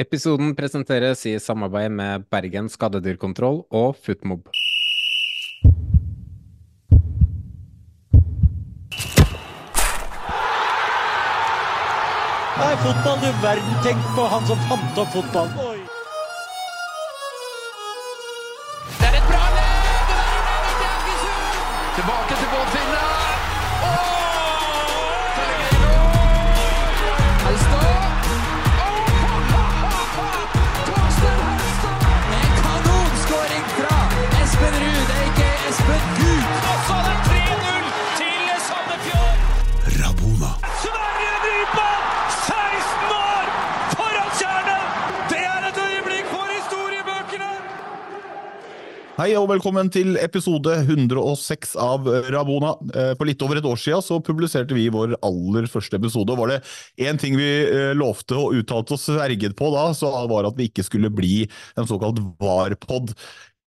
[0.00, 4.46] Episoden presenteres i samarbeid med Bergen skadedyrkontroll og Footmob.
[12.60, 13.76] Nei, fotball, du verden.
[13.84, 15.69] Tenk på han som fant opp fotball.
[49.20, 52.70] Hei og velkommen til episode 106 av Rabona.
[52.88, 56.32] Eh, For litt over et år siden så publiserte vi vår aller første episode.
[56.32, 60.08] og Var det én ting vi eh, lovte og uttalte oss sverget på da, så
[60.30, 61.42] var at vi ikke skulle bli
[61.76, 63.12] en såkalt VAR-pod.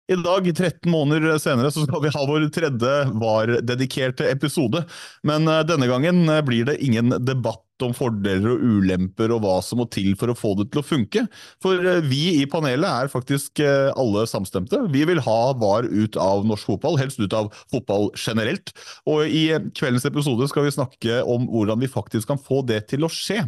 [0.07, 4.85] I dag, 13 måneder senere, så skal vi ha vår tredje VAR-dedikerte episode.
[5.27, 9.81] Men eh, denne gangen blir det ingen debatt om fordeler og ulemper og hva som
[9.81, 11.25] må til for å få det til å funke.
[11.63, 14.83] For eh, vi i panelet er faktisk eh, alle samstemte.
[14.93, 18.73] Vi vil ha VAR ut av norsk fotball, helst ut av fotball generelt.
[19.09, 22.83] Og i eh, kveldens episode skal vi snakke om hvordan vi faktisk kan få det
[22.91, 23.43] til å skje.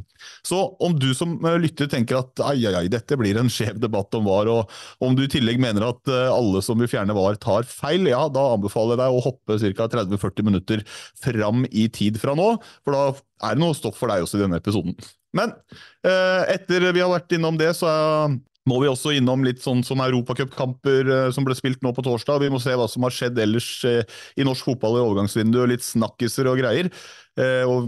[0.46, 4.13] Så om du som lytter tenker at ai, ai, ai, dette blir en skjev debatt
[4.18, 7.68] om VAR, og om du i tillegg mener at alle som vil fjerne VAR tar
[7.68, 9.90] feil, ja, da anbefaler jeg deg å hoppe ca.
[9.94, 10.84] 30-40 minutter
[11.24, 13.03] fram i tid fra nå, for da
[13.44, 14.96] er det noe stoff for deg også i denne episoden.
[15.36, 15.54] Men
[16.06, 18.36] eh, etter vi har vært innom det, så eh,
[18.70, 22.44] må vi også innom litt sånn som europacupkamper eh, som ble spilt nå på torsdag.
[22.46, 26.50] Vi må se hva som har skjedd ellers i norsk fotball i overgangsvinduet, litt snakkiser
[26.52, 26.92] og greier.
[27.66, 27.88] Og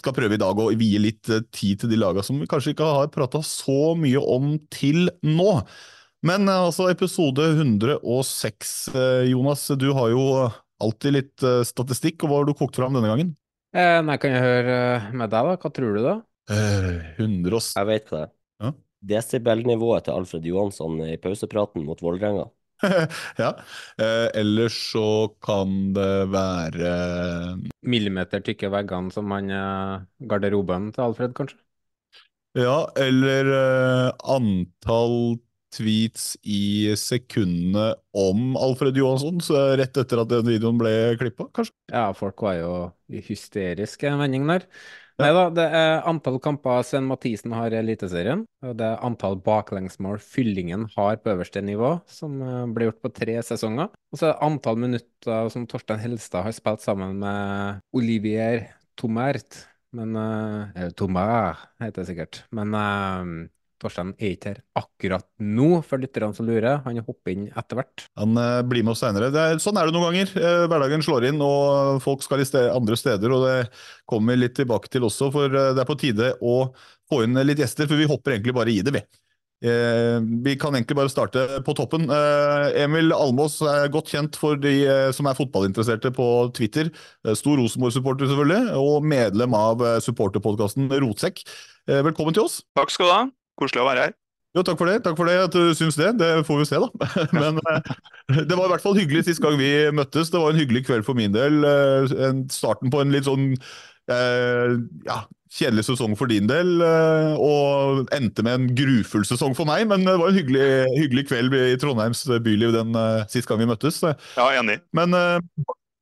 [0.00, 2.88] skal prøve i dag å vie litt tid til de lagene som vi kanskje ikke
[2.90, 5.52] har prata så mye om til nå.
[6.26, 10.24] Men altså, episode 106, eh, Jonas, du har jo
[10.82, 13.30] alltid litt statistikk, og hva har du kokt fram denne gangen?
[13.70, 15.58] Eh, nei, kan jeg høre eh, med deg, da?
[15.62, 16.14] Hva tror du, da?
[16.50, 17.66] Eh, 100 og...
[17.76, 18.32] Jeg vet hva det er.
[18.60, 18.72] Ja.
[19.12, 22.48] Desibelnivået til Alfred Johansson i pausepraten mot Vålerenga.
[23.42, 23.50] ja.
[24.00, 26.90] Eh, ellers så kan det være
[27.86, 29.94] Millimeter tykke veggene som han eh,
[30.32, 31.60] garderoben til Alfred, kanskje?
[32.58, 35.38] Ja, eller eh, antall
[35.74, 41.76] tweets i sekundene om Alfred Johansson, så rett etter at den videoen ble klippa, kanskje?
[41.92, 42.72] Ja, folk var jo
[43.10, 44.66] i hysterisk en vending der.
[45.20, 49.36] Nei da, det er antall kamper Sven Mathisen har i Eliteserien, og det er antall
[49.44, 53.90] baklengsmål Fyllingen har på øverste nivå, som eh, ble gjort på tre sesonger.
[54.10, 58.70] Og så er det antall minutter som Torstein Helstad har spilt sammen med Olivier
[59.00, 59.66] Tomert.
[59.96, 62.42] Men uh, Tomert heter det sikkert.
[62.56, 63.30] Men eh,
[63.80, 66.82] Torstein er ikke her akkurat nå, for lytterne som lurer.
[66.84, 68.04] Han hopper inn etter hvert.
[68.20, 69.30] Han eh, blir med oss seinere.
[69.62, 70.34] Sånn er det noen ganger.
[70.36, 73.32] Eh, hverdagen slår inn, og folk skal i ste andre steder.
[73.32, 73.56] og Det
[74.10, 76.60] kommer vi litt tilbake til også, for eh, det er på tide å
[77.10, 77.90] få inn litt gjester.
[77.90, 79.04] For vi hopper egentlig bare i det, vi.
[79.60, 82.06] Eh, vi kan egentlig bare starte på toppen.
[82.10, 86.88] Eh, Emil Almås er godt kjent for de eh, som er fotballinteresserte på Twitter.
[87.36, 91.44] Stor Rosenborg-supporter, selvfølgelig, og medlem av supporterpodkasten Rotsekk.
[91.90, 92.60] Velkommen til oss.
[92.78, 93.22] Takk skal du ha.
[93.60, 94.18] Koselig å være her.
[94.56, 94.98] Jo, takk for det.
[95.04, 96.10] Takk for det at du syns det.
[96.18, 97.10] Det får vi se, da.
[97.36, 97.90] Men eh,
[98.42, 100.32] det var i hvert fall hyggelig sist gang vi møttes.
[100.32, 101.62] Det var en hyggelig kveld for min del.
[101.66, 103.52] Eh, Starten på en litt sånn
[104.10, 104.74] eh,
[105.06, 105.20] ja,
[105.54, 106.78] kjedelig sesong for din del,
[107.42, 109.82] og endte med en grufull sesong for meg.
[109.90, 112.94] Men det var en hyggelig, hyggelig kveld i Trondheims byliv den
[113.30, 113.98] sist gang vi møttes.
[114.06, 114.78] Ja, enig.
[114.94, 115.38] Men eh,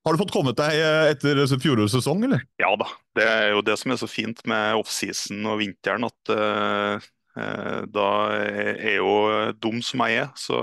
[0.08, 0.76] har du fått kommet deg
[1.12, 2.44] etter fjorårets sesong, eller?
[2.60, 2.88] Ja da.
[3.16, 7.08] Det er jo det som er så fint med offseason og vinteren, at eh,
[7.88, 9.12] da er jo
[9.62, 10.62] dum som jeg er, så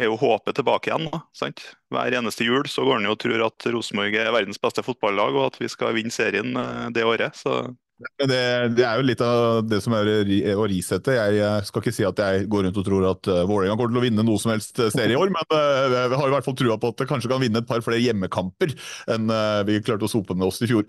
[0.00, 1.08] er jo håpet tilbake igjen.
[1.12, 1.62] Da, sant?
[1.92, 5.36] Hver eneste jul så går han jo og tror at Rosenborg er verdens beste fotballag,
[5.36, 7.38] og at vi skal vinne serien eh, det året.
[7.38, 7.62] Så
[8.00, 8.40] det,
[8.78, 10.08] det er jo litt av det som er
[10.56, 11.16] å risette.
[11.18, 13.92] Jeg eh, skal ikke si at jeg går rundt og tror at uh, Vålerenga kommer
[13.92, 16.34] til å vinne noe som helst eh, serie i år, men eh, vi har i
[16.36, 18.72] hvert fall trua på at det kanskje kan vinne et par flere hjemmekamper
[19.12, 20.88] enn eh, vi klarte å sope med oss i fjor.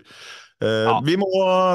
[0.62, 1.26] Eh, vi, må,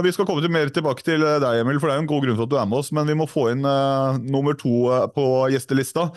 [0.03, 2.11] vi skal komme til mer tilbake til eh, deg, Emil, for det er jo en
[2.13, 2.91] god grunn for at du er med oss.
[2.95, 6.07] Men vi må få inn uh, nummer to på gjestelista.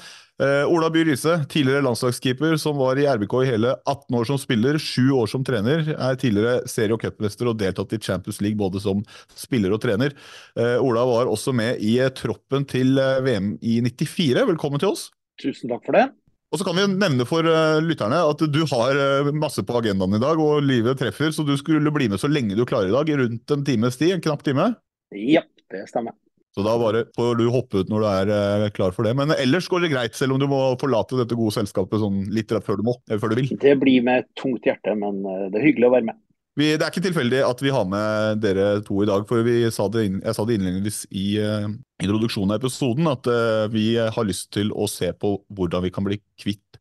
[0.41, 4.41] Uh, Ola By Riise, tidligere landslagskeeper som var i RBK i hele 18 år som
[4.41, 5.83] spiller, 7 år som trener.
[5.97, 9.03] Er tidligere serie- og cupmester og deltatt i Champions League både som
[9.35, 10.15] spiller og trener.
[10.55, 12.95] Uh, Ola var også med i troppen til
[13.27, 14.47] VM i 94.
[14.55, 15.11] Velkommen til oss.
[15.41, 16.11] Tusen takk for det.
[16.51, 20.17] Og så kan vi nevne for eh, lytterne at du har eh, masse på agendaen
[20.19, 22.97] i dag, og livet treffer, så du skulle bli med så lenge du klarer i
[22.97, 23.13] dag.
[23.21, 24.73] Rundt en times tid, en knapp time.
[25.15, 26.17] Ja, det stemmer.
[26.51, 29.15] Så da bare får du hoppe ut når du er eh, klar for det.
[29.21, 32.51] Men ellers går det greit, selv om du må forlate dette gode selskapet sånn litt
[32.67, 33.53] før du må, før du vil.
[33.63, 36.19] Det blir med tungt hjerte, men det er hyggelig å være med.
[36.59, 39.63] Vi, det er ikke tilfeldig at vi har med dere to i dag, for vi
[39.73, 41.69] sa det, inn- jeg sa det innledningsvis i uh,
[42.03, 46.05] introduksjonen av episoden, at uh, vi har lyst til å se på hvordan vi kan
[46.09, 46.81] bli kvitt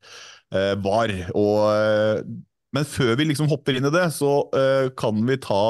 [0.55, 1.13] uh, VAR.
[1.37, 2.21] Og, eh,
[2.75, 5.61] men før vi liksom hopper inn i det, så eh, kan vi ta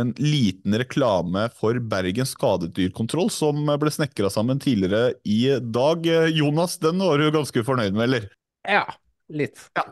[0.00, 6.06] en liten reklame for Bergen skadedyrkontroll, som ble snekra sammen tidligere i dag.
[6.08, 8.30] Eh, Jonas, den var du ganske fornøyd med, eller?
[8.68, 8.86] Ja,
[9.32, 9.60] litt.
[9.76, 9.84] Ja.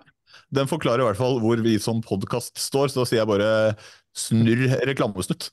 [0.50, 3.50] Den forklarer i hvert fall hvor vi som podkast står, så da sier jeg bare
[4.18, 5.52] snurr reklamesnutt.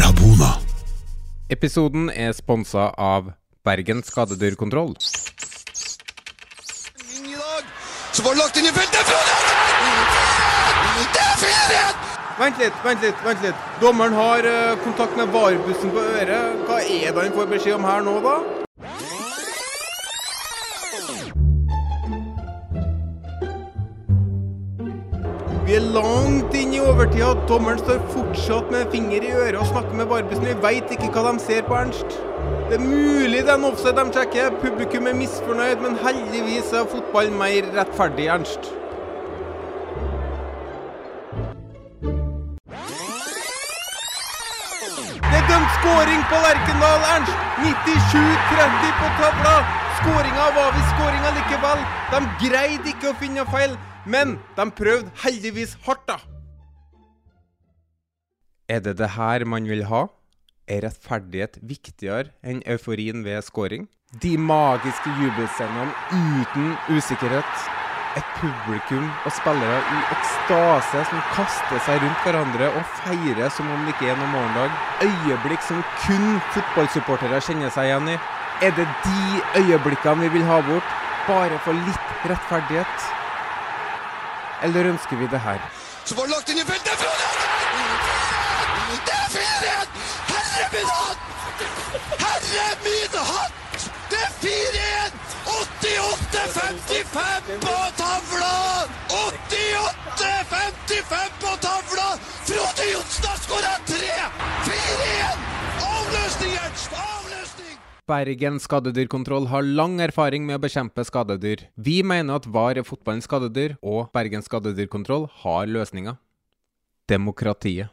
[0.00, 0.54] Rabona.
[1.52, 3.34] Episoden er sponsa av
[3.64, 4.96] Bergen skadedyrkontroll.
[8.14, 9.12] Så var det lagt inn i feltet!
[11.12, 12.12] Det er 4-1!
[12.38, 13.24] Vent litt, vent litt.
[13.26, 13.66] vent litt.
[13.82, 16.64] Dommeren har eh, kontakt med varebussen på øret.
[16.66, 18.38] Hva er det han får beskjed om her nå, da?
[25.74, 27.32] Vi er langt inn i overtida.
[27.50, 30.44] Dommeren står fortsatt med finger i øret og snakker med Barbesen.
[30.46, 32.12] Vi veit ikke hva de ser på, Ernst.
[32.68, 34.52] Det er mulig det er en offside de sjekker.
[34.60, 38.68] Publikum er misfornøyd, men heldigvis er fotball mer rettferdig, Ernst.
[45.26, 47.34] Det er dømt skåring på Lerkendal, Ernst!
[47.64, 49.56] 97-30 på tavla!
[49.98, 51.82] Skåringa var visst skåringa likevel.
[52.14, 53.74] De greide ikke å finne feil,
[54.06, 56.18] men de prøvde heldigvis hardt, da.
[58.68, 60.06] Er det det her man vil ha?
[60.64, 63.88] Er rettferdighet viktigere enn euforien ved scoring?
[64.22, 67.64] De magiske jubelscenene uten usikkerhet?
[68.14, 73.82] Et publikum og spillere i ekstase som kaster seg rundt hverandre og feirer som om
[73.84, 74.76] det ikke er noen morgendag.
[75.02, 78.16] Øyeblikk som kun fotballsupportere kjenner seg igjen i.
[78.62, 80.96] Er det de øyeblikkene vi vil ha bort,
[81.26, 83.23] bare for litt rettferdighet?
[84.64, 85.58] Eller ønsker vi det her?
[86.04, 86.98] Så var det lagt inn i feltet!
[89.08, 89.88] Det er 4-1!
[90.30, 91.18] Herre min hatt!
[92.22, 93.52] Herre min hatt!
[94.12, 95.12] Det er 4-1!
[95.52, 98.54] 88-55 på tavla!
[99.18, 102.08] 88-55 på tavla!
[102.48, 104.16] Frode Johnsen har skåra tre!
[104.70, 105.38] 4-1!
[105.90, 106.90] Avløsning, Ernst!
[107.10, 107.53] Avløsning!
[108.04, 111.62] Bergen skadedyrkontroll har lang erfaring med å bekjempe skadedyr.
[111.80, 116.18] Vi mener at VAR er fotballens skadedyr, og Bergen skadedyrkontroll har løsninga.
[117.08, 117.88] Demokratiet.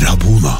[0.00, 0.54] Rabona.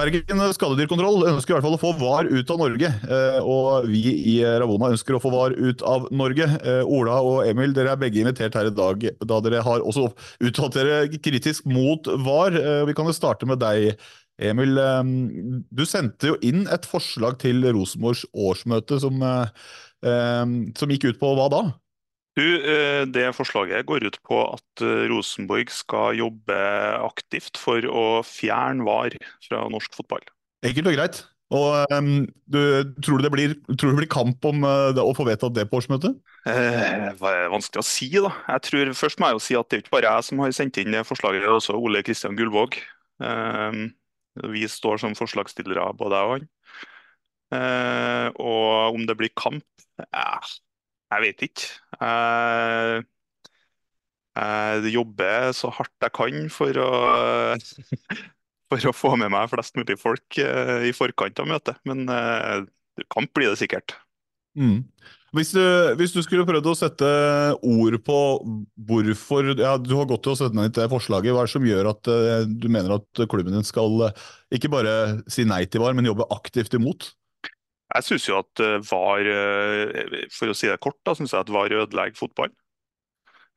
[0.00, 4.00] Bergen skadedyrkontroll ønsker i hvert fall å få VAR ut av Norge, eh, og vi
[4.32, 6.46] i Ravona ønsker å få VAR ut av Norge.
[6.62, 10.06] Eh, Ola og Emil, dere er begge invitert her i dag, da dere har også
[10.40, 12.56] uttalt dere kritisk mot VAR.
[12.56, 13.98] Eh, Vi kan jo starte med deg,
[14.40, 14.78] Emil.
[14.78, 15.04] Eh,
[15.70, 19.46] Du sendte jo inn et forslag til Rosenborgs årsmøte som, eh,
[20.06, 20.44] eh,
[20.76, 21.62] som gikk ut på hva da?
[22.38, 22.46] Du,
[23.10, 26.56] Det forslaget går ut på at Rosenborg skal jobbe
[27.02, 30.22] aktivt for å fjerne VAR fra norsk fotball.
[30.64, 31.20] Enkelt og greit.
[31.50, 32.60] Og um, du,
[33.02, 35.66] tror, du det blir, tror du det blir kamp om uh, å få vedtatt det
[35.66, 36.14] på årsmøtet?
[36.46, 38.30] Eh, det er vanskelig å si, da.
[38.54, 40.54] Jeg tror, først må jeg jo si at det er ikke bare jeg som har
[40.56, 42.78] sendt inn forslaget, det er også Ole Kristian Gullvåg.
[43.26, 43.80] Eh,
[44.52, 46.48] vi står som forslagsstillere, både jeg og han.
[47.50, 49.64] Eh, og om det blir kamp
[49.98, 50.50] eh,
[51.10, 51.70] Jeg vet ikke.
[51.98, 53.06] Jeg,
[54.38, 56.90] jeg jobber så hardt jeg kan for å,
[58.70, 61.82] for å få med meg flest mulig folk eh, i forkant av møtet.
[61.90, 62.68] Men eh,
[63.10, 63.98] kamp blir det sikkert.
[64.54, 64.84] Mm.
[65.30, 65.62] Hvis, du,
[65.94, 67.08] hvis du skulle prøvd å sette
[67.62, 68.18] ord på
[68.88, 71.30] hvorfor ja, Du har gått til å sette ned det forslaget.
[71.30, 74.72] Hva er det som gjør at uh, du mener at klubben din skal uh, ikke
[74.72, 74.94] bare
[75.30, 77.12] si nei til VAR, men jobbe aktivt imot?
[77.94, 79.30] Jeg syns jo at uh, VAR,
[80.34, 82.50] for å si det kort, da, synes jeg at VAR ødelegger fotball.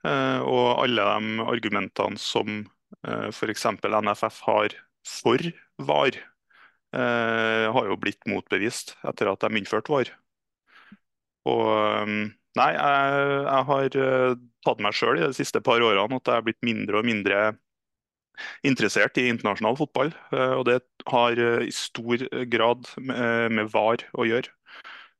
[0.03, 2.65] Eh, Og alle de argumentene som
[3.07, 3.63] f.eks.
[3.81, 4.75] NFF har
[5.07, 5.45] for
[5.81, 6.17] VAR,
[6.93, 10.11] har jo blitt motbevist etter at de innførte VAR.
[11.51, 12.13] Og eh,
[12.59, 14.35] nei, jeg, jeg har eh,
[14.67, 17.43] tatt meg sjøl i de siste par årene at jeg er blitt mindre og mindre
[18.67, 20.11] interessert i internasjonal fotball.
[20.33, 20.79] eh, Og det
[21.11, 24.51] har eh, i stor grad med VAR å gjøre.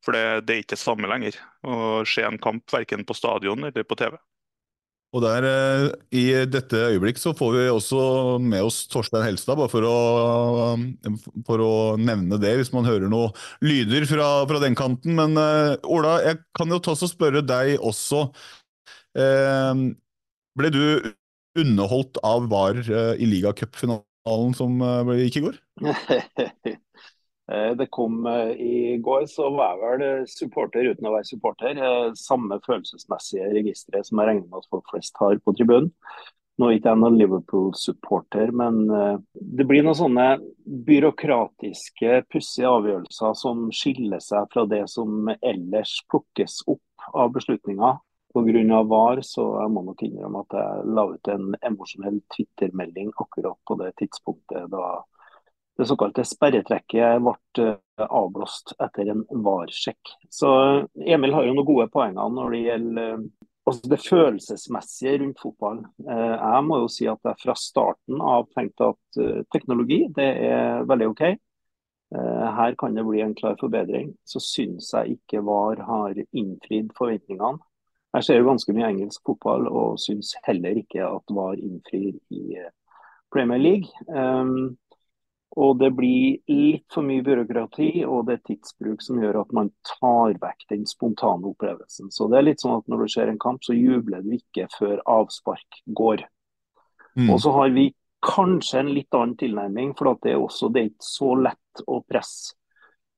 [0.04, 3.64] For det, det er ikke det samme lenger å se en kamp verken på stadion
[3.70, 4.18] eller på TV.
[5.14, 5.84] Og der, eh,
[6.18, 8.00] I dette øyeblikk så får vi også
[8.42, 9.98] med oss Torstein Helstad, bare for å,
[11.46, 13.30] for å nevne det, hvis man hører noe
[13.62, 15.14] lyder fra, fra den kanten.
[15.20, 18.26] Men uh, Ola, jeg kan jo ta oss og spørre deg også.
[19.14, 19.94] Uh,
[20.58, 20.84] ble du
[21.62, 25.62] underholdt av VAR uh, i ligacupfinalen som uh, gikk i går?
[27.52, 31.80] Eh, Det kom eh, I går så var jeg vel supporter uten å være supporter.
[31.80, 35.92] Eh, Samme følelsesmessige registeret som jeg regner med at folk flest har på tribunen.
[36.62, 38.84] Nå er ikke jeg noen Liverpool-supporter, men
[39.34, 40.26] det blir noen sånne
[40.86, 47.98] byråkratiske, pussige avgjørelser som skiller seg fra det som ellers plukkes opp av beslutninger.
[48.38, 48.84] Pga.
[48.86, 53.80] VAR så jeg må nok innrømme at jeg la ut en emosjonell Twitter-melding akkurat på
[53.82, 54.86] det tidspunktet da
[55.78, 60.12] det såkalte sperretrekket ble eh, avblåst etter en VAR-sjekk.
[60.30, 60.52] Så
[61.06, 63.24] Emil har jo noen gode poenger når det gjelder eh,
[63.64, 65.82] altså det følelsesmessige rundt fotball.
[66.10, 70.30] Eh, Jeg må jo si at jeg fra starten av tenkte at eh, teknologi det
[70.52, 71.26] er veldig OK.
[71.32, 74.14] Eh, Her kan det bli en klar forbedring.
[74.26, 77.64] Så syns jeg ikke VAR har innfridd forventningene.
[78.14, 82.60] Jeg ser jo ganske mye engelsk fotball og syns heller ikke at VAR innfrir i
[82.62, 82.70] eh,
[83.34, 83.90] Premier League.
[85.54, 89.70] Og det blir litt for mye byråkrati og det er tidsbruk som gjør at man
[89.86, 92.10] tar vekk den spontane opplevelsen.
[92.10, 94.66] Så det er litt sånn at når du ser en kamp, så jubler du ikke
[94.74, 96.26] før avspark går.
[97.30, 97.92] Og så har vi
[98.26, 101.86] kanskje en litt annen tilnærming, for at det er også det er ikke så lett
[101.86, 102.56] å presse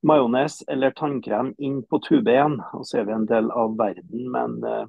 [0.06, 2.60] majones eller tannkrem inn på tube igjen.
[2.78, 4.86] Og så er vi en del av verden, men eh,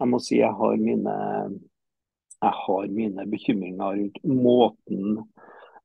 [0.00, 1.16] jeg må si jeg har mine,
[2.40, 5.20] jeg har mine bekymringer rundt måten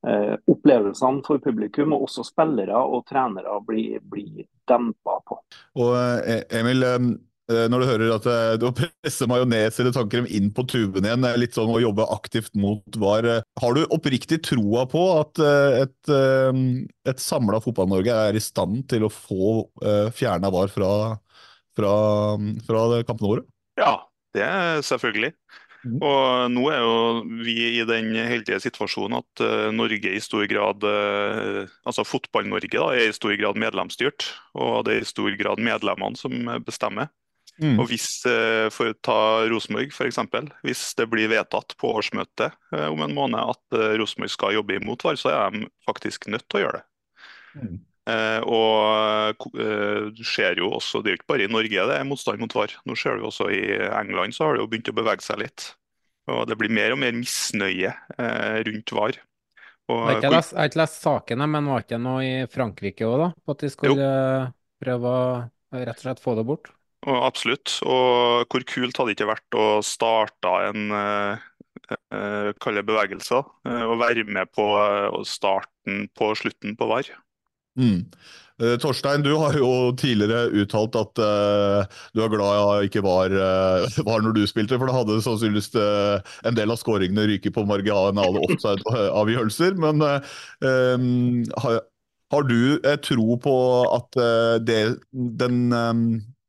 [0.01, 5.37] opplevelsene for publikum, og også spillere og trenere, blir, blir dempa på.
[5.81, 7.05] Og eh, Emil, eh,
[7.51, 8.25] når du hører at
[8.61, 12.53] du du presser majones eller tannkrem inn på tuben igjen, litt sånn å jobbe aktivt
[12.55, 13.27] mot VAR.
[13.27, 16.61] eh, Har du oppriktig troa på at eh, et, eh,
[17.11, 19.67] et samla Fotball-Norge er i stand til å få
[20.15, 20.93] fjerna VAR fra,
[21.77, 21.91] fra,
[22.67, 23.45] fra kampene våre?
[23.79, 23.97] Ja,
[24.37, 25.33] det er selvfølgelig.
[25.81, 26.97] Og nå er jo
[27.41, 32.91] vi i den heldige situasjonen at eh, Norge i stor grad, eh, altså Fotball-Norge da,
[32.93, 34.27] er i stor grad medlemsstyrt.
[34.53, 37.09] Og det er i stor grad medlemmene som bestemmer.
[37.61, 37.79] Mm.
[37.81, 39.19] Og hvis, eh, For å ta
[39.49, 40.21] Rosenborg f.eks.
[40.65, 45.19] Hvis det blir vedtatt på årsmøtet om en måned at Rosenborg skal jobbe imot VAR,
[45.19, 46.87] så er de faktisk nødt til å gjøre det.
[47.57, 47.77] Eh,
[48.09, 51.97] og ko- eh, du ser jo også, Det er jo ikke bare i Norge det
[51.99, 52.73] er motstand mot VAR.
[52.85, 53.61] Nå ser du også I
[54.01, 55.75] England så har det jo begynt å bevege seg litt.
[56.27, 59.19] Og Det blir mer og mer misnøye eh, rundt VAR.
[59.89, 63.17] Og, Jeg har ikke lest, jeg lest sakene, men var ikke noe i Frankrike òg,
[63.21, 63.27] da?
[63.45, 64.51] På at de skulle jo.
[64.81, 65.25] prøve å
[65.77, 66.71] rett og slett få det bort?
[67.07, 67.73] og absolutt.
[67.85, 71.45] Og hvor kult hadde det ikke vært å starte en eh,
[72.13, 77.09] eh, kalle bevegelse, eh, og være med på eh, starten på slutten på VAR.
[77.79, 78.05] Mm.
[78.61, 83.33] Eh, Torstein, du har jo tidligere uttalt at uh, du er glad jeg ikke var,
[83.33, 87.55] uh, var når du spilte, for da hadde sannsynligvis uh, en del av skåringene ryket
[87.55, 89.79] på marginale offside-avgjørelser.
[89.81, 91.79] Men em, har,
[92.33, 92.61] har du
[93.07, 93.55] tro på
[93.97, 94.21] at
[94.67, 94.81] det,
[95.41, 96.05] den, em,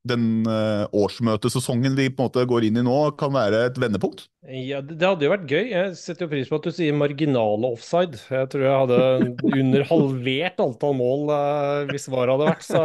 [0.09, 4.27] den eh, årsmøtesesongen vi på en måte går inn i nå, kan være et vendepunkt?
[4.43, 5.71] Ja, det hadde jo vært gøy.
[5.71, 8.19] Jeg setter jo pris på at du sier marginale offside.
[8.33, 8.99] Jeg tror jeg hadde
[9.53, 12.83] under halvert antall mål eh, hvis VAR hadde vært, så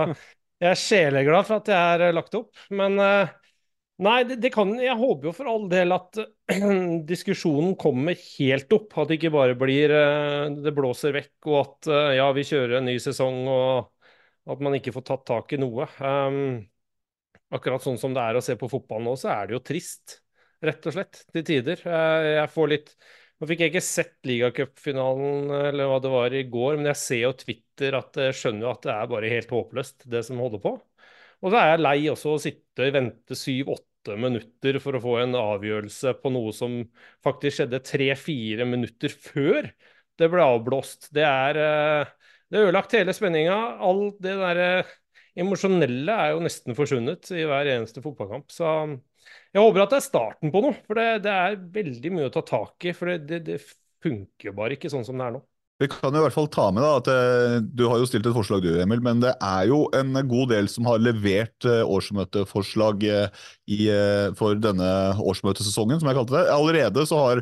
[0.62, 2.54] jeg er sjeleglad for at jeg er eh, lagt opp.
[2.70, 6.22] Men nei, det, det kan Jeg håper jo for all del at
[7.12, 8.94] diskusjonen kommer helt opp.
[8.94, 9.98] At det ikke bare blir
[10.54, 14.94] det blåser vekk, og at ja, vi kjører en ny sesong, og at man ikke
[14.94, 15.90] får tatt tak i noe.
[15.98, 16.60] Um,
[17.54, 20.20] akkurat sånn som det er å se på fotball nå, så er det jo trist
[20.66, 21.82] rett og slett, til tider.
[21.86, 22.94] Eh, Jeg får litt
[23.38, 27.20] Nå fikk jeg ikke sett ligacupfinalen eller hva det var i går, men jeg ser
[27.22, 30.64] jo Twitter at jeg skjønner jo at det er bare helt håpløst, det som holder
[30.64, 30.72] på.
[31.46, 35.14] Og så er jeg lei også å sitte og vente syv-åtte minutter for å få
[35.22, 36.80] en avgjørelse på noe som
[37.26, 39.70] faktisk skjedde tre-fire minutter før
[40.18, 41.12] det ble avblåst.
[41.14, 42.14] Det er eh,
[42.50, 43.58] Det har ødelagt hele spenninga.
[43.84, 44.70] All det derre
[45.38, 48.50] emosjonelle er jo nesten forsvunnet i hver eneste fotballkamp.
[48.54, 48.68] Så
[49.54, 52.34] jeg håper at det er starten på noe, for det, det er veldig mye å
[52.34, 52.96] ta tak i.
[52.98, 53.60] For det, det, det
[54.04, 55.44] funker bare ikke sånn som det er nå.
[55.78, 58.34] Vi kan i hvert fall ta med da, at eh, Du har jo stilt et
[58.34, 63.06] forslag, du, Emil, men det er jo en god del som har levert eh, årsmøteforslag
[63.06, 63.86] eh, i,
[64.40, 64.88] for denne
[65.20, 66.44] årsmøtesesongen, som jeg kalte det.
[66.54, 67.42] Allerede så har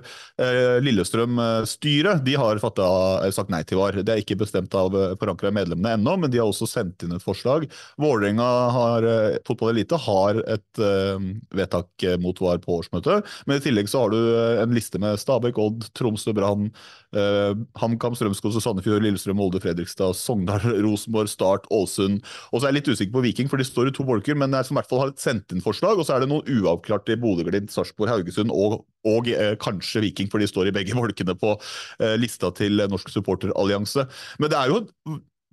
[0.81, 3.99] Lillestrøm-styret de har fattet, sagt nei til VAR.
[4.01, 7.21] Det er ikke bestemt av forankra medlemmene ennå, men de har også sendt inn et
[7.21, 7.67] forslag.
[8.01, 9.07] Vålerenga har,
[9.45, 10.81] fotballelite har et
[11.53, 13.29] vedtak mot VAR på årsmøtet.
[13.45, 14.19] Men i tillegg så har du
[14.65, 16.71] en liste med Stabæk, Odd, Tromsø, Brann,
[17.13, 22.24] HamKam, Strømskog, Sandefjord, Lillestrøm, Molde, Fredrikstad, Sogndal, Rosenborg, Start, Ålesund.
[22.51, 24.55] Og så er jeg litt usikker på Viking, for de står i to bolker, men
[24.55, 26.00] er som i hvert fall har sendt inn forslag.
[26.00, 30.32] Og så er det noen uavklarte i Bodø-Glimt, Sarpsborg, Haugesund og, og eh, kanskje Viking,
[30.32, 34.08] for de står i begge bolkene på eh, lista til Norsk supporterallianse.
[34.41, 34.84] Men det er jo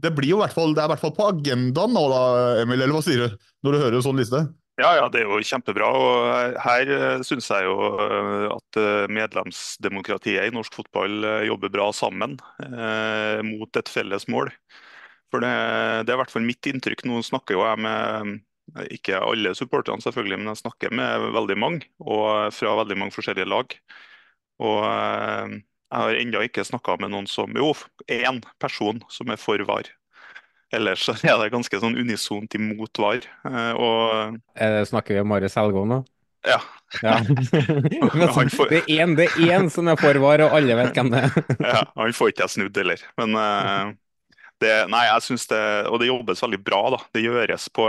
[0.02, 2.22] det blir jo hvert fall, det er i hvert fall på agendaen nå, da,
[2.64, 4.40] Emil, eller hva sier du når du hører en sånn liste?
[4.80, 5.88] Ja, ja, det er jo kjempebra.
[5.92, 11.90] og Her eh, syns jeg jo eh, at eh, medlemsdemokratiet i norsk fotball jobber bra
[11.94, 14.48] sammen eh, mot et felles mål.
[15.32, 15.50] For det,
[16.06, 17.04] det er i hvert fall mitt inntrykk.
[17.08, 21.88] Nå snakker jo jeg med ikke alle supporterne, selvfølgelig, men jeg snakker med veldig mange,
[22.00, 23.76] og fra veldig mange forskjellige lag.
[24.64, 25.58] Og eh,
[25.92, 27.74] jeg har ennå ikke snakka med noen som Jo,
[28.08, 29.92] én person som er for VAR.
[30.72, 33.24] Ellers er det ganske sånn unisont imot VAR.
[33.48, 36.00] Eh, og eh, Snakker vi om Marius Helgå nå?
[36.48, 36.58] Ja.
[37.04, 37.18] ja.
[38.56, 38.70] får...
[38.72, 41.36] det, er én, som er for VAR, og alle vet hvem det er.
[41.74, 43.04] ja, Han får ikke jeg snudd heller.
[43.20, 43.92] Men uh,
[44.64, 45.62] det, nei, jeg synes det,
[45.92, 46.82] og det jobbes veldig bra.
[46.96, 47.02] da.
[47.14, 47.86] Det gjøres på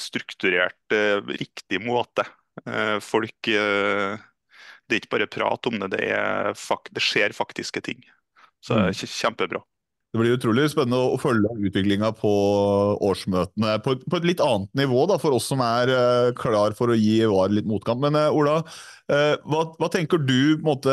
[0.00, 2.26] strukturert, uh, riktig måte.
[3.00, 3.56] Folk Det
[4.92, 6.52] er ikke bare prat om det, det, er,
[6.92, 8.02] det skjer faktiske ting.
[8.60, 9.12] Så det er mm.
[9.14, 9.62] kjempebra.
[10.12, 12.30] Det blir utrolig spennende å følge utviklinga på
[13.00, 16.92] årsmøtene på, på, et litt annet nivå da, for oss som er uh, klar for
[16.92, 18.02] å gi VAR litt motkamp.
[18.04, 20.92] Men uh, Ola, uh, hva, hva, tenker du måte,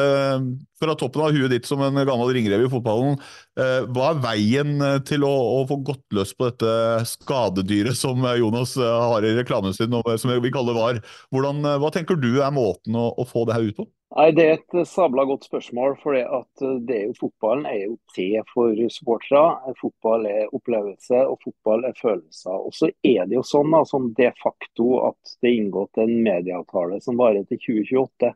[0.80, 3.20] fra toppen av huet ditt som en gammel ringrev i fotballen?
[3.60, 9.28] hva er veien til å, å, få gått løs på dette skadedyret som Jonas har
[9.28, 11.04] i reklamen sin, som vi kaller VAR?
[11.36, 13.92] Hvordan, hva tenker du er måten å, å få det her ut på?
[14.18, 15.96] Nei, Det er et sabla godt spørsmål.
[16.02, 19.74] for det at eh, det er jo, Fotballen er jo til for supportere.
[19.82, 22.52] Fotball er opplevelse, og fotball er følelser.
[22.52, 26.16] Og så er det jo sånn da, som de facto at det er inngått en
[26.26, 28.34] medieavtale som varer til 2028.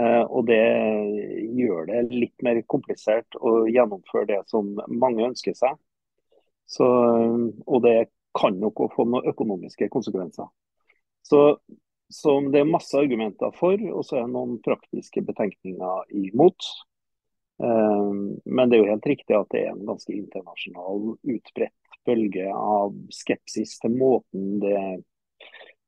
[0.00, 0.64] Eh, og Det
[1.60, 5.76] gjør det litt mer komplisert å gjennomføre det som mange ønsker seg.
[6.70, 6.86] Så,
[7.66, 10.46] og det kan nok få noen økonomiske konsekvenser.
[11.26, 11.58] Så
[12.10, 16.66] som det er masse argumenter for, og så er det noen praktiske betenkninger imot.
[17.62, 18.12] Eh,
[18.44, 21.76] men det er jo helt riktig at det er en ganske internasjonal, utbredt
[22.08, 24.78] bølge av skepsis til måten det,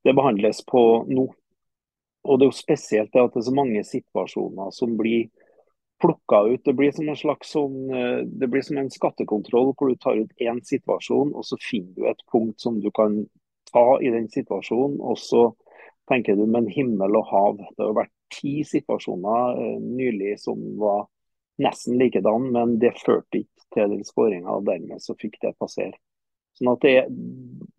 [0.05, 1.29] det behandles på nå.
[2.23, 5.31] Og det er jo spesielt at det er så mange situasjoner som blir
[6.03, 6.63] plukka ut.
[6.65, 10.21] Det blir som en slags sånn, eh, det blir som en skattekontroll hvor du tar
[10.21, 13.25] ut én situasjon, og så finner du et punkt som du kan
[13.73, 15.01] ta i den situasjonen.
[15.01, 15.51] og så
[16.11, 17.59] tenker du men himmel og hav.
[17.77, 21.07] Det har vært ti situasjoner uh, nylig som var
[21.63, 24.61] nesten likedan, men det førte ikke til den skåringa.
[24.67, 25.97] Dermed så fikk det passere.
[26.59, 26.97] Sånn at det,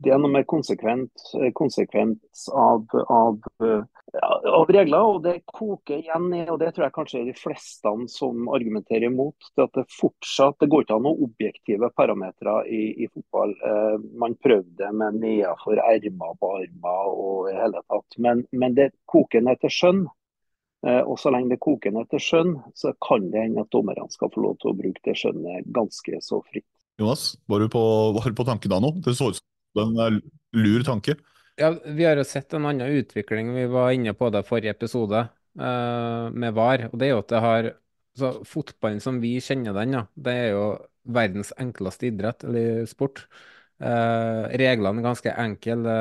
[0.01, 3.83] det er noe mer konsekvent, eh, konsekvens av, av, eh,
[4.21, 5.01] av, regler.
[5.01, 9.07] Og det koker igjen ned, og det tror jeg kanskje er de fleste som argumenterer
[9.09, 13.55] imot, det at det fortsatt det går ikke an noen objektive parametere i, i, fotball.
[13.69, 18.19] Eh, man prøvde med nedenfor ermer på armer og i hele tatt.
[18.23, 20.05] Men, men det koker ned til skjønn.
[20.83, 24.09] Eh, og så lenge det koker ned til skjønn, så kan det hende at dommerne
[24.11, 26.67] skal få lov til å bruke det skjønnet ganske så fritt.
[27.01, 27.81] Jonas, var du på,
[28.13, 28.91] var du på tanken da nå?
[29.01, 30.19] Det så ut som en
[30.53, 31.15] lur tanke.
[31.55, 33.53] Ja, Vi har jo sett en annen utvikling.
[33.53, 35.19] Vi var inne på det forrige episode
[35.59, 36.87] uh, med VAR.
[36.91, 37.71] og det er jo at det har
[38.17, 40.65] så Fotballen som vi kjenner den, ja, det er jo
[41.17, 43.23] verdens enkleste idrett eller sport.
[43.81, 45.95] Uh, reglene er ganske enkle.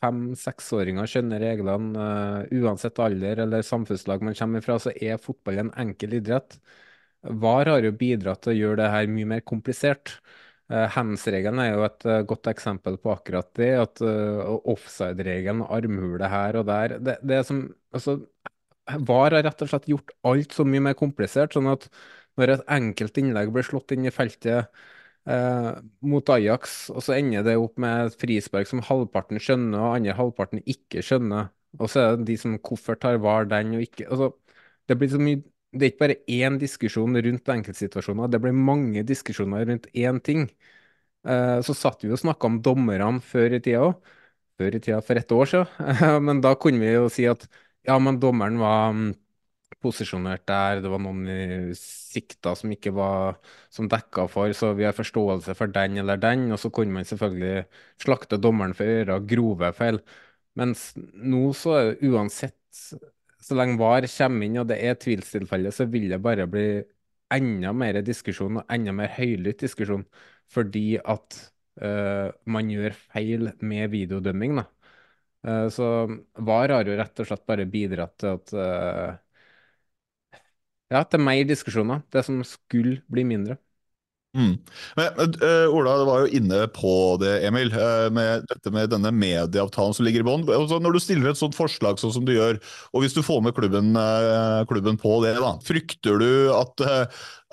[0.00, 2.06] Fem-seksåringer skjønner reglene.
[2.46, 6.58] Uh, uansett alder eller samfunnslag man kommer fra, så er fotball en enkel idrett.
[7.26, 10.18] VAR har jo bidratt til å gjøre det her mye mer komplisert.
[10.72, 13.70] Uh, Hands-regelen er jo et uh, godt eksempel på akkurat det.
[13.78, 17.62] at uh, Offside-regelen, armhule her og der det, det som,
[17.94, 18.18] altså,
[18.86, 21.54] VAR har rett og slett gjort alt så mye mer komplisert.
[21.54, 21.88] sånn at
[22.36, 24.68] når et enkelt innlegg blir slått inn i feltet
[25.30, 25.72] uh,
[26.04, 30.16] mot Ajax, og så ender det opp med et frispark som halvparten skjønner, og andre
[30.18, 31.50] halvparten ikke skjønner,
[31.80, 34.32] og så er det de som hvorfor tar VAR den og ikke altså,
[34.86, 35.42] Det blir så mye
[35.76, 40.46] det er ikke bare én diskusjon rundt enkeltsituasjoner, det blir mange diskusjoner rundt én ting.
[41.26, 44.12] Eh, så satt vi og snakka om dommerne før i tida òg.
[44.60, 46.20] Før i tida, for ett år siden.
[46.28, 47.46] Men da kunne vi jo si at
[47.86, 49.10] ja, men dommeren var mm,
[49.84, 53.36] posisjonert der, det var noen sikta som ikke var
[53.72, 56.48] som dekka for, så vi har forståelse for den eller den.
[56.54, 57.66] Og så kunne man selvfølgelig
[58.02, 60.00] slakte dommeren for å gjøre grove feil.
[60.58, 62.56] Mens nå så er det uansett,
[63.46, 66.66] så lenge VAR kommer inn og det er tvilstilfelle, så vil det bare bli
[67.34, 70.06] enda mer diskusjon og enda mer høylytt diskusjon
[70.52, 71.38] fordi at
[71.82, 74.60] uh, man gjør feil med videodømming.
[74.60, 74.66] da.
[75.46, 75.86] Uh, så
[76.48, 79.18] VAR har jo rett og slett bare bidratt til at uh,
[80.94, 82.02] ja, til mer diskusjoner.
[82.12, 83.58] Det som skulle bli mindre.
[84.36, 84.52] Mm.
[84.98, 89.96] Men, uh, Ola var jo inne på det, Emil, uh, med dette med denne medieavtalen
[89.96, 90.44] som ligger i bånn.
[90.52, 92.60] Altså, når du stiller et sånt forslag sånn som du gjør,
[92.92, 96.86] og hvis du får med klubben, uh, klubben på det, da, frykter du at,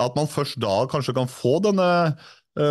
[0.03, 1.89] at man først da kanskje kan få denne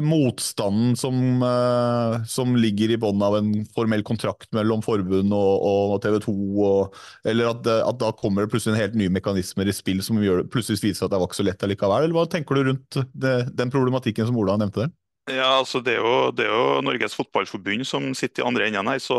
[0.06, 5.96] motstanden som, uh, som, ligger i bunnen av en formell kontrakt mellom forbund og, og
[6.04, 6.34] TV 2,
[6.68, 10.22] og, eller at, at, da kommer det plutselig en helt nye mekanismer i spill som
[10.22, 12.06] gjør, plutselig viser at det var ikke så lett allikevel?
[12.06, 14.94] Eller hva tenker du rundt det, den problematikken som Ola nevnte der?
[15.30, 18.88] Ja, altså det er, jo, det er, jo, Norges Fotballforbund som sitter i andre enden
[18.90, 19.16] her, så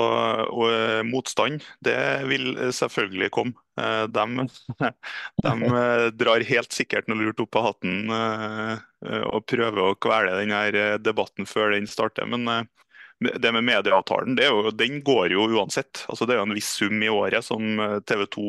[0.51, 1.95] og, eh, motstand det
[2.27, 3.55] vil selvfølgelig komme.
[3.79, 4.47] Eh, de,
[5.45, 10.97] de eh, drar helt sikkert noe lurt opp av hatten og prøver å kvele denne
[10.99, 12.27] debatten før den starter.
[12.27, 12.67] Men
[13.19, 16.03] det med medieavtalen det jo, den går jo uansett.
[16.11, 18.47] Altså det er jo en viss sum i året som TV 2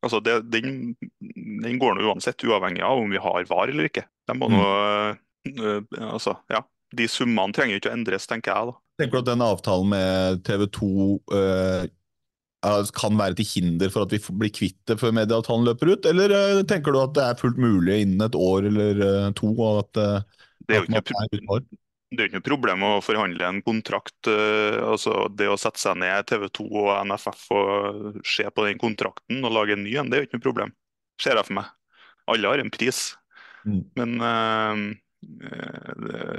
[0.00, 4.06] altså det, den, den, går nå uansett, uavhengig av om vi har VAR eller ikke.
[4.28, 5.16] De må nå Eh,
[5.48, 6.60] altså, ja,
[6.96, 8.72] De summene trenger ikke å endres, tenker jeg.
[8.72, 8.78] da.
[9.00, 10.86] Tenker du at den avtalen med TV 2
[11.32, 11.84] uh,
[12.68, 16.08] eh, kan være til hinder for at vi blir kvitt det før medieavtalen løper ut,
[16.10, 19.54] eller uh, tenker du at det er fullt mulig innen et år eller uh, to?
[19.70, 20.02] At,
[20.68, 21.62] det er jo ikke noe,
[22.10, 24.28] det er ikke noe problem å forhandle en kontrakt.
[24.28, 29.44] altså Det å sette seg ned TV 2 og NFF og se på den kontrakten
[29.46, 30.74] og lage en ny en, det er jo ikke noe problem.
[31.22, 31.70] Ser jeg for meg.
[32.30, 33.00] Alle har en pris.
[33.62, 33.84] Mm.
[33.98, 34.18] Men
[35.20, 35.92] Eh,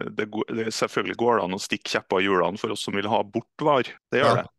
[0.10, 3.10] det, det, selvfølgelig går det an å stikke kjepper i hjulene for oss som vil
[3.12, 3.94] ha bort VAR.
[4.12, 4.42] Det gjør ja.
[4.42, 4.52] det.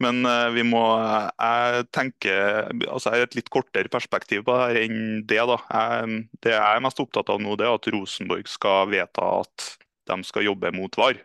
[0.00, 4.62] Men uh, vi må Jeg tenker altså Jeg har et litt kortere perspektiv på det
[4.62, 5.42] her enn det.
[5.50, 5.58] da.
[5.68, 9.66] Jeg, det jeg er mest opptatt av nå, det er at Rosenborg skal vedta at
[10.08, 11.20] de skal jobbe mot VAR.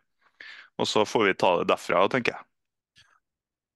[0.75, 2.47] Og så får vi ta det derfra, tenker jeg.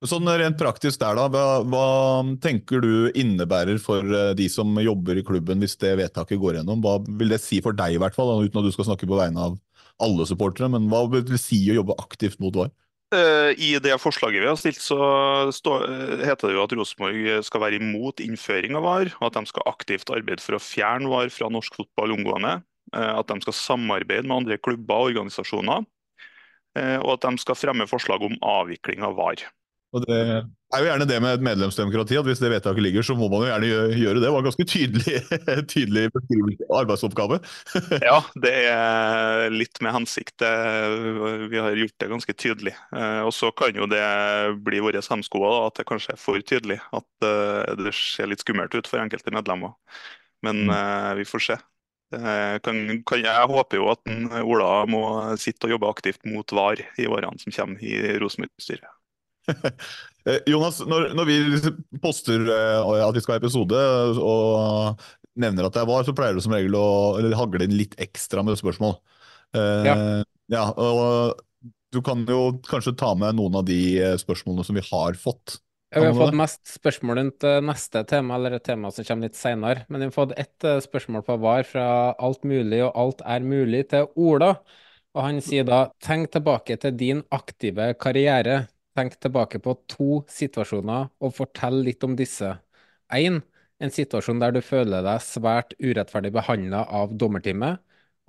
[0.07, 1.87] Sånn Rent praktisk der, da, hva, hva,
[2.39, 6.79] tenker du innebærer for eh, de som jobber i klubben hvis det vedtaket går gjennom?
[6.79, 9.17] Hva vil det si for deg, i hvert fall, uten at du skal snakke på
[9.19, 9.57] vegne av
[9.99, 10.71] alle supportere?
[10.71, 12.71] Men hva vil det si å jobbe aktivt mot VAR?
[13.11, 15.01] Eh, I det forslaget vi har stilt, så
[15.51, 19.41] stå, eh, heter det jo at Rosenborg skal være imot innføring av VAR, og at
[19.41, 22.61] de skal aktivt arbeide for å fjerne VAR fra norsk fotball omgående.
[22.95, 25.83] At de skal samarbeide med andre klubber og organisasjoner.
[26.73, 29.43] Og at de skal fremme forslag om avvikling av VAR.
[29.89, 33.15] Og Det er jo gjerne det med et medlemsdemokrati, at hvis det vedtaket ligger, så
[33.17, 34.21] må man jo gjerne gjøre det.
[34.21, 35.15] Det var en ganske tydelig,
[35.73, 36.03] tydelig
[36.77, 37.39] arbeidsoppgave.
[38.09, 40.45] ja, det er litt med hensikt.
[40.45, 42.75] Vi har gjort det ganske tydelig.
[42.93, 44.03] Eh, og så kan jo det
[44.67, 46.77] bli våre hemskoer at det kanskje er for tydelig.
[46.93, 49.73] At eh, det ser litt skummelt ut for enkelte medlemmer.
[50.45, 50.75] Men mm.
[50.77, 51.59] Eh, vi får se.
[52.09, 54.09] Kan, kan, jeg håper jo at
[54.41, 55.01] Ola må
[55.37, 58.89] sitte og jobbe aktivt mot VAR i årene som kommer i Rosenborg-styret.
[60.27, 63.83] Eh, Jonas, når, når, vi poster uh, at vi skal ha episode
[64.19, 65.05] og
[65.39, 68.43] nevner at det er var, så pleier du som regel å hagle inn litt ekstra
[68.43, 68.97] med spørsmål.
[69.55, 69.95] Ja.
[70.51, 70.65] ja.
[70.75, 71.39] og
[71.95, 73.79] du kan jo kanskje ta med noen av de
[74.19, 75.55] spørsmålene som vi har fått.
[75.95, 79.39] Ja, vi har fått mest spørsmål rundt neste tema, eller et tema som kommer litt
[79.39, 79.87] seinere.
[79.87, 81.87] Men vi har fått ett spørsmål på VAR fra
[82.19, 84.51] alt mulig og alt er mulig til Ola.
[85.15, 88.67] Og han sier da tenk tilbake til din aktive karriere.
[88.97, 92.55] Tenk tilbake på to situasjoner og fortell litt om disse.
[93.13, 93.41] Én,
[93.79, 97.79] en situasjon der du føler deg svært urettferdig behandla av dommerteamet.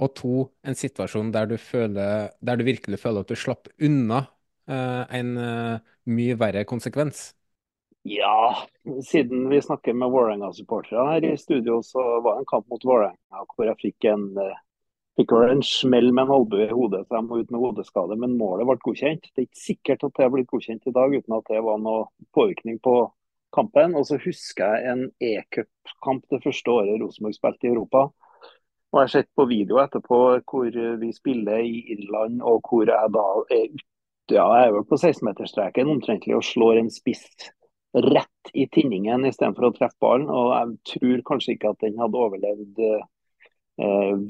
[0.01, 4.23] Og to, en situasjon der du, føler, der du virkelig føler at du slapp unna
[4.71, 7.35] eh, en eh, mye verre konsekvens.
[8.09, 8.57] Ja,
[9.05, 13.45] siden vi snakker med Vålerenga-supportere her i studio, så var det en kamp mot Vålerenga
[13.53, 14.63] hvor jeg fikk en eh,
[15.21, 18.17] Fikk vel en smell med en albue i hodet, så jeg må ut med hodeskade.
[18.17, 19.27] Men målet ble godkjent.
[19.35, 21.83] Det er ikke sikkert at det har blitt godkjent i dag uten at det var
[21.83, 22.95] noe påvirkning på
[23.53, 23.99] kampen.
[24.01, 28.07] Og så husker jeg en e-cupkamp det første året Rosenborg spilte i Europa.
[28.09, 33.15] Og Jeg har sett på video etterpå hvor vi spiller i Irland, og hvor jeg
[33.21, 33.87] da er ute.
[34.31, 37.27] Ja, jeg er vel på 16-meterstreken omtrentlig og slår en spiss
[37.93, 40.31] rett i tinningen istedenfor å treffe ballen.
[40.33, 43.09] Og jeg tror kanskje ikke at den hadde overlevd eh,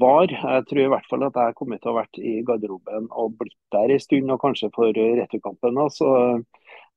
[0.01, 0.31] var.
[0.31, 3.35] Jeg tror i hvert fall at jeg kommer til å ha vært i garderoben og
[3.39, 5.79] blitt der en stund, og kanskje for returkampen.
[5.91, 6.09] Så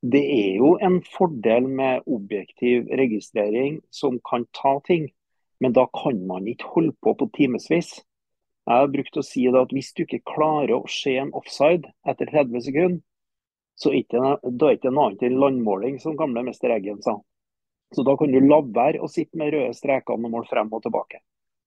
[0.04, 5.08] det er jo en fordel med objektiv registrering som kan ta ting,
[5.60, 7.94] men da kan man ikke holde på på timevis.
[8.64, 12.30] Jeg har brukt å si at hvis du ikke klarer å se en offside etter
[12.32, 13.02] 30 sekunder,
[13.76, 17.18] så er det det noe annet enn landmåling, som gamle mester Eggen sa.
[17.94, 20.82] Så da kan du la være å sitte med røde streker og måle frem og
[20.84, 21.20] tilbake.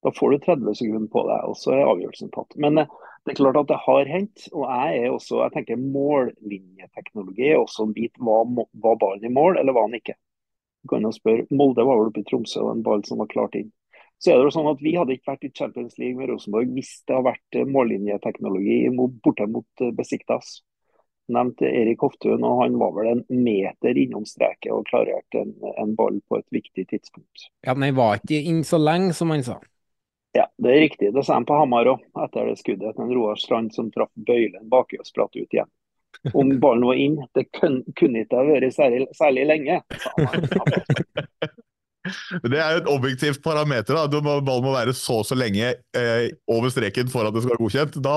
[0.05, 2.53] Da får du 30 sekunder på deg, og så er avgjørelsen tatt.
[2.61, 2.91] Men eh,
[3.25, 4.45] det er klart at det har hendt.
[4.53, 8.13] Og jeg er også, jeg tenker mållinjeteknologi er også en bit.
[8.23, 8.53] Var,
[8.85, 10.15] var ballen i mål, eller var han ikke?
[10.83, 13.27] Du kan jo spørre, Molde var vel oppe i Tromsø, og en ball som var
[13.33, 13.73] klart inn.
[14.17, 16.71] Så er det jo sånn at Vi hadde ikke vært i Champions League med Rosenborg
[16.73, 20.61] hvis det hadde vært eh, mållinjeteknologi borte mot eh, Besiktas.
[21.27, 25.91] Nevnte Erik Hoftun, og han var vel en meter innom streket og klarerte en, en
[25.99, 27.49] ball på et viktig tidspunkt.
[27.67, 29.57] Ja, Men han var ikke inn så lenge, som han sa.
[30.37, 31.13] Ja, det er riktig.
[31.15, 32.97] Det sa han på Hamar òg, etter det skuddet.
[33.01, 35.69] En Roar Strand som traff bøylen baki og spratt ut igjen.
[36.33, 39.81] Om ballen var inn, det kunne ikke ha vært særlig, særlig lenge.
[42.39, 43.97] Det er jo et objektivt parameter.
[43.97, 44.21] da.
[44.23, 47.63] Ballen må være så og så lenge eh, over streken for at det skal være
[47.65, 47.97] godkjent.
[48.05, 48.15] Da,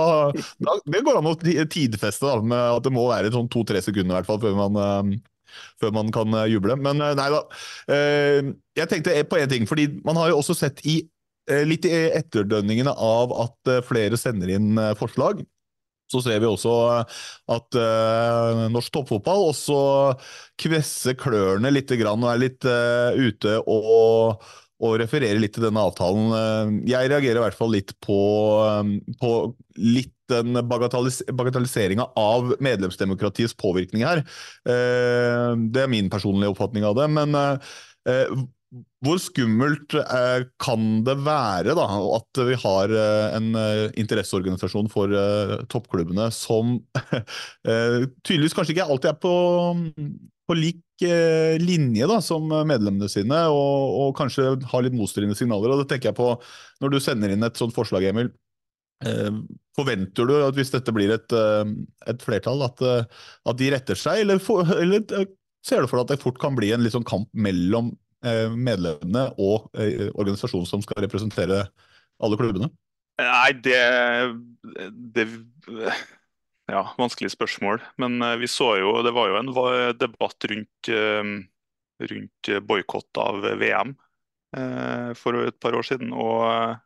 [0.62, 4.20] da, det går an å tidfeste da, med at det må være sånn to-tre sekunder
[4.20, 6.76] hvert fall før man, eh, før man kan uh, juble.
[6.78, 7.42] Men uh, nei da.
[8.78, 9.66] jeg tenkte på én ting.
[9.66, 11.00] fordi Man har jo også sett i
[11.66, 15.42] litt i etterdønningene av at flere sender inn forslag
[16.10, 16.72] så ser vi også
[17.54, 17.76] at
[18.74, 19.76] norsk toppfotball også
[20.60, 24.40] kvesser klørne litt grann, og er litt ute og,
[24.80, 26.80] og, refererer litt til denne avtalen.
[26.88, 28.20] Jeg reagerer i hvert fall litt på,
[29.22, 29.34] på
[29.78, 34.22] litt den bagatellis bagatelliseringa av medlemsdemokratiets påvirkning her.
[34.64, 37.10] det er min personlige oppfatning av det.
[37.10, 37.34] men
[39.04, 41.86] hvor skummelt eh, kan det være da,
[42.18, 45.14] at vi har eh, en eh, interesseorganisasjon for
[45.72, 46.76] toppklubbene som
[47.64, 49.32] tydeligvis kanskje ikke alltid er på,
[50.48, 55.72] på lik linje da, som medlemmene sine, og, og kanskje har litt motstridende signaler.
[55.72, 56.34] og det tenker jeg på
[56.84, 58.28] Når du sender inn et sånt forslag, Emil,
[59.78, 61.36] forventer du at hvis dette blir et,
[62.04, 65.08] et flertall, at, at, de retter seg, eller, for, eller
[65.64, 69.30] ser du for deg at det fort kan bli en sånn kamp mellom Eh, medlemmene
[69.40, 71.62] og eh, organisasjonen som skal representere
[72.20, 72.70] alle klubbene?
[73.20, 73.80] Nei, det,
[75.14, 75.26] det
[76.70, 77.80] Ja, vanskelig spørsmål.
[78.00, 79.50] Men eh, vi så jo Det var jo en
[79.98, 80.92] debatt rundt,
[82.12, 83.96] rundt boikott av VM
[85.14, 86.12] for et par år siden.
[86.12, 86.80] og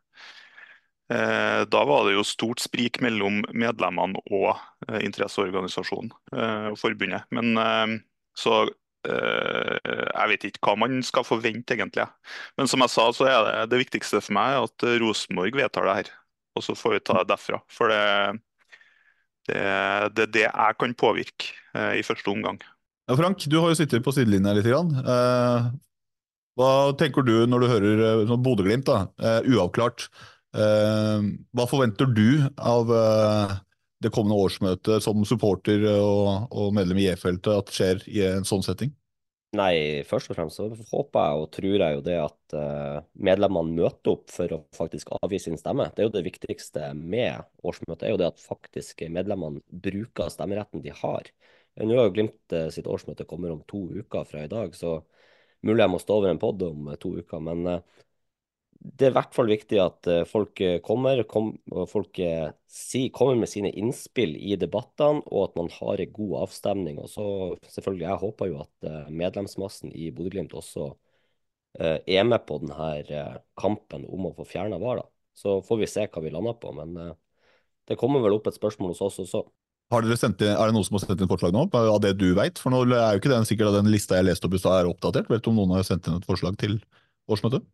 [1.09, 4.59] da var det jo stort sprik mellom medlemmene og
[5.01, 6.11] interesseorganisasjonen
[6.69, 7.25] og forbundet.
[7.33, 7.57] Men
[8.37, 12.05] så Eh, jeg vet ikke hva man skal forvente, egentlig.
[12.59, 15.95] Men som jeg sa, så er det det viktigste for meg at Rosenborg vedtar det
[15.99, 16.11] her.
[16.55, 17.59] Og så får vi ta det derfra.
[17.71, 18.03] For det,
[19.49, 19.63] det,
[20.17, 22.61] det det jeg kan påvirke eh, i første omgang.
[23.05, 24.69] Ja, Frank, du har jo sittet på sidelinja litt.
[24.69, 25.67] Eh,
[26.55, 28.89] hva tenker du når du hører sånn Bodø-Glimt,
[29.19, 30.09] uavklart?
[30.55, 32.87] hva forventer du av
[34.03, 38.63] det kommende årsmøtet som supporter og, og medlem i E-feltet at skjer i en sånn
[38.65, 38.93] setting?
[39.55, 43.75] Nei, først og fremst så håper jeg og tror jeg jo det at uh, medlemmene
[43.77, 45.87] møter opp for å faktisk avgi sin stemme.
[45.95, 50.83] Det er jo det viktigste med årsmøtet, er jo det at faktisk medlemmene bruker stemmeretten
[50.83, 51.29] de har.
[51.79, 54.97] Nå har jo Glimt uh, sitt årsmøte kommer om to uker fra i dag, så
[55.65, 57.43] mulig jeg må stå over en pod om uh, to uker.
[57.47, 57.79] Men
[58.79, 61.53] det er i hvert fall viktig at eh, folk eh, kommer, kom,
[61.89, 66.35] folk eh, si, kommer med sine innspill i debattene, og at man har en god
[66.43, 66.99] avstemning.
[67.01, 67.25] Og så
[67.71, 70.93] selvfølgelig, Jeg håper jo at medlemsmassen i Bodø-Glimt også
[71.75, 75.01] er med på denne kampen om å få fjerna VAR.
[75.35, 76.71] Så får vi se hva vi lander på.
[76.71, 76.93] Men
[77.83, 79.41] det kommer vel opp et spørsmål hos oss også.
[79.91, 82.29] Har dere sendt, er det noen som har sendt inn forslag nå, av det du
[82.37, 82.61] vet?
[82.63, 84.77] For nå er jo ikke den sikkert at den lista jeg leste opp i stad
[84.77, 85.27] er oppdatert.
[85.33, 86.79] Vet du om noen har sendt inn et forslag til
[87.27, 87.67] årsmøtet?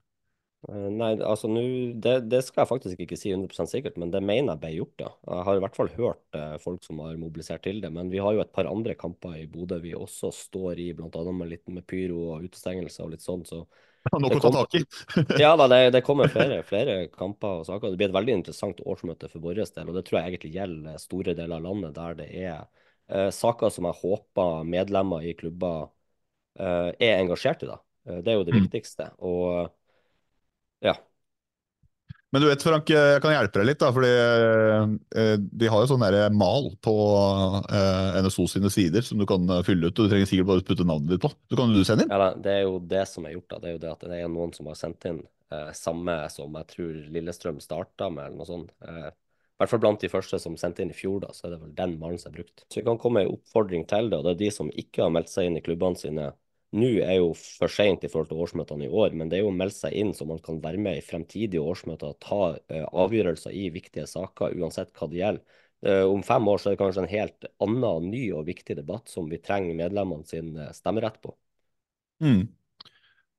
[0.70, 1.62] Eh, nei, altså nå
[1.98, 5.02] det, det, skal jeg faktisk ikke si 100 sikkert, men det mener jeg ble gjort,
[5.02, 5.12] ja.
[5.26, 7.90] Jeg har i hvert fall hørt eh, folk som har mobilisert til det.
[7.94, 11.24] Men vi har jo et par andre kamper i Bodø vi også står i, bl.a.
[11.34, 13.48] med litt med pyro og utestengelse og litt sånn.
[13.50, 13.64] Så
[14.22, 14.84] Noe å ta tak i.
[15.44, 17.90] ja da, det, det kommer flere, flere, kamper og saker.
[17.90, 21.02] Det blir et veldig interessant årsmøte for vår del, og det tror jeg egentlig gjelder
[21.02, 22.56] store deler av landet der det er
[23.10, 25.92] eh, saker som jeg håper medlemmer i klubber
[26.58, 27.70] eh, er engasjert i.
[27.70, 27.78] da.
[28.08, 28.64] Eh, det er jo det mm.
[28.64, 29.12] viktigste.
[29.22, 29.70] og
[30.86, 30.96] ja.
[32.32, 33.80] Men du vet, Frank, jeg kan hjelpe deg litt.
[33.82, 34.12] da, fordi
[35.20, 36.06] eh, De har jo sånn
[36.40, 36.94] mal på
[37.68, 39.98] eh, NSO sine sider som du kan fylle ut.
[40.00, 41.34] og Du trenger sikkert bare putte navnet ditt på.
[41.52, 42.14] Så kan du sende inn.
[42.14, 43.50] Ja, da, Det er jo det som er gjort.
[43.52, 45.20] da, det er jo det at det er noen som har sendt inn
[45.52, 48.72] Eh, samme som jeg tror Lillestrøm starta med, eller noe sånt.
[48.88, 51.56] Eh, I hvert fall blant de første som sendte inn i fjor, da, så er
[51.56, 52.64] det vel den malen som er brukt.
[52.70, 55.04] Så vi kan komme med en oppfordring til det, og det er de som ikke
[55.04, 56.30] har meldt seg inn i klubbene sine
[56.72, 59.50] nå, er jo for seint i forhold til årsmøtene i år, men det er jo
[59.52, 62.86] å melde seg inn så man kan være med i fremtidige årsmøter og ta uh,
[63.04, 65.60] avgjørelser i viktige saker, uansett hva det gjelder.
[65.82, 69.12] Uh, om fem år så er det kanskje en helt annen, ny og viktig debatt
[69.12, 71.36] som vi trenger medlemmene sin stemmerett på.
[72.24, 72.46] Mm.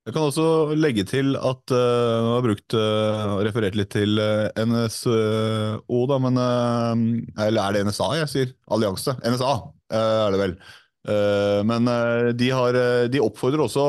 [0.02, 4.18] Jeg kan også legge til at uh, Nå har jeg brukt uh, referert litt til
[4.18, 8.54] uh, NSO, da, men Eller er det NSA jeg sier?
[8.74, 9.14] Allianse.
[9.22, 9.52] NSA
[9.92, 10.56] er det vel.
[11.08, 13.86] Eh, men eh, de, har, eh, de, oppfordrer også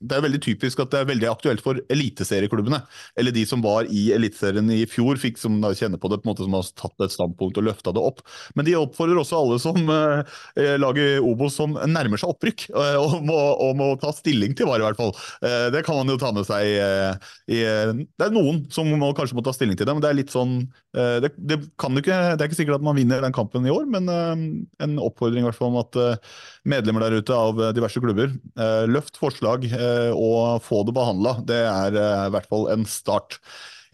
[0.00, 2.80] Det er veldig typisk at det er veldig aktuelt for eliteserieklubbene.
[3.18, 6.28] Eller de som var i Eliteserien i fjor, fikk som da kjenner på det, på
[6.28, 8.22] en måte som har tatt et standpunkt og løfta det opp.
[8.56, 9.76] Men de oppfordrer også alle som
[10.80, 12.66] lager Obos som nærmer seg opprykk,
[13.00, 15.12] om å, om å ta stilling til VAR, i hvert fall.
[15.72, 19.44] Det kan man jo ta med seg i Det er noen som må, kanskje må
[19.46, 20.58] ta stilling til det, men det er litt sånn
[20.96, 24.08] det, det, ikke, det er ikke sikkert at man vinner den kampen i år, men
[24.08, 26.00] en oppfordring i hvert fall om at
[26.68, 28.32] medlemmer der ute av diverse klubber.
[28.58, 31.36] Eh, løft forslag eh, og få det behandla.
[31.46, 33.38] Det er eh, i hvert fall en start.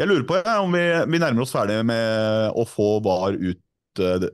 [0.01, 3.61] Jeg lurer på om vi, vi nærmer oss ferdig med å få VAR ut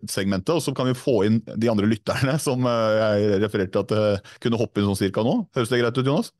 [0.06, 3.96] segmentet, og så kan vi få inn de andre lytterne som jeg refererte at
[4.44, 5.40] kunne hoppe inn sånn cirka nå.
[5.56, 6.30] Høres det greit ut, Jonas?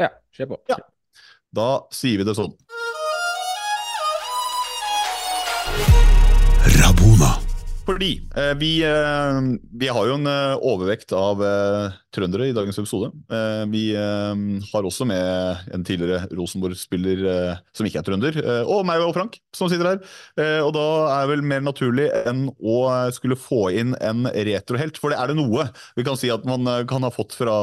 [0.00, 0.58] Ja, se på.
[0.70, 0.80] Ja.
[1.54, 2.54] Da sier vi det sånn.
[7.84, 12.78] Fordi eh, vi, eh, vi, har jo en eh, overvekt av eh, trøndere i dagens
[12.80, 13.10] episode.
[13.28, 17.24] Eh, vi eh, har også med en tidligere Rosenborg-spiller
[17.76, 18.38] som ikke er trønder,
[18.70, 19.98] og meg og Frank som sitter her.
[20.64, 22.76] og da er det vel mer naturlig enn å
[23.14, 25.66] skulle få inn en retrohelt, for det er det noe
[25.96, 27.54] vi kan si at man kan ha fått fra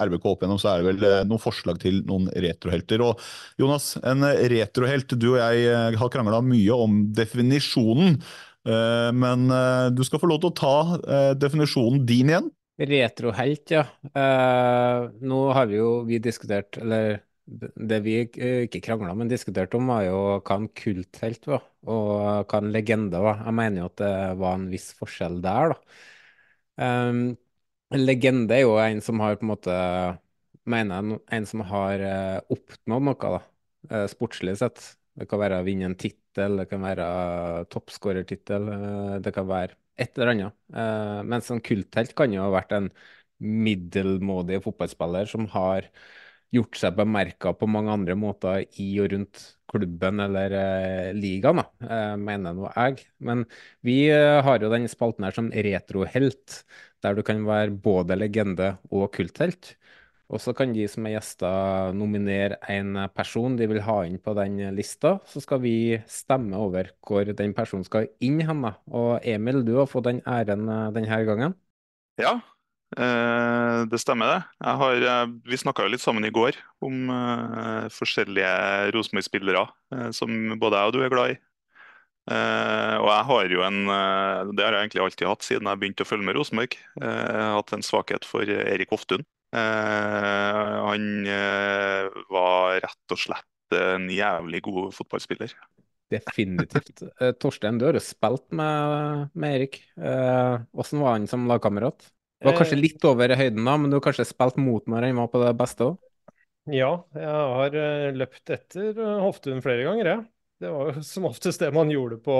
[0.00, 3.04] RBK opp igjennom, så er det vel noen forslag til noen retrohelter.
[3.04, 3.22] Og
[3.60, 8.20] Jonas, en retrohelt, du og jeg har krangla mye om definisjonen.
[8.66, 12.50] Eh, men eh, du skal få lov til å ta eh, definisjonen din igjen.
[12.76, 13.86] Retrohelt, ja.
[15.24, 20.02] nå har vi jo vi diskutert, eller det vi ikke krangla, men diskuterte om, var
[20.04, 22.10] jo hva en kulthelt var, og
[22.50, 23.40] hva en legende var.
[23.46, 25.96] Jeg mener jo at det var en viss forskjell der, da.
[26.76, 27.22] Um,
[27.96, 29.76] en legende er jo en som har på en måte
[30.68, 32.02] Mener jeg en som har
[32.50, 34.95] oppnådd noe, da, sportslig sett.
[35.16, 37.04] Det kan være å vinne en tittel det kan være
[37.72, 40.56] toppskårertittel, eh, det kan være et eller annet.
[40.76, 42.90] Eh, mens en kulthelt kan jo ha vært en
[43.40, 45.88] middelmådig fotballspiller som har
[46.54, 51.60] gjort seg bemerka på mange andre måter i og rundt klubben eller eh, ligaen,
[52.22, 53.06] mener nå jeg.
[53.18, 53.44] Men
[53.84, 56.60] vi har jo den spalten her som retrohelt,
[57.04, 59.74] der du kan være både legende og kulthelt.
[60.26, 64.34] Og så kan de som er gjester nominere en person de vil ha inn på
[64.34, 65.16] den lista.
[65.30, 65.76] Så skal vi
[66.10, 68.66] stemme over hvor den personen skal inn hen.
[68.90, 71.54] Og Emil, du har fått den æren eh, denne gangen.
[72.18, 72.40] Ja,
[72.98, 74.40] eh, det stemmer det.
[74.66, 77.06] Har, eh, vi snakka litt sammen i går om
[77.94, 79.68] forskjellige Rosenborg-spillere
[80.16, 81.42] som både jeg og du er glad i.
[82.26, 85.78] Uh, og jeg har jo en uh, Det har jeg egentlig alltid hatt siden jeg
[85.78, 86.74] begynte å følge med Rosenborg.
[86.98, 89.22] Uh, jeg har hatt en svakhet for Erik Hoftun.
[89.54, 91.04] Han
[92.32, 95.54] var rett og slett en jævlig god fotballspiller.
[96.12, 97.02] Definitivt.
[97.42, 99.80] Torstein, du har jo spilt med, med Erik.
[99.96, 102.08] Hvordan var han som lagkamerat?
[102.42, 105.22] Du var kanskje litt over høyden, da, men du har kanskje spilt mot når han
[105.22, 105.96] var på det beste òg?
[106.74, 107.78] Ja, jeg har
[108.18, 110.26] løpt etter Hoftun flere ganger, jeg.
[110.60, 112.36] Det var jo som oftest det man gjorde på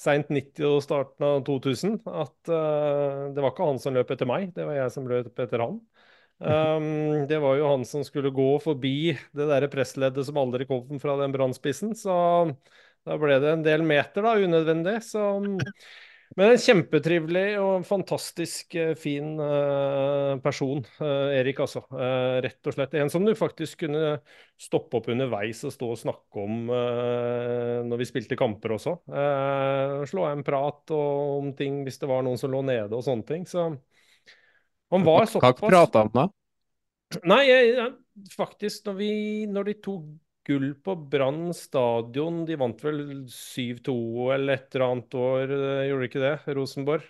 [0.00, 1.98] seint 90- og starten av 2000.
[2.06, 5.44] At uh, det var ikke han som løp etter meg, det var jeg som løp
[5.44, 5.78] etter han.
[6.38, 10.98] Um, det var jo han som skulle gå forbi det der pressleddet som aldri kom
[11.02, 11.94] fra den brannspissen.
[11.98, 12.16] Så
[13.04, 14.98] da ble det en del meter, da, unødvendig.
[15.06, 15.28] Så
[16.34, 21.84] men en kjempetrivelig og fantastisk eh, fin uh, person, uh, Erik, altså.
[21.92, 22.96] Uh, rett og slett.
[22.98, 24.16] En som du faktisk kunne
[24.58, 26.72] stoppe opp underveis og stå og snakke om
[27.84, 28.92] når vi spilte kamper også.
[30.08, 33.26] slå en prat og, om ting hvis det var noen som lå nede og sånne
[33.28, 33.46] ting.
[33.50, 33.66] Så
[34.92, 36.26] han var såpass Hva prata han da?
[37.30, 37.88] Nei, jeg,
[38.34, 39.10] faktisk, når, vi,
[39.50, 40.04] når de tok
[40.44, 42.42] gull på Brann stadion.
[42.48, 43.96] De vant vel 7-2
[44.34, 47.06] eller et eller annet år, eh, gjorde de ikke det, Rosenborg?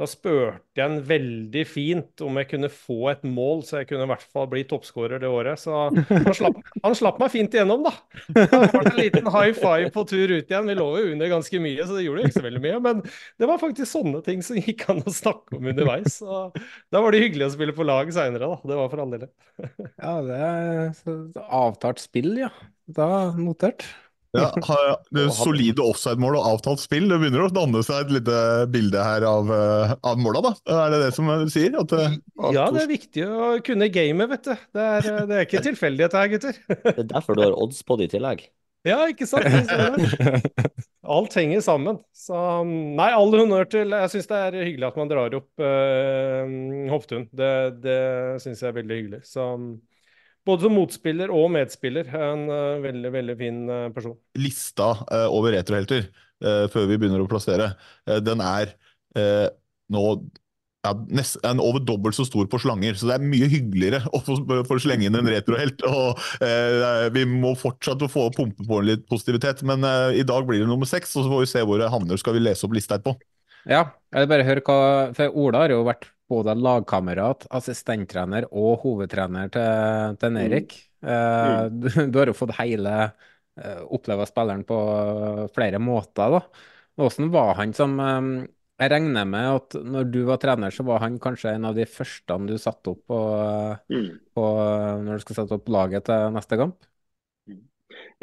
[0.00, 4.06] Da spurte jeg en veldig fint om jeg kunne få et mål, så jeg kunne
[4.06, 5.60] i hvert fall bli toppskårer det året.
[5.60, 7.92] Så han slapp, han slapp meg fint igjennom, da.
[8.32, 10.70] Det var en liten high five på tur ut igjen.
[10.70, 12.78] Vi lå jo under ganske mye, så det gjorde ikke så veldig mye.
[12.88, 16.16] Men det var faktisk sånne ting som gikk an å snakke om underveis.
[16.22, 16.46] Så
[16.88, 18.72] da var det hyggelig å spille på lag seinere, da.
[18.72, 19.28] Det var for all del.
[20.00, 22.48] Ja, det er avtalt spill, ja.
[22.88, 23.84] Da notert.
[24.32, 24.48] Ja,
[25.14, 27.08] det Solide offside-mål og avtalt spill.
[27.10, 28.38] Det begynner å danne seg et lite
[28.72, 30.54] bilde her av, eh, av måla, da.
[30.72, 31.76] Er det det som du sier?
[31.82, 31.92] At,
[32.54, 34.66] ja, det er viktig å kunne gamet, vet du.
[34.72, 36.58] Det er, eh, det er ikke tilfeldighet her, gutter.
[36.92, 38.48] Det er derfor du har odds på det i tillegg.
[38.88, 39.46] Ja, ikke sant?
[41.14, 42.00] Alt henger sammen.
[42.16, 42.34] Så
[42.66, 46.50] nei, all honnør til Jeg syns det er hyggelig at man drar opp uh,
[46.90, 47.28] Hoftun.
[47.30, 47.52] Det,
[47.82, 48.00] det
[48.42, 49.20] syns jeg er veldig hyggelig.
[49.28, 49.46] Så
[50.48, 52.10] både som motspiller og medspiller.
[52.10, 54.18] En uh, veldig, veldig fin uh, person.
[54.38, 56.10] Lista uh, over retrohelter,
[56.42, 57.68] før vi begynner å plassere,
[58.26, 58.72] den er
[59.14, 60.00] nå
[60.82, 64.18] ja, nest, en over dobbelt så stor på slanger, så det er mye hyggeligere å
[64.26, 65.84] få, få slenge inn en retrohelt.
[65.86, 66.18] og
[67.14, 69.86] Vi må fortsatt få pumpe på litt positivitet, men
[70.18, 72.18] i dag blir det nummer seks, og så får vi se hvor det havner.
[72.18, 73.14] Skal vi lese opp lista etterpå?
[73.70, 74.80] Ja, jeg vil bare høre hva
[75.14, 80.74] For Ola har jo vært både lagkamerat, assistenttrener og hovedtrener til, til Erik.
[81.02, 81.08] Mm.
[81.08, 84.78] Uh, du, du, har jo fått hele uh, oppleve spilleren på
[85.54, 86.38] flere måter.
[86.38, 86.68] da.
[87.00, 88.34] Hvordan var han som um,
[88.82, 91.86] Jeg regner med at når du var trener, så var han kanskje en av de
[91.88, 93.20] første du satte opp på,
[93.92, 94.08] mm.
[94.34, 94.46] på,
[95.04, 96.88] når du skal sette opp laget til neste kamp?
[97.50, 97.60] Mm.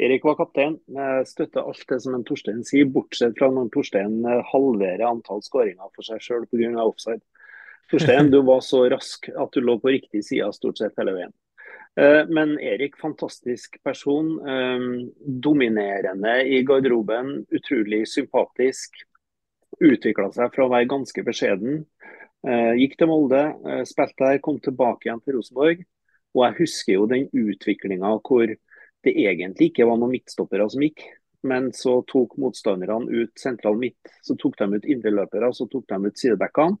[0.04, 0.76] Erik var kaptein.
[0.96, 4.20] Jeg støtter alt det som en Torstein sier, bortsett fra når Torstein
[4.52, 6.74] halverer antall skåringer for seg sjøl pga.
[6.84, 7.24] offside.
[7.90, 11.32] Torstein, du var så rask at du lå på riktig side stort sett hele veien.
[11.98, 14.48] Eh, men Erik, fantastisk person.
[14.48, 14.78] Eh,
[15.26, 17.46] dominerende i garderoben.
[17.50, 19.02] Utrolig sympatisk.
[19.80, 21.84] Utvikla seg fra å være ganske beskjeden.
[22.46, 23.42] Eh, gikk til Molde,
[23.88, 25.82] spilte der, kom tilbake igjen til Rosenborg.
[26.36, 31.02] Og jeg husker jo den utviklinga hvor det egentlig ikke var noen midtstoppere som gikk.
[31.42, 36.10] Men så tok motstanderne ut sentral midt, så tok de ut indreløpere, så tok de
[36.10, 36.76] ut sidebackene.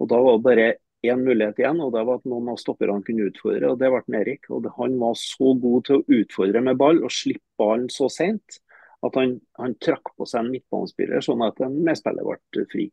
[0.00, 0.66] Og da var det bare
[1.04, 3.72] én mulighet igjen, og det var at noen av stopperne kunne utfordre.
[3.72, 4.50] og Det ble Erik.
[4.50, 8.60] og Han var så god til å utfordre med ball og slippe ballen så sent
[9.04, 12.86] at han, han trakk på seg en midtbanespiller, sånn at en medspiller ble fri.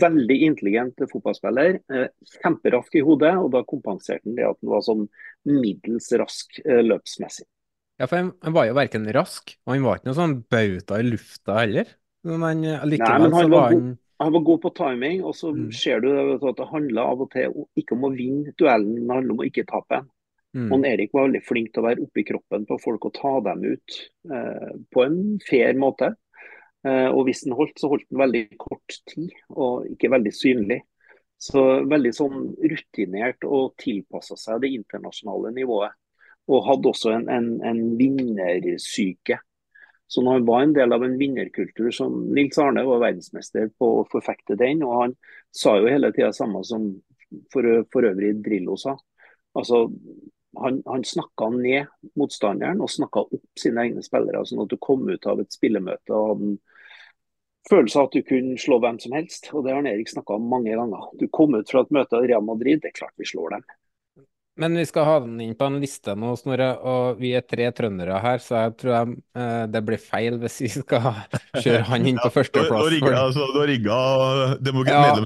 [0.00, 1.78] Veldig intelligent fotballspiller.
[1.92, 2.06] Eh,
[2.40, 5.04] kjemperask i hodet, og da kompenserte han det at han var sånn
[5.46, 7.46] middels rask eh, løpsmessig.
[8.00, 10.98] Ja, for han, han var jo verken rask, og han var ikke noe sånn bauta
[10.98, 11.92] i lufta heller.
[12.26, 15.34] Men han, likevel Nei, men han var, han god, han var god på timing, og
[15.36, 15.68] så Mm.
[15.72, 19.36] ser du at det handler av og til ikke om å vinne duellen, det handler
[19.36, 20.00] om å ikke tape.
[20.54, 20.68] Mm.
[20.72, 23.64] Og Erik var veldig flink til å være oppi kroppen på folk og ta dem
[23.74, 23.96] ut
[24.30, 26.12] eh, på en fair måte.
[26.86, 30.80] Eh, og hvis den holdt, så holdt den veldig kort tid, og ikke veldig synlig.
[31.42, 35.92] Så veldig sånn rutinert og tilpassa seg det internasjonale nivået.
[36.50, 39.38] Og hadde også en, en, en vinnersyke.
[40.06, 44.04] Så han var en del av en vinnerkultur som Nils Arne var verdensmester på å
[44.10, 45.14] forfekte den, og han
[45.54, 46.90] sa jo hele tida samme som
[47.52, 48.94] for, for øvrig Drillo sa.
[49.58, 49.86] Altså,
[50.60, 55.08] han, han snakka ned motstanderen og snakka opp sine egne spillere, sånn at du kom
[55.08, 56.58] ut av et spillemøte og hadde en
[57.70, 59.48] følelse av at du kunne slå hvem som helst.
[59.52, 61.08] og Det har Erik snakka om mange ganger.
[61.18, 63.66] Du kom ut fra et møte av Real Madrid, det er klart vi slår dem.
[64.60, 67.66] Men vi skal ha den inn på en liste nå, Snorre, og vi er tre
[67.74, 71.08] trøndere her, så jeg tror jeg, eh, det blir feil hvis vi skal
[71.64, 72.70] kjøre han inn på førsteplass.
[72.70, 73.98] Du har rigga, altså, rigga
[74.62, 75.16] demok- Ja.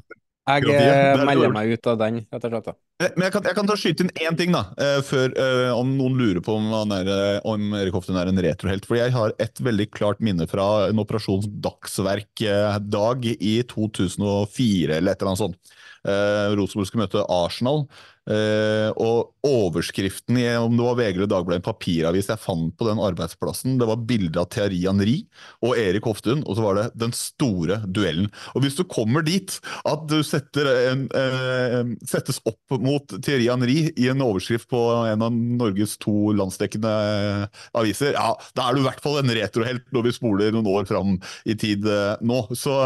[0.49, 2.77] Jeg eh, melder meg ut av den, rett og slett.
[3.03, 5.75] Eh, Men jeg kan, jeg kan ta skyte inn én ting, da, eh, før, uh,
[5.77, 8.89] om noen lurer på om, han er, eh, om Erik Hoften er en retrohelt.
[8.89, 15.21] For jeg har et veldig klart minne fra en Operasjons Dagsverk-dag i 2004, eller et
[15.21, 15.75] eller annet sånt.
[16.07, 17.83] Uh, Rosenborg skulle møte Arsenal.
[18.29, 22.89] Eh, og overskriften i om det var VG eller Dagbladet, en papiravis jeg fant på
[22.89, 25.23] den arbeidsplassen, det var bilde av Thierry Henry
[25.65, 28.29] og Erik Hoftun, og så var det 'Den store duellen'.
[28.55, 34.09] Og hvis du kommer dit at du en, eh, settes opp mot Thierry Henry i
[34.09, 39.01] en overskrift på en av Norges to landsdekkende aviser, ja, da er du i hvert
[39.01, 42.45] fall en retrohelt når vi spoler noen år fram i tid eh, nå.
[42.53, 42.77] Så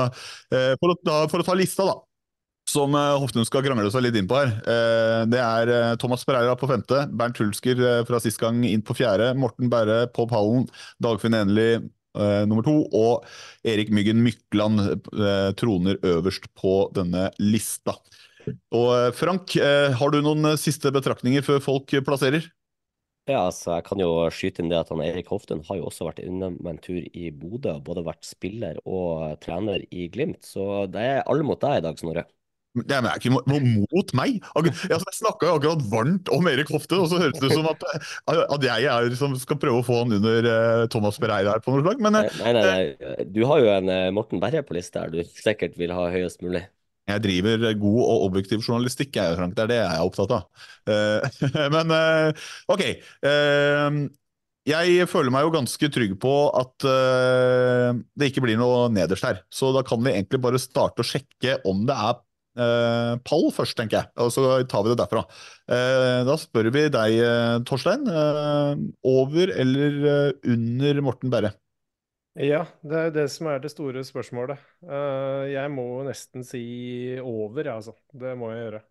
[0.53, 1.99] for, å, da, for å ta lista, da
[2.73, 4.53] som eh, Hoftun skal krangle seg litt inn på her.
[4.65, 8.97] Eh, Det er eh, Thomas Pereira på femte, Bernt Hulsker fra sist gang inn på
[8.99, 10.69] fjerde, Morten Berre på pallen,
[11.03, 11.75] Dagfinn Enli
[12.13, 13.23] nummer to, og
[13.65, 14.83] Erik Myggen Mykland
[15.57, 17.95] troner øverst på denne lista.
[18.77, 19.55] Og Frank,
[19.97, 22.51] har du noen siste betraktninger før folk plasserer?
[23.31, 26.09] Ja, altså jeg kan jo skyte inn det at han Erik Hoftun har jo også
[26.09, 30.43] vært innom en tur i Bodø, både vært spiller og trener i Glimt.
[30.45, 32.27] Så det er alle mot deg i dag, Snorre.
[32.73, 34.39] Det er ikke noe mot meg.
[34.57, 37.69] Altså, jeg snakka jo akkurat varmt om Erik Hofte, og så høres det ut som
[37.69, 37.83] at,
[38.33, 41.75] at jeg er som skal prøve å få han under eh, Thomas Pereira her på
[41.75, 42.01] noe slag.
[42.05, 43.27] Men eh, Nei, nei, nei.
[43.35, 46.41] Du har jo en eh, Morten Berre på lista her du sikkert vil ha høyest
[46.47, 46.65] mulig.
[47.11, 49.53] jeg driver god og objektiv journalistikk, jeg, Frank.
[49.59, 50.67] Det er det jeg er opptatt av.
[50.89, 51.47] Eh,
[51.77, 52.85] Men eh, OK.
[53.29, 54.01] Eh,
[54.73, 59.41] Jeg føler meg jo ganske trygg på at eh, det ikke blir noe nederst her.
[59.51, 62.21] Så da kan vi egentlig bare starte å sjekke om det er
[62.57, 64.11] eh, pall først, tenker jeg.
[64.23, 65.25] Og så tar vi det derfra.
[65.71, 68.07] Eh, da spør vi deg, eh, Torstein.
[68.09, 68.75] eh,
[69.09, 71.55] over eller eh, under Morten Berre?
[72.41, 74.61] Ja, det er jo det som er det store spørsmålet.
[74.89, 76.63] Eh, jeg må nesten si
[77.21, 77.93] over, ja, altså.
[78.17, 78.83] Det må jeg gjøre.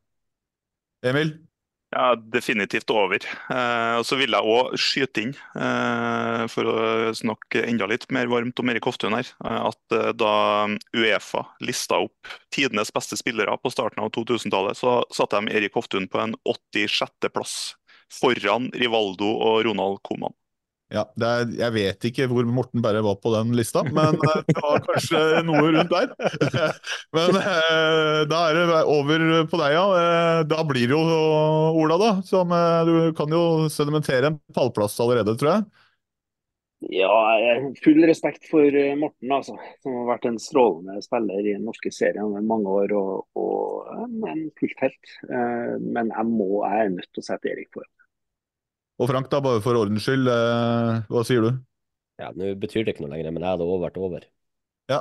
[1.04, 1.48] Emil?
[1.92, 3.20] Ja, definitivt over.
[3.52, 8.32] Eh, og så vil jeg òg skyte inn, eh, for å snakke enda litt mer
[8.32, 10.32] varmt om Erik Hoftun her, eh, at eh, da
[10.96, 16.08] Uefa lista opp tidenes beste spillere på starten av 2000-tallet, så satte de Erik Hoftun
[16.08, 17.58] på en 86.-plass
[18.22, 20.32] foran Rivaldo og Ronald Koman.
[20.92, 24.58] Ja, er, jeg vet ikke hvor Morten Berre var på den lista, men eh, det
[24.60, 26.10] var kanskje noe rundt der.
[27.16, 29.86] Men eh, da er det over på deg, ja.
[30.02, 31.22] Eh, Da blir det jo
[31.80, 32.10] Ola, da.
[32.28, 32.52] Som,
[32.88, 35.70] du kan jo sedimentere en pallplass allerede, tror jeg.
[36.92, 37.14] Ja,
[37.86, 42.26] full respekt for Morten, altså, som har vært en strålende spiller i den norske serien
[42.26, 45.16] over mange år og, og en, en kulthelt.
[45.30, 47.92] Eh, Men jeg må, jeg er nødt til å sette Erik foran.
[49.02, 51.56] Og Frank, da, bare for ordens skyld, eh, hva sier du?
[52.22, 54.28] Ja, Nå betyr det ikke noe lenger, men jeg hadde også vært over.
[54.92, 55.00] Ja,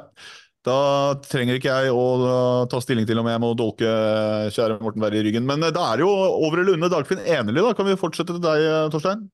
[0.65, 0.77] da
[1.25, 5.05] trenger ikke jeg å uh, ta stilling til om jeg må dolke uh, kjære Morten
[5.05, 5.45] Berre i ryggen.
[5.49, 7.75] Men uh, da er det jo over eller under Dagfinn Enerly, da.
[7.77, 9.27] Kan vi fortsette til deg, Torstein?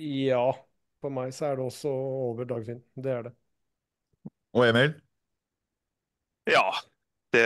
[0.00, 0.46] Ja,
[1.02, 2.80] For meg så er det også over Dagfinn.
[2.96, 3.34] Det er det.
[4.56, 4.96] Og Emil?
[6.48, 6.64] Ja,
[7.34, 7.44] det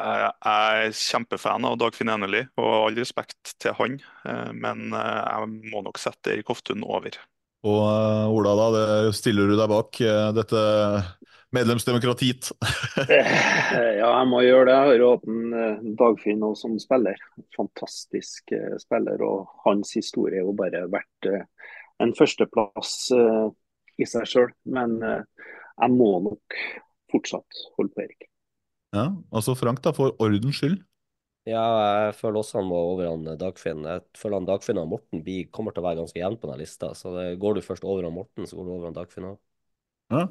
[0.00, 3.98] jeg er kjempefan av Dagfinn Enerly, og all respekt til han.
[4.26, 7.18] eh, Men eh, jeg må nok sette Erik Hoftun over.
[7.68, 9.98] Og uh, Ola, da, det stiller du deg bak
[10.32, 10.60] dette
[11.52, 12.50] medlemsdemokratiet?
[13.06, 13.30] Eh,
[14.00, 14.74] Ja, jeg må gjøre det.
[14.76, 17.20] Jeg har jo hatt en eh, Dagfinn òg som spiller.
[17.56, 19.22] Fantastisk eh, spiller.
[19.26, 21.44] Og hans historie er jo bare verdt eh,
[22.00, 23.48] en førsteplass eh,
[24.00, 24.52] i seg sjøl.
[24.76, 25.50] Men eh,
[25.80, 26.60] jeg må nok
[27.10, 28.28] fortsatt holde på Erik.
[28.96, 30.80] Ja, altså Frank, da, for ordens skyld.
[31.48, 31.62] Ja,
[32.04, 33.86] jeg føler også han må over han Dagfinn.
[33.86, 36.60] Jeg føler han Dagfinn og Morten blir, kommer til å være ganske jevn på den
[36.60, 36.92] lista.
[36.98, 39.38] Så det, går du først over han Morten, så går du over han Dagfinn òg.
[40.12, 40.26] Ja,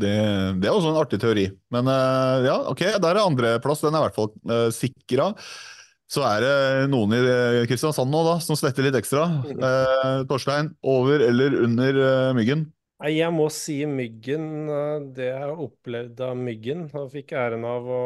[0.00, 0.14] det,
[0.62, 1.46] det er også en artig teori.
[1.74, 3.84] Men uh, ja, ok, der er andreplass.
[3.84, 5.30] Den er i hvert fall uh, sikra.
[6.10, 6.54] Så er det
[6.90, 7.20] noen i
[7.70, 9.28] Kristiansand nå da, som svetter litt ekstra.
[9.46, 12.64] Uh, Torstein, over eller under uh, Myggen?
[13.00, 14.42] Nei, jeg må si Myggen.
[14.68, 16.82] eh, Det jeg har opplevd av Myggen.
[16.92, 18.00] Han fikk æren av å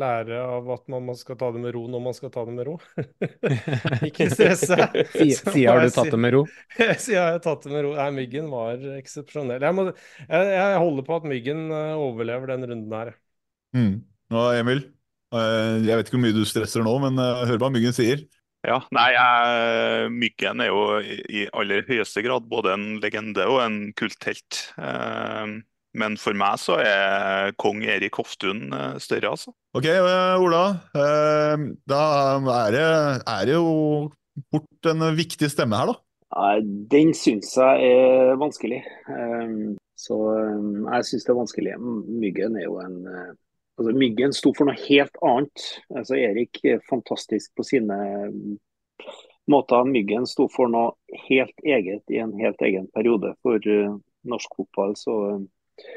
[0.00, 2.64] lære av at man skal ta det med ro når man skal ta det med
[2.70, 2.78] ro.
[4.08, 4.78] Ikke stresse.
[5.12, 6.44] Si- sier må har du tatt det med ro?
[7.04, 7.92] Sier jeg har tatt det med ro.
[7.98, 9.60] Nei, Myggen var eksepsjonell.
[9.60, 9.86] Jeg, må,
[10.24, 13.12] jeg, jeg holder på at Myggen eh, overlever den runden her.
[13.76, 13.92] Mm.
[14.40, 14.80] Og Emil,
[15.36, 18.24] uh, jeg vet ikke hvor mye du stresser nå, men hør hva Myggen sier.
[18.66, 23.78] Ja, nei, jeg, Myggen er jo i aller høyeste grad både en legende og en
[23.96, 24.66] kulthelt.
[24.76, 29.50] Eh, Men for meg så er kong Erik Hoftun eh, større, altså.
[29.74, 30.62] Ok, uh, Ola.
[30.94, 32.02] Uh, da
[32.38, 32.84] er det,
[33.26, 33.72] er det jo
[34.52, 35.96] bort en viktig stemme her, da.
[36.36, 36.60] Nei,
[36.92, 38.84] Den syns jeg er vanskelig.
[39.10, 41.74] Um, så jeg syns det er vanskelig.
[42.22, 43.32] Myggen er jo en uh,
[43.80, 45.64] altså Myggen sto for noe helt annet.
[45.96, 47.96] Altså Erik er fantastisk på sine
[49.50, 49.88] måter.
[49.88, 50.92] Myggen sto for noe
[51.28, 53.96] helt eget i en helt egen periode for uh,
[54.28, 54.94] norsk fotball.
[55.00, 55.88] Så uh,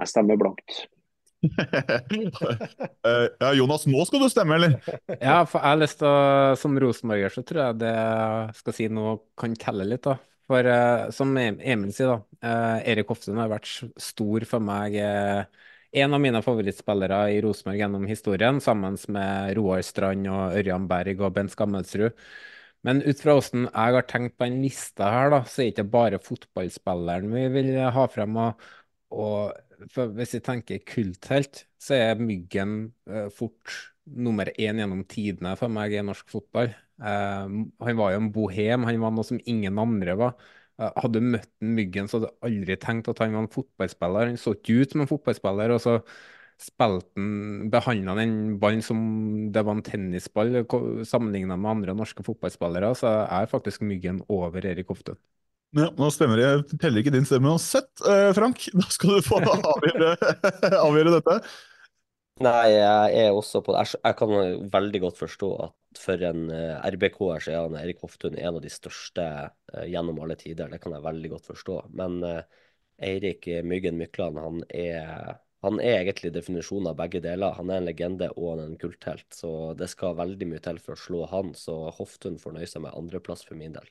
[0.00, 0.86] jeg stemmer blankt.
[1.42, 4.76] Uh, ja, Jonas, nå skal du stemme, eller?
[5.18, 7.96] Ja, for jeg har lyst til å Som rosenborger så tror jeg det
[8.60, 10.16] skal si noe kan telle litt, da.
[10.50, 12.48] For uh, som Emil sier, da.
[12.48, 13.68] eh, Erik Hoftun har vært
[14.02, 14.96] stor for meg.
[14.98, 15.44] eh,
[15.92, 21.20] en av mine favorittspillere i Rosenborg gjennom historien, sammen med Roar Strand og Ørjan Berg
[21.20, 22.16] og Bent Skammelsrud.
[22.82, 25.74] Men ut fra hvordan jeg har tenkt på den lista her, da, så er det
[25.76, 28.38] ikke bare fotballspilleren vi vil ha frem.
[28.42, 28.64] Og,
[29.14, 32.74] og hvis vi tenker kulthelt, så er Myggen
[33.10, 36.72] uh, fort nummer én gjennom tidene for meg i norsk fotball.
[37.02, 40.34] Uh, han var jo en bohem, han var noe som ingen andre var.
[40.80, 44.30] Eh, hadde møtt den Myggen, så hadde jeg aldri tenkt at han var en fotballspiller.
[44.30, 45.98] Han så ikke ut som en fotballspiller, og så
[46.62, 49.02] spilte han, behandla den ballen som
[49.52, 50.62] det var en tennisball,
[51.08, 52.94] sammenligna med andre norske fotballspillere.
[52.98, 55.20] Så er faktisk Myggen over Erik Hoftun.
[55.72, 56.36] Ja, nå stemmer.
[56.36, 58.66] Jeg teller ikke din stemme uansett, uh, Frank.
[58.76, 59.38] Da skal du få
[59.72, 60.16] avgjøre,
[60.82, 61.36] avgjøre dette.
[62.40, 64.32] Nei, jeg er også på Jeg, jeg kan
[64.72, 68.62] veldig godt forstå at for en eh, RBK-er så er han Erik Hoftun en av
[68.64, 69.24] de største
[69.74, 70.70] eh, gjennom alle tider.
[70.72, 71.78] Det kan jeg veldig godt forstå.
[72.00, 72.42] Men eh,
[73.12, 77.56] Eirik Myggen Mykland, han er, han er egentlig definisjonen av begge deler.
[77.58, 79.28] Han er en legende og han er en kulthelt.
[79.36, 81.52] Så det skal veldig mye til for å slå han.
[81.58, 83.90] Så Hoftun får nøye seg med andreplass for min del.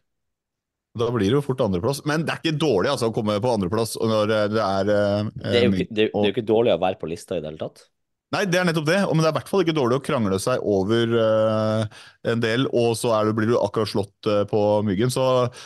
[0.97, 2.01] Da blir det jo fort andreplass.
[2.09, 5.53] Men det er ikke dårlig altså, å komme på andreplass når det er eh, Det
[5.53, 7.51] er, jo ikke, det, det er jo ikke dårlig å være på lista i det
[7.51, 7.85] hele tatt.
[8.31, 8.99] Nei, det er nettopp det.
[9.11, 12.01] Men det er i hvert fall ikke dårlig å krangle seg over uh,
[12.31, 15.11] en del, og så det, blir du akkurat slått uh, på myggen.
[15.11, 15.23] Så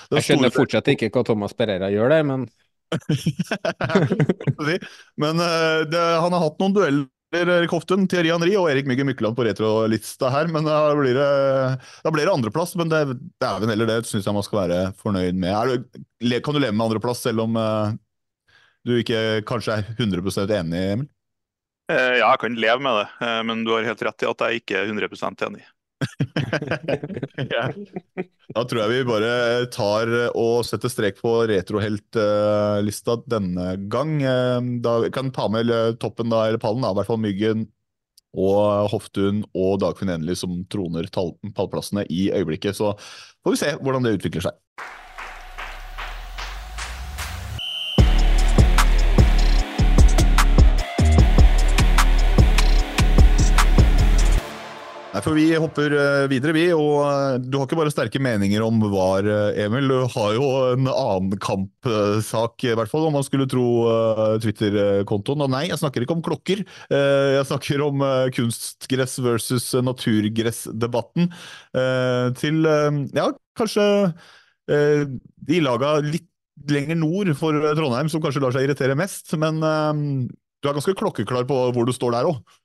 [0.09, 0.57] Jeg skjønner store...
[0.63, 2.47] fortsatt ikke hva Thomas Pereira gjør der, men
[5.21, 9.09] Men uh, det, han har hatt noen dueller, Erik Hoftun, Thierry Henry og Erik Myggen
[9.09, 10.47] Mykland på retrolista her.
[10.49, 11.29] Men da blir det,
[12.05, 12.73] da blir det andreplass.
[12.79, 15.73] Men det, det er vel heller det syns jeg man skal være fornøyd med.
[15.75, 17.59] Du, kan du leve med andreplass selv om
[18.85, 20.23] du ikke kanskje er 100
[20.61, 21.09] enig, Emil?
[21.91, 24.43] Eh, ja, jeg kan leve med det, eh, men du har helt rett i at
[24.45, 25.65] jeg ikke er 100% enig.
[28.55, 29.29] Da tror jeg vi bare
[29.73, 34.13] tar og setter strek på retroheltlista denne gang.
[34.23, 37.65] Eh, da kan ta med toppen, da, eller pallen, da, i hvert fall Myggen
[38.35, 42.77] og Hoftun og Dagfinn Endelig som troner pallplassene i øyeblikket.
[42.77, 42.93] Så
[43.43, 44.61] får vi se hvordan det utvikler seg.
[55.25, 56.63] For Vi hopper eh, videre, vi.
[56.75, 59.87] og eh, Du har ikke bare sterke meninger om VAR, eh, Emil.
[59.89, 63.65] Du har jo en annen kampsak, i hvert fall, om man skulle tro
[64.43, 65.41] Twitter-kontoen.
[65.41, 66.61] Og nei, jeg snakker ikke om klokker.
[66.93, 68.03] Jeg snakker om
[68.35, 71.31] kunstgress versus naturgress-debatten.
[72.37, 72.69] Til
[73.17, 73.25] ja,
[73.57, 73.87] kanskje
[74.69, 76.29] de laga litt
[76.69, 79.33] lenger nord for Trondheim som kanskje lar seg irritere mest.
[79.41, 82.61] Men du er ganske klokkeklar på hvor du står der òg.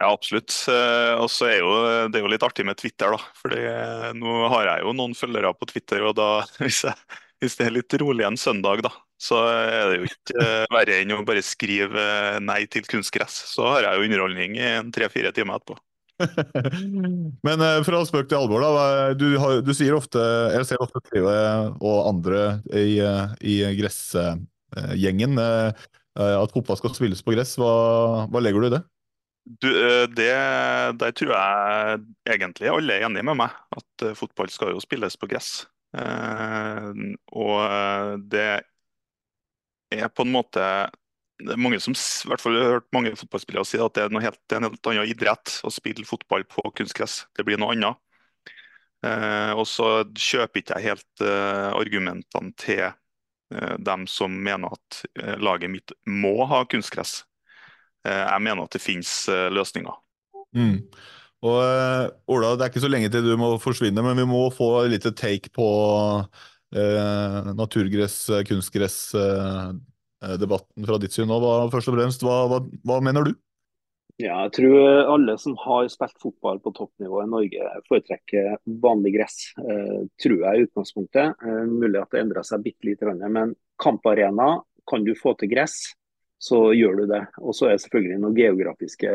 [0.00, 0.52] Ja, absolutt.
[0.70, 1.70] Eh, og så er jo,
[2.10, 3.34] det er jo litt artig med Twitter, da.
[3.38, 6.28] Fordi eh, nå har jeg jo noen følgere på Twitter, og da,
[6.62, 8.90] hvis, jeg, hvis det er litt rolig en søndag, da,
[9.22, 12.06] så er det jo ikke eh, verre enn å bare skrive
[12.42, 13.44] nei til kunstgress.
[13.52, 15.78] Så har jeg jo underholdning i tre-fire timer etterpå.
[17.46, 19.14] Men fra spøk til alvor, da.
[19.18, 20.22] Du, har, du sier ofte,
[20.54, 21.34] jeg ser ofte Treve
[21.82, 22.98] og andre i,
[23.42, 27.56] i gressgjengen at fotball skal spilles på gress.
[27.58, 27.74] Hva,
[28.30, 28.82] hva legger du i det?
[29.44, 30.32] Du, eh, det,
[30.96, 35.18] der tror jeg egentlig alle er enige med meg, at eh, fotball skal jo spilles
[35.20, 35.66] på gress.
[35.96, 36.86] Eh,
[37.36, 38.46] og det
[39.92, 40.62] er på en måte
[41.44, 44.04] det er mange som, i hvert fall jeg har hørt mange fotballspillere si at det
[44.06, 47.24] er, helt, en helt annen idrett å spille fotball på kunstgress.
[47.34, 47.98] Det blir noe annet.
[49.58, 51.24] Og så kjøper ikke jeg helt
[51.74, 52.86] argumentene til
[53.82, 55.02] dem som mener at
[55.42, 57.24] laget mitt må ha kunstgress.
[58.04, 59.94] Eh, jeg mener at det finnes eh, løsninger.
[60.54, 60.76] Mm.
[61.44, 64.42] Og uh, Ola, det er ikke så lenge til du må forsvinne, men vi må
[64.54, 65.68] få et lite take på
[66.72, 71.28] eh, naturgress, kunstgress-debatten fra ditt syn.
[71.28, 73.32] Hva, først og fremst, hva, hva, hva, mener du?
[74.22, 74.76] Ja, jeg tror
[75.16, 78.44] alle som har spilt fotball på toppnivå i Norge, foretrekker
[78.80, 79.36] vanlig gress.
[80.22, 81.28] tror jeg i utgangspunktet.
[81.68, 83.52] mulig at det endrer seg bitte litt, men
[83.82, 84.48] kamparena
[84.88, 85.76] kan du få til gress
[86.44, 87.22] så gjør du det.
[87.40, 89.12] Og så er det selvfølgelig noen geografiske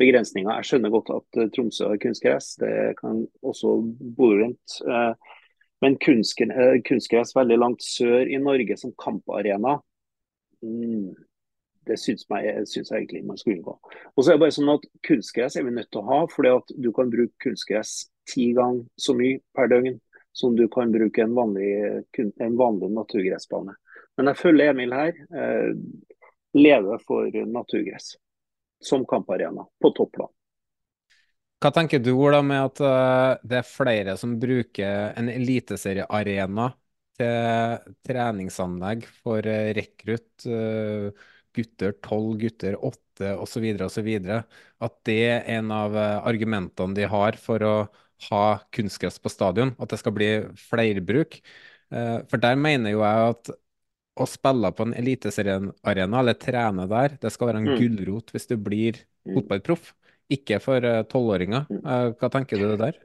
[0.00, 0.52] begrensninger.
[0.58, 3.78] Jeg skjønner godt at eh, Tromsø har kunstgress, det kan også
[4.18, 4.76] bo rundt.
[4.84, 5.38] Eh,
[5.82, 9.78] men eh, kunstgress veldig langt sør i Norge som kamparena,
[10.60, 11.08] mm,
[11.88, 13.78] det syns, jeg, egentlig man skulle unngå.
[14.12, 16.52] Og så er det bare sånn at Kunstgress er vi nødt til å ha, fordi
[16.52, 19.96] at du kan bruke kunstgress ti ganger så mye per døgn
[20.36, 21.72] som du kan bruke en vanlig,
[22.14, 23.74] en vanlig naturgressbane.
[24.20, 25.16] Men jeg følger Emil her
[26.52, 28.14] leve for naturgress
[28.82, 30.30] som kamparena på topplan.
[31.62, 36.72] Hva tenker du Ola, med at uh, det er flere som bruker en eliteseriearena
[37.20, 41.12] til treningsanlegg for uh, rekrutt, uh,
[41.54, 43.68] gutter 12, gutter 8 osv.
[43.86, 44.10] osv.
[44.82, 47.74] At det er en av argumentene de har for å
[48.30, 48.44] ha
[48.74, 51.36] kunstgress på stadion, at det skal bli flerbruk.
[51.92, 53.50] For der mener jo jeg at
[54.20, 57.78] å spille på en eliteseriearena, eller trene der, det skal være en mm.
[57.80, 59.38] gulrot hvis du blir mm.
[59.38, 59.92] fotballproff.
[60.32, 61.66] Ikke for eh, tolvåringer.
[61.68, 62.98] Uh, uh, hva tenker du der?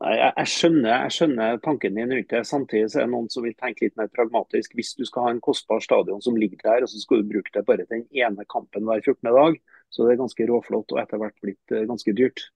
[0.00, 2.40] Jeg, jeg, skjønner, jeg, skjønner, tanken din rundt det.
[2.48, 4.74] Samtidig så er det noen som vil tenke litt mer pragmatisk.
[4.76, 7.52] Hvis du skal ha en kostbar stadion som ligger der, og så skal du bruke
[7.54, 9.28] det bare den ene kampen hver 14.
[9.28, 9.60] dag,
[9.92, 12.48] så det er ganske råflott og etter hvert blitt uh, ganske dyrt.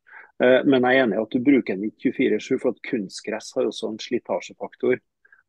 [0.43, 3.69] Men jeg er enig i at du bruker den ikke 24-7, for at kunstgress har
[3.69, 4.99] også en slitasjefaktor.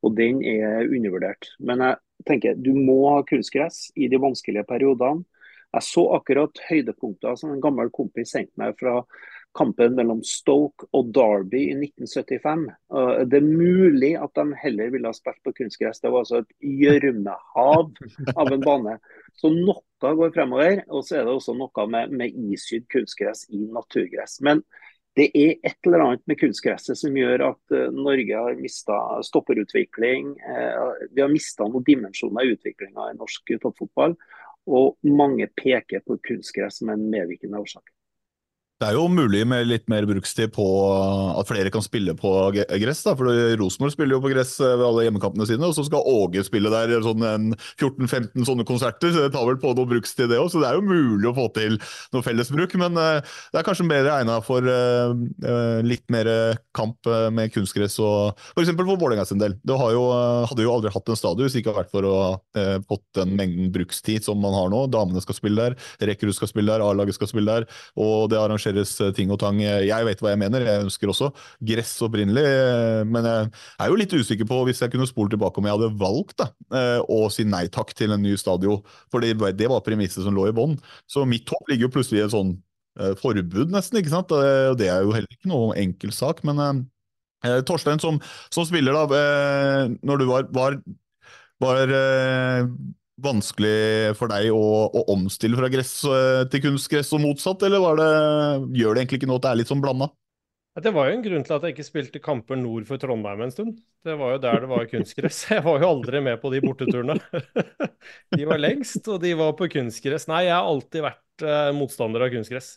[0.04, 1.54] Og den er undervurdert.
[1.60, 5.26] Men jeg tenker du må ha kunstgress i de vanskelige periodene.
[5.76, 9.02] Jeg så akkurat høydepunkter som en gammel kompis sendte meg fra
[9.56, 12.66] kampen mellom Stoke og Derby i 1975.
[12.92, 16.02] Uh, det er mulig at de heller ville ha spilt på kunstgress.
[16.04, 17.92] Det var altså et gjørmehav
[18.36, 18.98] av en bane.
[19.40, 20.84] Så noe går fremover.
[20.92, 24.40] Og så er det også noe med, med issydd kunstgress i naturgress.
[24.46, 24.64] Men
[25.16, 30.34] det er et eller annet med kunstgresset som gjør at uh, Norge har mista stopperutvikling.
[30.44, 34.18] Uh, vi har mista noen dimensjoner i utviklinga i norsk toppfotball.
[34.66, 37.95] Og mange peker på kunstgress som en medvirkende årsak.
[38.76, 40.64] Det er jo mulig med litt mer brukstid på
[41.40, 43.06] at flere kan spille på gress.
[43.06, 46.44] da, for Rosenborg spiller jo på gress ved alle hjemmekampene sine, og så skal Åge
[46.44, 47.24] spille der sånn
[47.80, 49.14] 14-15 sånne konserter.
[49.16, 50.50] så Det tar vel på noe brukstid, det òg.
[50.52, 51.78] Så det er jo mulig å få til
[52.12, 52.76] noe fellesbruk.
[52.82, 54.68] Men det er kanskje bedre egna for
[55.88, 56.32] litt mer
[56.76, 58.74] kamp med kunstgress og f.eks.
[58.76, 59.56] for, for Vålerenga sin del.
[59.64, 60.04] Det jo,
[60.52, 63.08] hadde jo aldri hatt en stadion hvis det ikke hadde vært for å ha fått
[63.22, 64.84] den mengden brukstid som man har nå.
[64.92, 65.80] Damene skal spille der,
[66.12, 67.72] Rekkerud skal spille der, A-laget skal spille der.
[67.96, 69.60] og det arrangeres eh, ting og tang.
[69.62, 71.30] Jeg vet hva jeg mener, jeg ønsker også
[71.70, 72.44] gress opprinnelig.
[72.46, 73.52] Eh, men jeg
[73.84, 76.50] er jo litt usikker på hvis jeg kunne spole tilbake om jeg hadde valgt da,
[76.74, 78.82] eh, å si nei takk til en ny stadion.
[79.14, 79.36] For det,
[79.70, 80.78] var premisset som lå i bånn.
[81.12, 82.58] Så mitt håp ligger jo plutselig i et sånn
[83.20, 84.00] forbud, nesten.
[84.00, 84.30] ikke sant?
[84.32, 86.46] Og det er jo heller ikke noe enkel sak.
[86.48, 86.86] Men
[87.68, 90.78] Torstein som, som, spiller, da, når du var, var,
[91.60, 91.92] var
[93.22, 98.12] vanskelig for deg å, å, omstille fra gress eh, til kunstgress og motsatt, eller det,
[98.82, 100.10] gjør det egentlig ikke noe at det er litt sånn blanda?
[100.76, 103.54] Det var jo en grunn til at jeg ikke spilte kamper nord for Trondheim en
[103.54, 103.78] stund.
[104.04, 105.38] Det var jo der det var kunstgress.
[105.54, 107.16] Jeg var jo aldri med på de borteturene.
[108.36, 110.28] De var lengst, og de var på kunstgress.
[110.30, 112.68] Nei, jeg har alltid vært uh, motstander av kunstgress.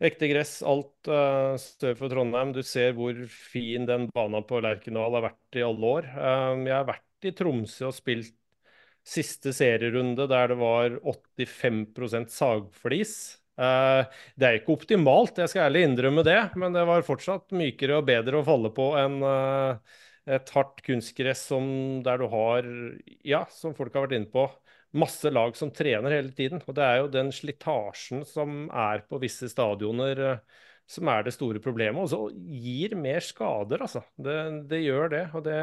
[0.00, 2.54] Ekte gress, alt uh, for Trondheim.
[2.56, 6.10] Du ser hvor fin den bana på Lerkendal har vært i alle år.
[6.16, 8.39] Jeg har vært i Tromsø og spilt
[9.06, 13.14] siste serierunde der det var 85 sagflis.
[13.60, 14.06] Uh,
[14.40, 18.06] det er ikke optimalt, jeg skal ærlig innrømme det, men det var fortsatt mykere og
[18.08, 19.98] bedre å falle på enn uh,
[20.30, 21.66] et hardt kunstgress som,
[22.06, 22.68] der du har,
[23.26, 24.46] ja, som folk har vært inne på,
[24.96, 26.62] masse lag som trener hele tiden.
[26.64, 31.34] Og det er jo den slitasjen som er på visse stadioner uh, som er det
[31.36, 32.02] store problemet.
[32.02, 34.02] Og så gir mer skader, altså.
[34.18, 34.38] Det,
[34.70, 35.24] det gjør det.
[35.36, 35.60] Og det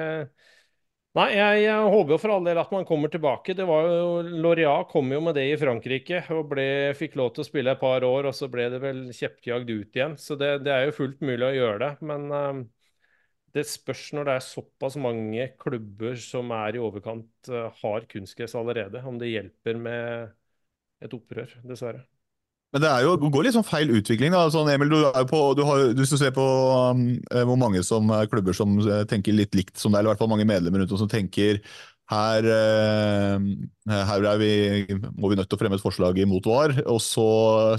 [1.18, 3.56] Nei, jeg, jeg, håper jo for all del at man kommer tilbake.
[3.58, 4.10] Det var jo,
[4.44, 6.66] Loria kom jo med det i Frankrike og ble,
[7.00, 9.98] fikk lov til å spille et par år, og så ble det vel kjeppjagd ut
[9.98, 10.18] igjen.
[10.22, 11.90] Så det, det, er jo fullt mulig å gjøre det.
[12.12, 12.60] Men uh,
[13.58, 18.54] det spørs når det er såpass mange klubber som er i overkant uh, har kunstgress
[18.60, 20.38] allerede, om det hjelper med
[21.02, 22.06] et opprør, dessverre.
[22.78, 24.30] Men det jo, går litt sånn feil utvikling.
[24.36, 27.58] da, sånn Emil, du er på, du har, Hvis du ser på um, eh, hvor
[27.58, 30.30] mange som er klubber som eh, tenker litt likt som deg, eller i hvert fall
[30.30, 31.58] mange medlemmer rundt oss som tenker
[32.08, 34.52] her, eh, her vi,
[35.20, 36.74] må vi nødt til å fremme et forslag imot VAR.
[36.88, 37.28] Og så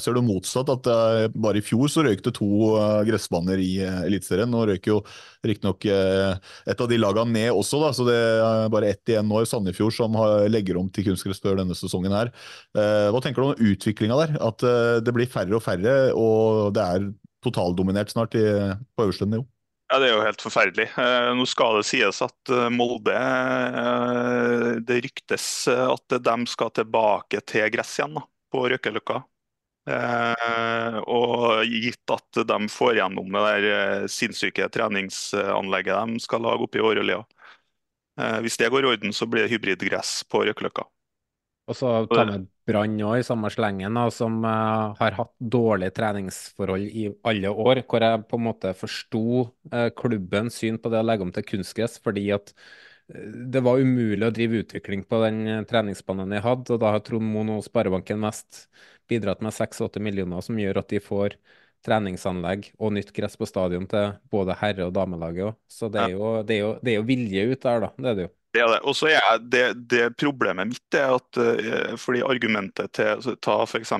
[0.02, 4.02] ser du motsatt, at bare i fjor så røyk det to eh, gressbaner i eh,
[4.08, 4.50] Eliteserien.
[4.52, 5.00] Nå røyk jo
[5.46, 9.40] riktignok et av de lagene ned også, da, så det er bare ett igjen nå
[9.40, 10.16] i Sandefjord som
[10.50, 12.32] legger om til kunstgress denne sesongen her.
[12.74, 14.34] Hva tenker du om utviklinga der?
[14.42, 14.64] At
[15.06, 17.06] det blir færre og færre, og det er
[17.46, 19.46] totaldominert snart på øverste nivå?
[19.88, 20.84] Ja, Det er jo helt forferdelig.
[21.00, 27.40] Eh, nå skal det sies at eh, Molde eh, Det ryktes at de skal tilbake
[27.48, 29.22] til gress igjen da, på Røkkeløkka.
[31.08, 36.84] og gitt at de får gjennom det der sinnssyke treningsanlegget de skal lage oppe i
[36.84, 37.22] Årølia.
[38.44, 40.84] hvis det går i orden, så blir det hybridgress på Røkkeløkka.
[41.68, 45.94] Og så tar med Brann òg i samme slengen, da, som uh, har hatt dårlige
[45.96, 47.82] treningsforhold i alle år.
[47.88, 49.22] Hvor jeg på en måte forsto
[49.72, 53.80] uh, klubbens syn på det å legge om til kunstgress, fordi at uh, det var
[53.80, 56.76] umulig å drive utvikling på den treningsbanen de hadde.
[56.76, 58.66] Og da har Trond Moen og Sparebanken mest
[59.08, 61.38] bidratt med 6-8 millioner, som gjør at de får
[61.86, 65.60] treningsanlegg og nytt gress på stadion til både herre- og damelaget òg.
[65.70, 67.90] Så det er, jo, det, er jo, det er jo vilje ut der, da.
[67.96, 68.32] Det er det jo.
[68.54, 68.78] Det er det.
[68.88, 73.92] Og så er det, det, problemet mitt er at uh, fordi argumentet til Ta f.eks.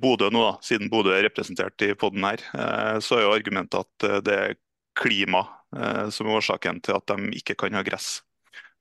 [0.00, 2.40] Bodø nå, da, siden Bodø er representert i poden her.
[2.54, 4.58] Uh, så er jo argumentet at uh, det er
[4.98, 5.46] klima
[6.10, 8.24] som er årsaken til at de ikke kan ha gress.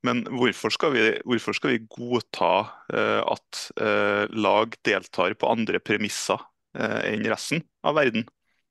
[0.02, 2.48] Men hvorfor skal vi, hvorfor skal vi godta
[2.90, 3.60] at
[4.34, 6.42] lag deltar på andre premisser
[6.74, 8.26] enn resten av verden?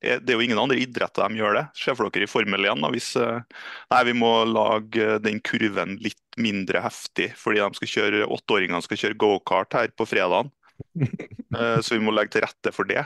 [0.05, 1.65] Eh, det er jo ingen andre idretter de gjør det.
[1.79, 3.41] Se for dere i Formel 1 da, hvis eh,
[3.93, 9.19] nei, vi må lage den kurven litt mindre heftig fordi de skal kjøre, åtteåringene kjøre
[9.19, 10.53] gokart her på fredagen.
[11.49, 13.01] Eh, så vi må legge til rette for det.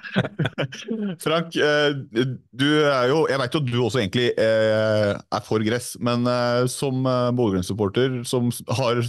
[1.24, 6.28] Frank, du er jo Jeg vet jo at du også egentlig er for gress, men
[6.68, 9.00] som Bodø-Glimt-supporter som har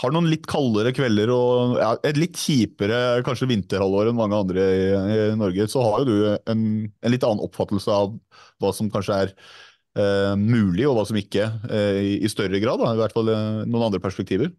[0.00, 4.64] har noen litt kaldere kvelder og ja, et litt kjipere kanskje vinterhalvår enn mange andre
[4.72, 8.16] i, i Norge, så har jo du en, en litt annen oppfattelse av
[8.62, 9.34] hva som kanskje er
[10.00, 12.80] eh, mulig, og hva som ikke, eh, i, i, større grad.
[12.80, 12.94] Da.
[12.96, 14.52] I hvert fall eh, noen andre perspektiver.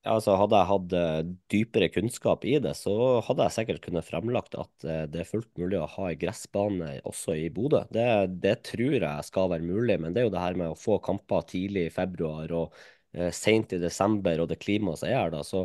[0.00, 1.18] Ja, altså Hadde jeg hatt eh,
[1.52, 2.94] dypere kunnskap i det, så
[3.26, 6.94] hadde jeg sikkert kunnet fremlagt at eh, det er fullt mulig å ha en gressbane
[7.08, 7.82] også i Bodø.
[7.92, 8.06] Det,
[8.40, 10.96] det, tror jeg skal være mulig, men det er jo det her med å få
[11.04, 12.80] kamper tidlig i februar og
[13.16, 15.64] eh, seint i desember, og det klimaet som er her, da, så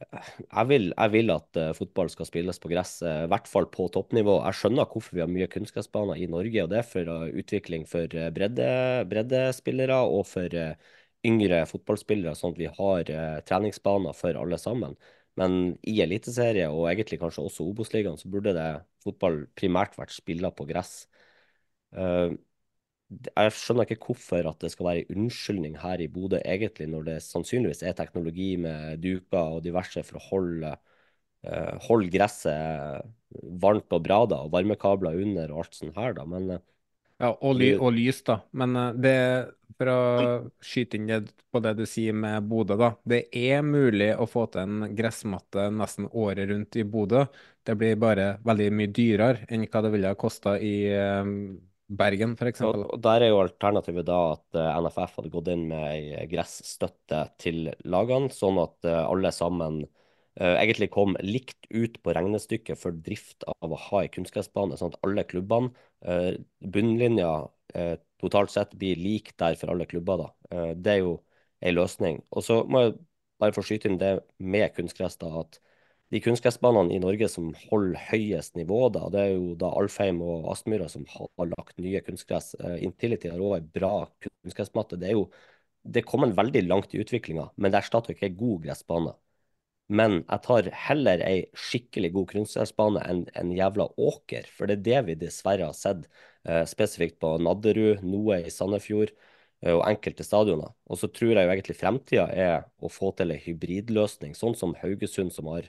[0.00, 3.68] eh, jeg vil, jeg vil, at uh, fotball skal spilles på gress, i hvert fall
[3.72, 4.38] på toppnivå.
[4.46, 7.86] Jeg skjønner hvorfor vi har mye kunstgressbaner i Norge, og det er for uh, utvikling
[7.90, 8.70] for bredde,
[9.10, 10.58] breddespillere og for
[11.26, 13.08] yngre fotballspillere, sånn at vi har
[13.48, 14.94] treningsbaner for alle sammen.
[15.38, 15.52] Men
[15.86, 18.68] i Eliteserie, og egentlig kanskje også Obos-ligaen, så burde det
[19.04, 21.06] fotball primært vært spilla på gress.
[21.94, 22.34] Uh,
[23.08, 27.06] jeg skjønner ikke hvorfor at det skal være en unnskyldning her i Bodø, egentlig, når
[27.06, 30.72] det sannsynligvis er teknologi med duker og diverse for å holde,
[31.48, 33.06] uh, holde gresset
[33.62, 36.26] varmt og bra, da, og varmekabler under og alt sånt her, da.
[36.28, 36.64] Men uh,
[37.18, 38.42] ja, og, ly og, lys, da.
[38.60, 39.14] Men det,
[39.80, 40.02] for å
[40.62, 42.90] skyte inn på det du sier med Bodø, da.
[43.08, 47.24] Det er mulig å få til en gressmatte nesten året rundt i Bodø.
[47.64, 50.76] Det blir bare veldig mye dyrere enn hva det ville ha kosta i
[51.88, 52.60] Bergen f.eks.
[52.68, 56.26] Og, og der er jo alternativet da at uh, NFF hadde gått inn med ei
[56.28, 62.80] gressstøtte til lagene, sånn at uh, alle sammen uh, egentlig kom likt ut på regnestykket
[62.80, 65.72] for drift av å ha ei kunstgressbane, sånn at alle klubbene,
[66.62, 67.30] bunnlinja
[68.22, 70.20] totalt sett blir lik der for alle klubber.
[70.20, 70.68] da.
[70.78, 71.16] det er jo
[71.58, 72.20] ei løsning.
[72.30, 72.92] Og så må jeg
[73.42, 75.58] bare få skyte inn det med kunstgress, da, at
[76.12, 80.48] de kunstgressbanene i Norge som holder høyest nivå, da, det er jo da Alfheim og
[80.54, 82.54] Aspmyra som har lagt nye kunstgress.
[82.62, 83.92] Uh, Intility har òg en bra
[84.24, 84.96] kunstgressmatte.
[85.00, 85.26] Det er jo
[85.88, 89.14] det kommer veldig langt i utviklinga, men det erstatter ikke en god gressbane.
[89.88, 94.84] Men jeg tar heller ei skikkelig god kunstgressbane enn en jævla åker, for det er
[94.88, 96.08] det vi dessverre har sett,
[96.48, 100.72] uh, spesifikt på Nadderud, noe i Sandefjord uh, og enkelte stadioner.
[100.88, 104.76] Og så tror jeg jo egentlig fremtida er å få til ei hybridløsning, sånn som
[104.82, 105.68] Haugesund, som har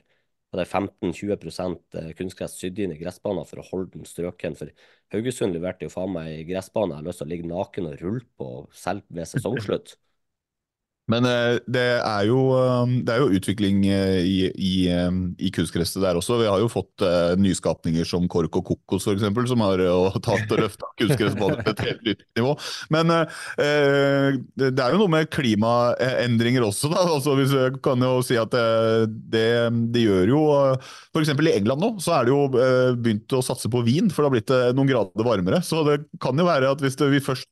[0.50, 4.56] og det er 15-20 eh, kunstgress sydd inn i gressbanen for å holde den strøken.
[4.58, 4.72] For
[5.14, 8.24] Haugesund leverte jo faen meg gressbane jeg har lyst til å ligge naken og rulle
[8.40, 9.94] på selv ved sesongslutt.
[11.10, 14.72] Men eh, det er, jo, um, det er jo, utvikling eh, i, i,
[15.06, 16.38] um, i kunstgresset der også.
[16.40, 19.82] Vi har jo fått uh, nyskapninger som Kork og Kokos f.eks., som har
[20.22, 22.54] tatt og løfta kunstgressbaner til et helt nytt nivå.
[22.94, 27.04] Men det er jo noe med klimaendringer også, da.
[27.16, 29.46] Altså, hvis jeg kan jo si at det,
[29.94, 30.42] det gjør jo
[31.10, 31.32] F.eks.
[31.32, 32.42] i England nå så er det jo
[33.00, 35.62] begynt å satse på vin, for det har blitt noen grader varmere.
[35.66, 37.48] Så det kan jo være at hvis det, vi først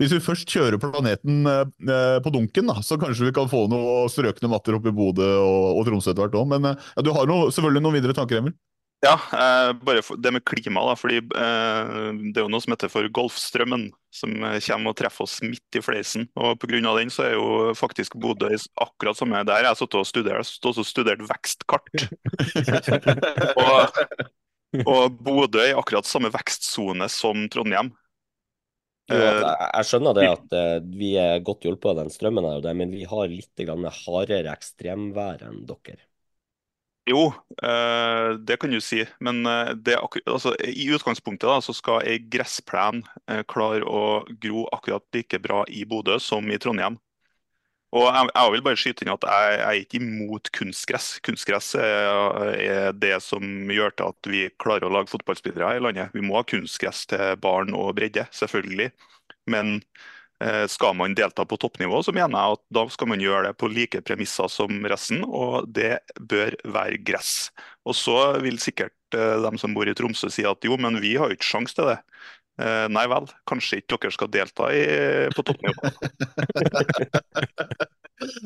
[0.00, 4.10] hvis vi først kjører planeten eh, på dunken, da, så kanskje vi kan få noen
[4.12, 6.48] strøkne matter oppe i Bodø og, og Tromsø etter hvert òg.
[6.52, 8.56] Men eh, ja, du har noe, selvfølgelig noen videre tanker, Emil?
[9.04, 10.80] Ja, eh, bare det med klima.
[10.88, 11.90] da, fordi eh,
[12.32, 15.78] Det er jo noe som heter for Golfstrømmen, som eh, kommer og treffer oss midt
[15.78, 16.28] i fleisen.
[16.34, 16.80] og Pga.
[16.98, 18.48] den så er jo faktisk Bodø
[18.80, 20.58] akkurat samme der jeg har sittet og studert.
[20.64, 22.08] Også studert vekstkart.
[23.64, 24.00] og,
[24.86, 27.92] og Bodø er i akkurat samme vekstsone som Trondheim.
[29.06, 29.40] Jo, eh,
[29.78, 33.06] jeg skjønner det at uh, vi er godt hjulpet av den strømmen, her, men vi
[33.06, 33.64] har litt
[34.02, 36.00] hardere ekstremvær enn dere.
[37.06, 37.28] Jo,
[37.62, 39.04] uh, det kan du si.
[39.22, 39.46] Men
[39.86, 39.94] det,
[40.26, 43.04] altså, i utgangspunktet da, så skal ei gressplen
[43.46, 46.98] klare å gro akkurat like bra i Bodø som i Trondheim.
[47.96, 51.06] Og jeg, jeg, vil bare skyte inn at jeg, jeg er ikke imot kunstgress.
[51.24, 52.10] Kunstgress er,
[52.52, 56.12] er, det som gjør til at vi klarer å lage fotballspillere i landet.
[56.16, 58.90] Vi må ha kunstgress til barn og bredde, selvfølgelig.
[59.48, 59.78] Men
[60.44, 63.56] eh, skal man delta på toppnivå, så mener jeg at da skal man gjøre det
[63.62, 67.48] på like premisser som resten, og det bør være gress.
[67.88, 71.16] Og så vil sikkert eh, de som bor i Tromsø si at jo, men vi
[71.16, 72.00] har jo ikke sjanse til det.
[72.56, 74.84] Uh, nei vel, kanskje ikke dere skal delta i,
[75.36, 75.90] på toppnivå.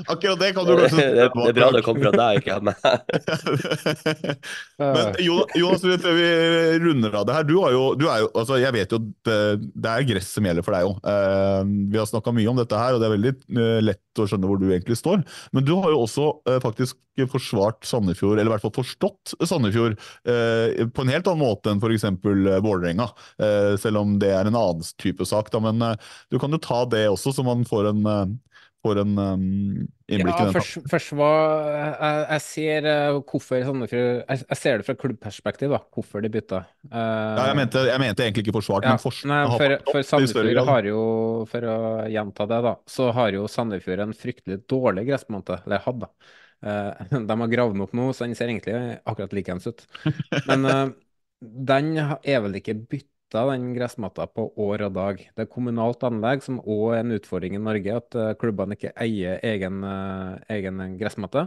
[0.07, 2.77] Akkurat det kan du kanskje Det, det er bra det kommer fra deg, ikke meg.
[4.83, 6.31] Men Jonas, før vi
[6.83, 7.47] runder av det her.
[7.47, 9.39] Du, jo, du er jo, altså jeg vet jo det,
[9.79, 10.99] det er gress som gjelder for deg òg.
[11.07, 11.63] Uh,
[11.93, 14.51] vi har snakka mye om dette her, og det er veldig uh, lett å skjønne
[14.51, 15.23] hvor du egentlig står.
[15.55, 16.99] Men du har jo også uh, faktisk
[17.31, 22.07] forsvart Sandefjord, eller i hvert fall forstått Sandefjord, på en helt annen måte enn f.eks.
[22.65, 23.11] Vålerenga.
[23.83, 25.51] selv om det er en annen type sak.
[25.53, 25.61] Da.
[25.61, 25.83] Men
[26.33, 28.01] du kan jo ta det også, så man får en
[28.85, 29.43] får en um,
[30.09, 30.55] innblikk Ja, i den.
[30.55, 31.37] først, først var
[31.75, 35.81] jeg, jeg ser eh, hvorfor Sandefjord jeg, jeg ser det fra klubbperspektiv, da.
[35.95, 36.63] Hvorfor de bytta.
[36.89, 40.09] Uh, Ja, jeg, mente, jeg mente egentlig ikke forsvart, ja, men forsvar nei, for, for
[40.11, 41.03] Sandefjord har jo,
[41.53, 41.79] for å
[42.13, 45.61] gjenta det, da, så har jo Sandefjord en fryktelig dårlig gressmatte.
[45.67, 46.11] Eller hadde.
[46.65, 46.91] Uh,
[47.29, 49.87] de har gravd den opp nå, så den ser egentlig akkurat likeens ut.
[50.49, 50.85] Men uh,
[51.41, 55.23] den er vel ikke bytta, den gressmatta, på år og dag.
[55.37, 58.93] Det er kommunalt anlegg, som òg er en utfordring i Norge, at eh, klubbene ikke
[59.01, 61.47] eier egen, eh, egen gressmatte.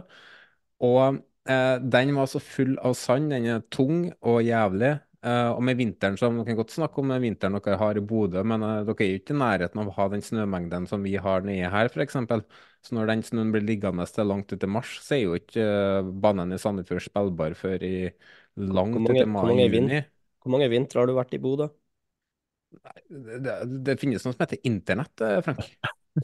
[0.84, 4.94] Og eh, den var så full av sand, den er tung og jævlig.
[5.24, 8.02] Eh, og med vinteren så dere kan godt snakke om den vinteren dere har i
[8.04, 11.04] Bodø, men eh, dere er jo ikke i nærheten av å ha den snømengden som
[11.06, 12.18] vi har nede her, f.eks.
[12.84, 15.64] Så når den snøen blir liggende til langt ut i mars, så er jo ikke
[15.64, 17.94] eh, banen i Sandefjord spillbar før i
[18.60, 20.02] langt ut i mai-juni.
[20.44, 21.70] Hvor mange vintre har du vært i Bodø?
[23.08, 25.68] Det, det, det finnes noe som heter internett, eh, Frank.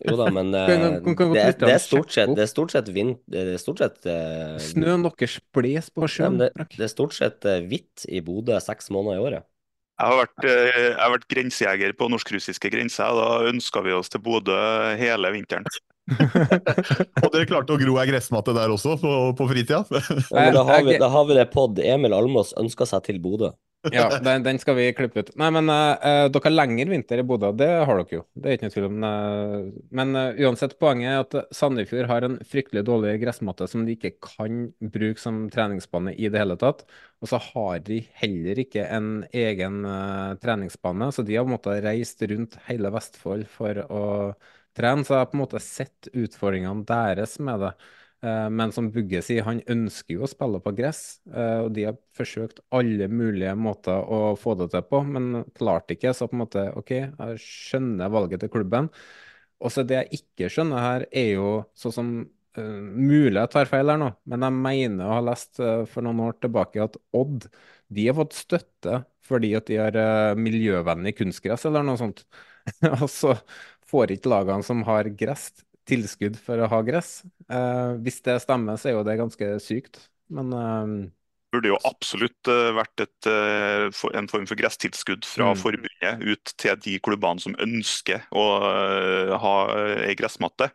[0.07, 2.35] Jo da, men eh, det, er, det er stort sett?
[2.37, 3.17] Det er stort sett vind...
[3.31, 6.39] Det er stort sett uh, Snøen deres bles på sjøen.
[6.43, 9.49] det, det er stort sett uh, hvitt i Bodø seks måneder i året.
[10.01, 13.17] Jeg har vært, eh, jeg har vært grensejeger på norsk-russiske grenser.
[13.19, 14.57] Da ønska vi oss til Bodø
[14.97, 15.67] hele vinteren.
[17.23, 19.83] Og dere klarte å gro ei gressmatte der også, på, på fritida?
[20.33, 21.83] Ja, da har vi, da har vi det pod.
[21.85, 23.53] Emil Almås ønska seg til Bodø.
[23.89, 25.31] Ja, den, den skal vi klippe ut.
[25.41, 28.25] Nei, men eh, dere har lengre vinter i Bodø, det har dere jo.
[28.37, 29.07] Det er ikke noe tvil om.
[29.07, 33.97] Uh, men uh, uansett, poenget er at Sandefjord har en fryktelig dårlig gressmatte som de
[33.97, 36.85] ikke kan bruke som treningsbane i det hele tatt.
[37.25, 39.83] Og så har de heller ikke en egen
[40.41, 44.05] treningsbane, så de har måte reist rundt hele Vestfold for å
[44.77, 45.05] trene.
[45.05, 47.73] Så jeg har på en måte sett utfordringene deres med det.
[48.23, 51.87] Eh, Men som Bugge sier, han ønsker jo å spille på gress, eh, og de
[51.89, 56.13] har forsøkt alle mulige måter å få det til på, men klarte ikke.
[56.17, 58.91] Så på en måte, OK, jeg skjønner valget til klubben.
[59.61, 62.13] Og så det jeg ikke skjønner her, er jo sånn som
[62.59, 66.05] uh, Mulig jeg tar feil her nå, men jeg mener å ha lest uh, for
[66.07, 67.45] noen år tilbake at Odd
[67.93, 72.25] de har fått støtte fordi at de har uh, miljøvennlig kunstgress eller noe sånt.
[73.03, 73.35] Og så
[73.91, 75.51] får ikke lagene som har gress,
[75.91, 77.21] tilskudd for å ha gress.
[77.51, 80.01] Uh, hvis det stemmer, så er jo det ganske sykt.
[80.31, 80.93] Men eh,
[81.51, 83.29] burde jo absolutt eh, vært et,
[83.99, 85.59] for- en form for gresstilskudd fra Mm.
[85.59, 88.45] forbundet ut til de klubbene som ønsker å
[89.43, 89.55] ha
[90.07, 90.71] ei gressmatte.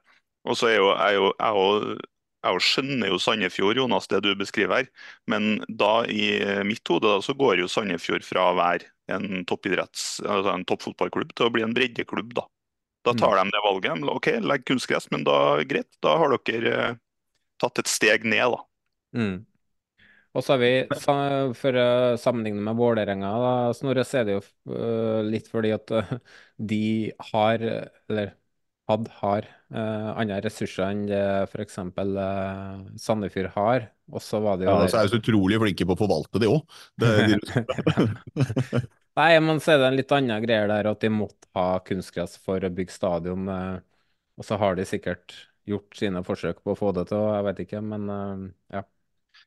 [0.46, 1.96] Og så er jo, er jo, er jo
[2.46, 4.90] jeg jo skjønner jo Sandefjord, Jonas, det du beskriver her.
[5.32, 6.28] Men da i
[6.68, 8.86] mitt hode så går jo Sandefjord fra å være
[9.16, 12.36] en toppidretts, altså en toppfotballklubb til å bli en breddeklubb.
[12.38, 12.46] Da
[13.06, 14.06] Da tar de det valget.
[14.10, 15.90] OK, legg kunstgress, men da greit.
[16.04, 16.96] Da har dere eh,
[17.62, 18.64] tatt et steg ned, da.
[19.16, 19.36] Mm.
[20.36, 20.72] Og så har vi,
[21.56, 21.90] for å
[22.20, 24.42] sammenligne med Vålerenga, da, Snorre, så er det jo
[24.76, 26.10] øh, litt fordi at øh,
[26.74, 26.82] de
[27.30, 27.64] har,
[28.10, 28.34] eller
[28.90, 31.80] hadde har, uh, andre ressurser enn det f.eks.
[31.98, 33.88] Uh, Sandefjord har.
[34.14, 36.02] Og så var det jo Ja, der- så er de så utrolig flinke på å
[36.04, 36.62] forvalte det òg.
[39.16, 42.36] Nei, men så er det en litt annen greie der at de måtte ha kunstgress
[42.44, 43.48] for å bygge stadion.
[43.50, 43.78] eh,
[44.38, 45.36] Og så har de sikkert
[45.68, 48.44] gjort sine forsøk på å få det til, og jeg vet ikke, men eh,
[48.78, 48.84] ja.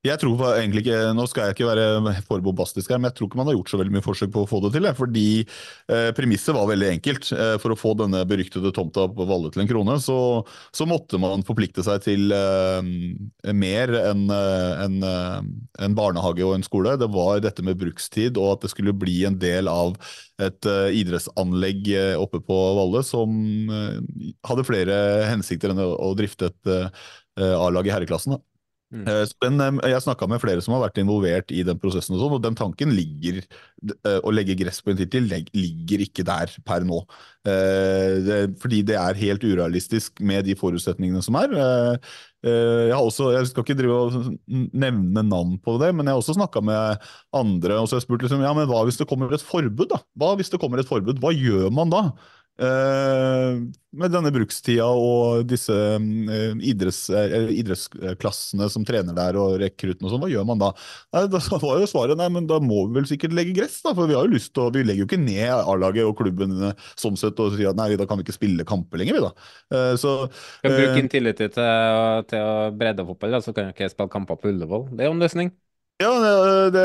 [0.06, 3.28] Jeg tror egentlig ikke, Nå skal jeg ikke være for bombastisk her, men jeg tror
[3.28, 4.86] ikke man har gjort så veldig mye forsøk på å få det til.
[4.94, 7.30] Fordi eh, premisset var veldig enkelt.
[7.34, 10.18] Eh, for å få denne beryktede tomta på Valle til en krone, så,
[10.70, 12.92] så måtte man forplikte seg til eh,
[13.50, 15.38] mer enn eh, en, eh,
[15.88, 16.94] en barnehage og en skole.
[17.00, 19.98] Det var dette med brukstid, og at det skulle bli en del av
[20.38, 23.34] et eh, idrettsanlegg eh, oppe på Valle som
[23.74, 23.98] eh,
[24.46, 28.38] hadde flere hensikter enn å, drifte et eh, A-lag i herreklassen.
[28.38, 28.47] da.
[28.90, 32.14] Eh, Så den, eh, jeg snakka med flere som har vært involvert i den prosessen,
[32.16, 36.24] og sånn, og den tanken ligger eh, Å legge gress på en tittel ligger ikke
[36.24, 37.02] der per nå.
[37.48, 41.52] Eh, fordi det er helt urealistisk med de forutsetningene som er.
[41.52, 41.98] Eh,
[42.44, 46.14] eh, Jeg, har også, jeg skal ikke drive og nevne navn på det, men jeg
[46.16, 46.98] har også snakka med
[47.36, 49.88] andre og så har jeg spurt liksom, ja, men hva hvis det kommer et forbud.
[49.92, 50.00] da?
[50.18, 51.20] Hva hvis det kommer et forbud?
[51.20, 52.02] Hva gjør man da?
[52.58, 53.58] Eh,
[53.98, 57.04] med denne brukstida og disse eh, idretts,
[57.54, 60.72] idrettsklassene som trener der og rekruttene og sånn, hva gjør man da?
[61.14, 63.94] Nei, da var jo svaret nei, men da må vi vel sikkert legge gress, da,
[63.94, 66.58] for vi har jo lyst til å, vi legger jo ikke ned A-laget og klubben
[66.72, 69.28] eh, sånn sett og sier at nei, da kan vi ikke spille kamper lenger, vi
[69.28, 69.94] da.
[70.02, 70.18] Så,
[70.64, 74.88] eh, bruke Intility til, til breddefotball, da, så kan jeg ikke spille kamper på Ullevål.
[74.96, 75.54] Det er jo en løsning.
[75.98, 76.80] Ja, det,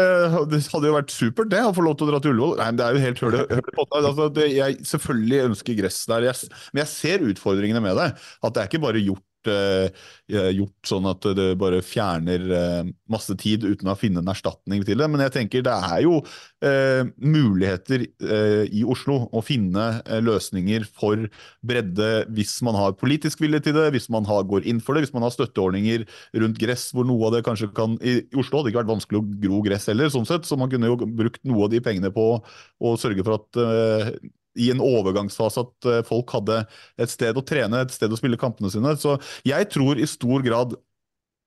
[0.49, 2.55] det, hadde jo vært supert det, å få lov til å dra til Ullevål.
[2.57, 3.85] Nei, men det er jo helt høle, høle på.
[3.99, 8.07] Altså, jeg selvfølgelig ønsker gress der, jeg, men jeg ser utfordringene med det.
[8.41, 13.65] At det er ikke bare gjort gjort sånn at det bare fjerner eh, masse tid
[13.65, 15.07] uten å finne en erstatning til det.
[15.11, 16.19] Men jeg tenker det er jo
[16.65, 21.27] eh, muligheter eh, i Oslo å finne eh, løsninger for
[21.65, 25.05] bredde hvis man har politisk vilje til det, hvis man har, går inn for det,
[25.05, 26.05] hvis man har støtteordninger
[26.43, 29.27] rundt gress hvor noe av det kanskje kan I, Oslo hadde ikke vært vanskelig å
[29.47, 32.29] gro gress heller, sånn sett, så man kunne jo brukt noe av de pengene på
[32.39, 34.15] å sørge for at eh,
[34.59, 36.63] i en overgangsfase at eh, folk hadde
[37.01, 38.95] et sted å trene, et sted å spille kampene sine.
[38.99, 40.75] Så jeg tror i stor grad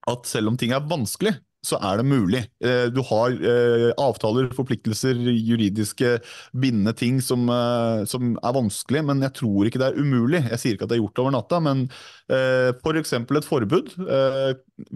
[0.07, 1.35] at selv om ting er vanskelig,
[1.65, 2.43] så er det mulig.
[2.63, 6.17] Eh, du har eh, avtaler, forpliktelser, juridiske
[6.55, 10.43] bindende ting som, eh, som, er vanskelig, men jeg tror ikke det er umulig.
[10.51, 11.87] Jeg sier ikke at det er gjort over natta, men
[12.27, 13.13] f.eks.
[13.27, 13.93] For et forbud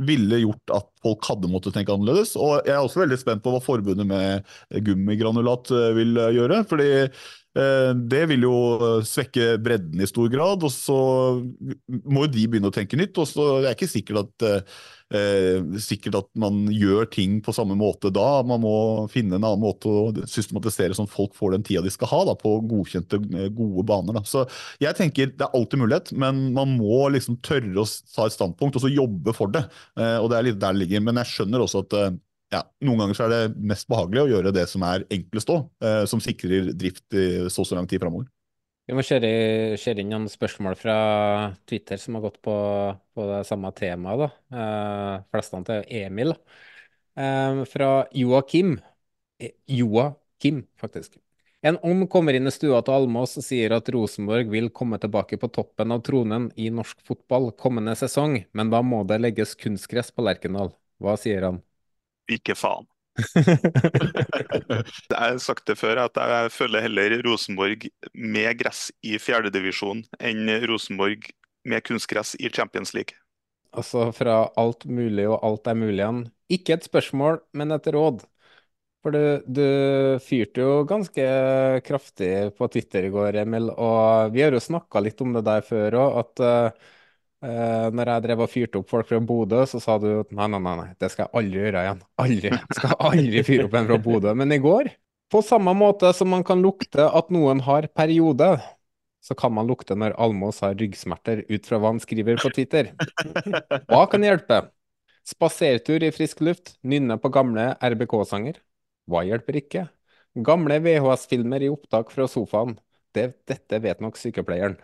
[0.04, 2.34] ville gjort at folk hadde måttet tenke annerledes.
[2.36, 6.64] Og jeg er også veldig spent på hva forbundet med gummigranulat vil gjøre.
[6.68, 6.90] fordi
[7.52, 8.56] det vil jo
[9.04, 10.98] svekke bredden i stor grad, og så
[12.08, 13.18] må jo de begynne å tenke nytt.
[13.20, 14.46] og så er det ikke sikkert at
[15.16, 18.42] eh, sikkert at man gjør ting på samme måte da.
[18.48, 18.74] Man må
[19.12, 22.36] finne en annen måte å systematisere sånn folk får den tida de skal ha da,
[22.40, 24.20] på godkjente, eh, gode baner.
[24.20, 24.26] Da.
[24.28, 24.46] Så
[24.82, 28.78] jeg tenker Det er alltid mulighet, men man må liksom tørre å ta et standpunkt
[28.78, 29.64] og så jobbe for det.
[29.98, 31.02] Eh, og Det er litt der det ligger.
[31.02, 32.12] Men jeg skjønner også at eh,
[32.52, 35.66] ja, noen ganger så er det mest behagelig å gjøre det som er enklest òg,
[35.84, 38.28] eh, som sikrer drift i så så lang tid framover.
[38.90, 39.28] Vi må kjøre,
[39.80, 40.96] kjøre, inn noen spørsmål fra
[41.70, 42.56] Twitter som har gått på,
[43.16, 44.26] på det samme temaet.
[44.26, 44.30] da.
[44.58, 46.36] Eh, flestene til Emil.
[47.16, 48.80] Eh, fra Joakim.
[49.40, 51.16] Eh, Joakim, faktisk.
[51.64, 55.38] En om kommer inn i stua til Almås og sier at Rosenborg vil komme tilbake
[55.40, 60.10] på toppen av tronen i norsk fotball kommende sesong, men da må det legges kunstgress
[60.12, 60.74] på Lerkendal.
[61.00, 61.62] Hva sier han?
[62.30, 62.88] Ikke faen.
[65.12, 70.52] jeg har sagt det før, at jeg føler heller Rosenborg med gress i fjerdedivisjon enn
[70.70, 71.28] Rosenborg
[71.68, 73.18] med kunstgress i Champions League.
[73.72, 76.26] Altså fra alt mulig og alt er mulig igjen.
[76.52, 78.24] Ikke et spørsmål, men et råd.
[79.02, 79.66] For du, du
[80.22, 81.24] fyrte jo ganske
[81.88, 85.64] kraftig på Twitter i går, Emil, og vi har jo snakka litt om det der
[85.66, 86.92] før òg, at uh,
[87.42, 90.60] Uh, når jeg drev og fyrte opp folk fra Bodø, så sa du nei, nei,
[90.62, 92.04] nei, nei, det skal jeg aldri gjøre igjen.
[92.22, 92.52] Aldri.
[92.54, 94.34] Jeg skal aldri fyre opp en fra Bodø.
[94.38, 94.92] Men i går,
[95.34, 98.52] på samme måte som man kan lukte at noen har periode,
[99.26, 102.92] så kan man lukte når Almås har ryggsmerter, ut fra hva han skriver på Twitter.
[103.90, 104.64] Hva kan hjelpe?
[105.26, 108.58] Spasertur i frisk luft, nynne på gamle RBK-sanger.
[109.10, 109.88] Hva hjelper ikke?
[110.46, 112.78] Gamle VHS-filmer i opptak fra sofaen.
[113.14, 114.80] Det, dette vet nok sykepleieren.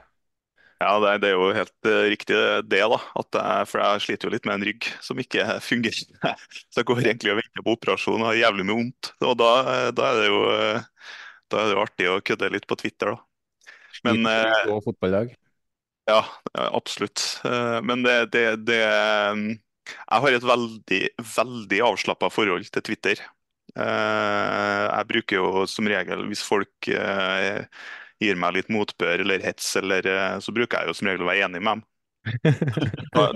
[0.78, 2.36] Ja, det, det, er jo helt uh, riktig
[2.70, 3.00] det, da.
[3.18, 6.04] Jeg, for jeg sliter jo litt med en rygg som ikke fungerer.
[6.70, 9.12] Så jeg går egentlig og venter på operasjon og har jævlig mye vondt.
[9.26, 9.50] Og da,
[9.98, 10.44] da, er det jo,
[11.50, 13.24] da er det jo artig å kødde litt på Twitter, da.
[14.06, 14.28] Men,
[14.70, 15.32] og fotballag?
[16.08, 16.20] Ja,
[16.54, 17.24] absolutt.
[17.84, 21.00] Men det, det, det Jeg har et veldig,
[21.34, 23.24] veldig avslappa forhold til Twitter.
[23.74, 26.92] Jeg bruker jo som regel, hvis folk
[28.24, 31.30] gir meg litt motbør eller hets, eller, eh, så bruker jeg jo som regel å
[31.30, 31.86] være enig med dem.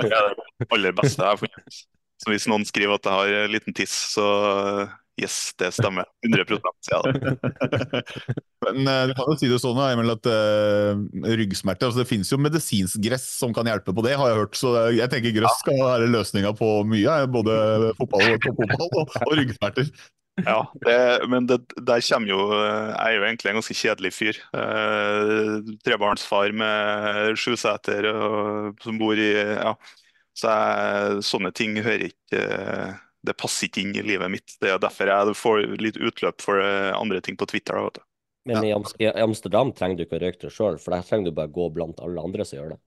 [0.02, 1.84] Det er det aller beste jeg har funnet.
[2.22, 4.26] Så hvis noen skriver at jeg har liten tiss, så
[5.22, 6.06] yes, det stemmer.
[6.26, 8.02] 100 sier jeg det.
[8.66, 12.30] Men uh, du kan jo si det sånn Emil, at uh, ryggsmerter altså Det finnes
[12.30, 14.60] jo medisinsk gress som kan hjelpe på det, har jeg hørt.
[14.60, 17.18] Så jeg tenker grøss skal være løsninga på mye.
[17.34, 17.56] Både
[18.00, 19.90] fotball, og, fotball og, og ryggsmerter.
[20.40, 20.98] Ja, det,
[21.30, 24.38] men det, der kommer jo Jeg er jo egentlig en ganske kjedelig fyr.
[24.58, 28.08] Eh, trebarnsfar med sjuseter
[28.84, 29.76] som bor i Ja.
[30.32, 32.46] Så jeg, sånne ting hører ikke
[33.28, 34.56] Det passer ikke inn i livet mitt.
[34.64, 37.76] Det er derfor jeg får litt utløp for andre ting på Twitter.
[37.76, 38.06] Da, vet du.
[38.50, 41.52] Men i Amsterdam trenger du ikke å røyke deg sjøl, for der trenger du bare
[41.54, 42.80] gå blant alle andre som gjør det.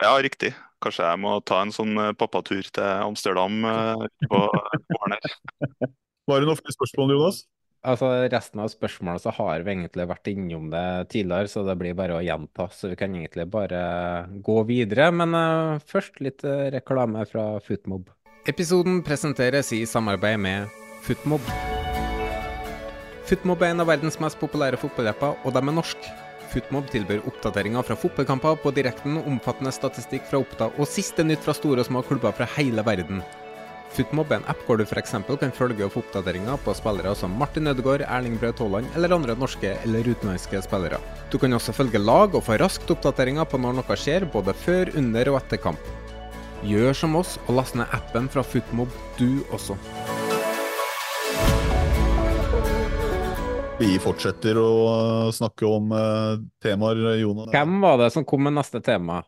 [0.00, 0.54] Ja, riktig.
[0.82, 5.36] Kanskje jeg må ta en sånn pappatur til Amsterdam eh, på våren her.
[6.30, 7.42] Var det noen flere spørsmål, Jonas?
[7.84, 11.96] Altså, Resten av spørsmålene så har vi egentlig vært innom det tidligere, så det blir
[11.98, 12.70] bare å gjenta.
[12.72, 13.82] Så vi kan egentlig bare
[14.46, 15.10] gå videre.
[15.12, 18.08] Men uh, først litt uh, reklame fra Footmob.
[18.48, 20.72] Episoden presenteres i samarbeid med
[21.04, 21.44] Footmob.
[23.28, 26.16] Footmob er en av verdens mest populære fotballapper, og de er norske.
[26.52, 31.56] Footmob tilbyr oppdateringer fra fotballkamper på direkten, omfattende statistikk fra Oppda og siste nytt fra
[31.56, 33.24] store og små klubber fra hele verden.
[33.94, 35.12] Footmob er en app hvor du f.eks.
[35.38, 39.76] kan følge få oppdateringer på spillere som Martin Ødegaard, Erling Braut Haaland eller andre norske
[39.84, 40.98] eller utenlandske spillere.
[41.30, 44.90] Du kan også følge lag og få raskt oppdateringer på når noe skjer, både før,
[44.98, 45.92] under og etter kamp.
[46.66, 48.90] Gjør som oss og last ned appen fra Footmob,
[49.20, 49.78] du også.
[53.78, 57.54] Vi fortsetter å snakke om uh, temaer, Jonas.
[57.54, 59.22] Hvem var det som kom med neste tema?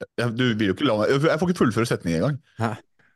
[0.00, 2.38] jeg, Du vil jo ikke la meg Jeg får ikke fullføre setningen engang.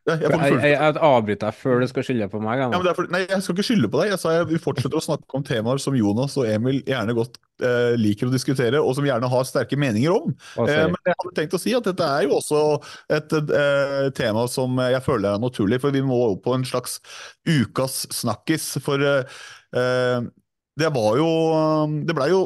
[0.05, 0.14] Hæ?
[0.20, 2.60] Jeg, jeg Jeg, jeg, jeg avbryter deg før du skal skylde på meg.
[2.60, 4.12] Ja, for, nei, Jeg skal ikke skylde på deg.
[4.12, 7.94] Jeg sa Vi fortsetter å snakke om temaer som Jonas og Emil gjerne godt eh,
[7.97, 10.36] liker å diskutere, og som gjerne har sterke meninger om.
[10.60, 12.62] Eh, men jeg hadde tenkt å si at dette er jo også
[13.16, 17.01] et eh, tema som jeg føler er naturlig, for vi må over på en slags
[17.48, 18.74] ukas snakkis.
[18.85, 20.32] For eh, eh,
[20.74, 21.28] det var jo
[22.02, 22.40] Det blei jo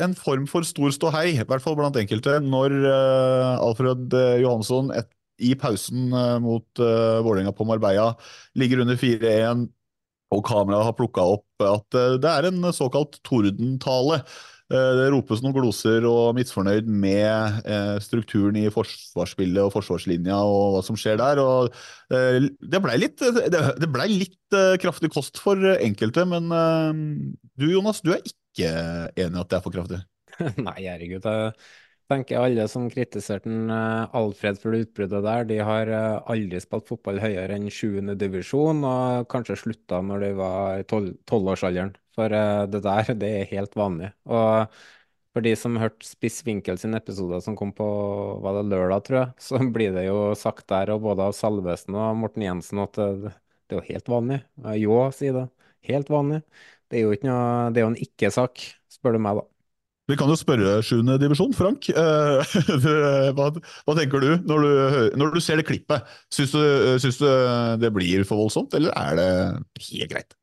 [0.00, 4.90] en form for stor ståhei, i hvert fall blant enkelte, når eh, Alfred eh, Johansson
[4.96, 5.10] et,
[5.42, 8.12] i pausen eh, mot uh, Vålerenga på Marbella
[8.58, 9.68] ligger under 4-1,
[10.34, 14.22] og kameraet har plukka opp at uh, det er en såkalt tordentale.
[14.74, 20.80] Det ropes noen gloser og misfornøyd med eh, strukturen i forsvarsspillet og forsvarslinja og hva
[20.82, 21.38] som skjer der.
[21.38, 21.68] Og
[22.08, 26.48] det blei litt, det, det ble litt kraftig kost for enkelte, men
[27.60, 28.72] du Jonas, du er ikke
[29.20, 30.00] enig i at det er for kraftig?
[30.66, 31.28] Nei, herregud.
[31.28, 31.52] Jeg
[32.14, 36.88] tenker alle som kritiserte eh, Alfred for det utbruddet der, de har eh, aldri spilt
[36.90, 38.14] fotball høyere enn 7.
[38.20, 41.94] divisjon, og kanskje slutta når de var i tolv- tolvårsalderen.
[42.16, 44.12] For eh, det der, det er helt vanlig.
[44.30, 44.78] Og
[45.34, 47.86] for de som hørte Spiss Vinkel sin episode som kom på
[48.44, 51.98] var det lørdag, tror jeg, så blir det jo sagt der, og både av Salvesen
[51.98, 53.34] og Morten Jensen, at det,
[53.68, 54.40] det er jo helt vanlig.
[54.80, 55.46] Jo, sier det.
[55.90, 56.40] Helt vanlig.
[56.88, 58.62] Det er jo ikke noe, det er jo en ikke-sak,
[58.92, 59.48] spør du meg, da.
[60.10, 61.00] Vi kan jo spørre 7.
[61.20, 61.88] divisjon, Frank.
[61.94, 63.48] Eh, hva,
[63.86, 64.70] hva tenker du når du,
[65.18, 66.04] når du ser det klippet?
[66.32, 66.62] Syns du,
[67.00, 67.26] syns du
[67.80, 69.28] det blir for voldsomt, eller er det
[69.88, 70.36] helt greit?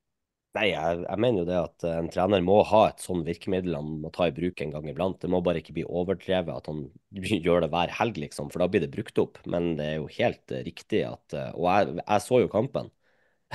[0.58, 3.78] Nei, jeg, jeg mener jo det at eh, en trener må ha et sånn virkemiddel
[3.78, 5.20] han må ta i bruk en gang iblant.
[5.22, 6.82] Det må bare ikke bli overdrevet at han
[7.46, 9.40] gjør det hver helg, liksom, for da blir det brukt opp.
[9.48, 12.92] Men det er jo helt eh, riktig at eh, Og jeg, jeg så jo kampen.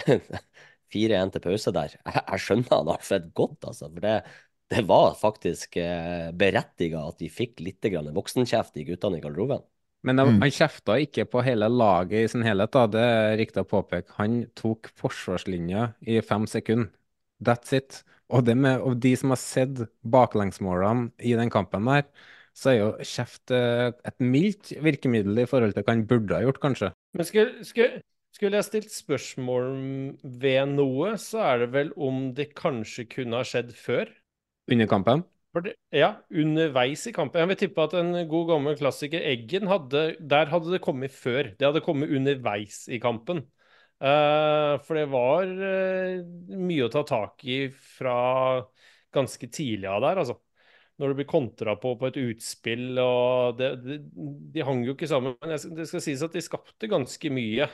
[0.95, 1.99] 4-1 til pause der.
[1.99, 3.91] Jeg, jeg skjønner han har Alfred godt, altså.
[3.91, 4.17] For det,
[4.73, 9.63] det var faktisk eh, berettiga at de fikk litt grann voksenkjeft, de guttene i garderoben.
[10.07, 10.45] Men han, mm.
[10.55, 12.85] kjefta ikke på hele laget i sin helhet, da.
[12.91, 14.15] Det er riktig å påpeke.
[14.21, 16.93] Han tok forsvarslinja i fem sekunder.
[17.43, 18.03] That's it.
[18.31, 22.07] Og, det med, og de som har sett baklengsmålene i den kampen der,
[22.57, 26.43] så er jo kjeft eh, et mildt virkemiddel i forhold til hva han burde ha
[26.47, 26.91] gjort, kanskje.
[27.15, 28.01] Men skulle, skulle,
[28.35, 29.69] skulle jeg stilt spørsmål
[30.43, 34.11] ved noe, så er det vel om det kanskje kunne ha skjedd før?
[34.71, 35.25] Under kampen.
[35.95, 37.41] Ja, underveis i kampen.
[37.41, 41.53] Jeg vil tippe at en god gammel klassiker, Eggen, hadde, der hadde det kommet før.
[41.57, 43.47] Det hadde kommet underveis i kampen.
[43.97, 46.19] Uh, for det var uh,
[46.61, 48.17] mye å ta tak i fra
[49.17, 50.37] ganske tidlig av der, altså.
[50.97, 53.97] Når det blir kontra på på et utspill og det, det,
[54.55, 55.35] De hang jo ikke sammen.
[55.43, 57.69] Men det skal sies at de skapte ganske mye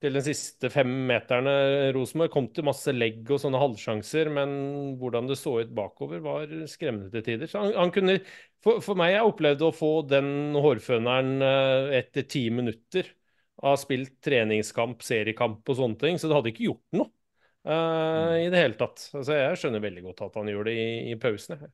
[0.00, 1.52] til den siste fem meterne.
[1.92, 4.54] Rosenborg kom til masse legg og sånne halvsjanser, men
[5.00, 7.50] hvordan det så ut bakover, var skremmende til tider.
[7.50, 8.18] Så han, han kunne,
[8.64, 13.12] for, for meg, jeg opplevde å få den hårføneren eh, etter ti minutter.
[13.60, 17.10] Av spilt treningskamp, seriekamp og sånne ting, så det hadde ikke gjort noe.
[17.68, 19.04] eh, I det hele tatt.
[19.12, 21.68] Altså, jeg skjønner veldig godt at han gjorde det i, i pausene.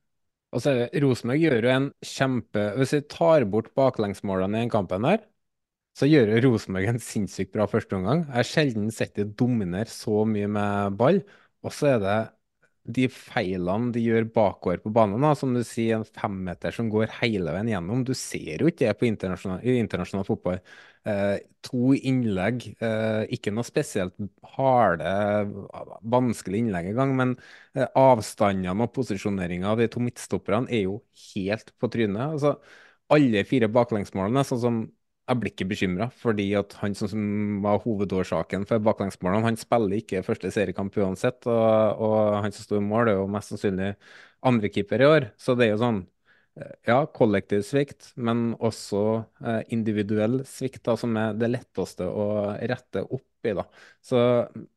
[0.51, 4.71] Og så er Rosenborg gjør jo en kjempe Hvis vi tar bort baklengsmålene i den
[4.71, 5.23] kampen der,
[5.97, 8.25] så gjør Rosenborg en sinnssykt bra førsteomgang.
[8.27, 11.23] Jeg har sjelden sett de dominere så mye med ball.
[11.65, 12.17] Og så er det
[12.97, 17.09] de feilene de gjør bakover på banen, da, som du sier, en femmeter som går
[17.19, 18.05] hele veien gjennom.
[18.07, 20.61] Du ser jo ikke det på internasjonal, internasjonal fotball.
[21.07, 21.35] Eh,
[21.67, 24.15] to innlegg, eh, ikke noe spesielt
[24.55, 25.11] harde,
[26.15, 27.35] vanskelige innlegg engang, men
[27.75, 31.01] eh, avstandene og posisjoneringa av de to midtstopperne er jo
[31.33, 32.37] helt på trynet.
[32.37, 32.55] Altså,
[33.11, 34.79] alle fire baklengsmålene, sånn som
[35.27, 37.11] jeg blir ikke bekymra, fordi at han som,
[37.63, 42.79] var hovedårsaken for baklengsmålene, han spiller ikke første seriekamp uansett, og, og han som sto
[42.79, 43.89] i mål, er jo mest sannsynlig
[44.47, 45.27] andrekeeper i år.
[45.41, 45.99] Så det er jo sånn
[46.59, 49.03] eh, ja, kollektiv svikt, men også
[49.43, 52.27] eh, individuell svikt, da, som er det letteste å
[52.71, 53.55] rette opp i.
[53.57, 53.67] Da.
[53.99, 54.19] Så,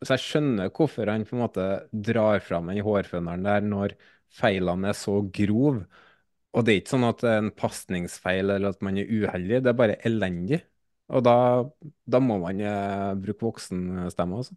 [0.02, 1.68] så jeg skjønner hvorfor han på en måte
[2.10, 3.94] drar fram den hårføneren der når
[4.40, 5.86] feilene er så grove.
[6.56, 9.60] Og det er ikke sånn at det er en pasningsfeil eller at man er uheldig,
[9.62, 10.60] det er bare elendig.
[11.10, 11.34] Og da,
[12.10, 14.56] da må man eh, bruke voksenstemme, altså.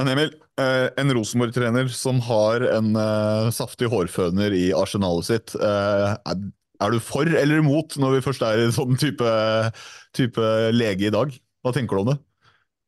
[0.00, 0.30] Men Emil,
[0.62, 6.46] eh, en Rosenborg-trener som har en eh, saftig hårføner i arsenalet sitt, eh, er,
[6.82, 9.34] er du for eller imot når vi først er i sånn type,
[10.16, 11.34] type lege i dag?
[11.62, 12.18] Hva tenker du om det?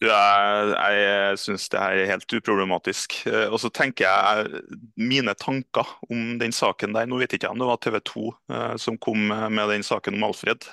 [0.03, 3.21] Jeg, jeg syns det her er helt uproblematisk.
[3.31, 4.63] Eh, Og så tenker jeg
[5.01, 7.07] mine tanker om den saken der.
[7.09, 10.19] Nå vet jeg ikke om det var TV 2 eh, som kom med den saken
[10.19, 10.67] om Alfred.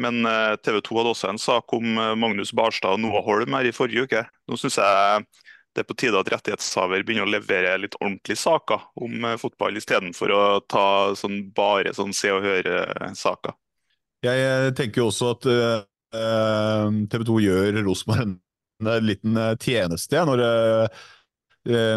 [0.00, 1.90] Men eh, TV 2 hadde også en sak om
[2.20, 4.24] Magnus Barstad og Noah Holm her i forrige uke.
[4.48, 5.26] Nå syns jeg
[5.76, 10.32] det er på tide at rettighetshaver begynner å levere litt ordentlige saker om fotball, istedenfor
[10.32, 10.84] å ta
[11.20, 13.52] sånn, bare sånn se og høre-saker.
[14.24, 15.48] Jeg tenker jo også at
[17.10, 18.36] TV 2 gjør Rosenborg
[18.84, 20.42] en liten tjeneste når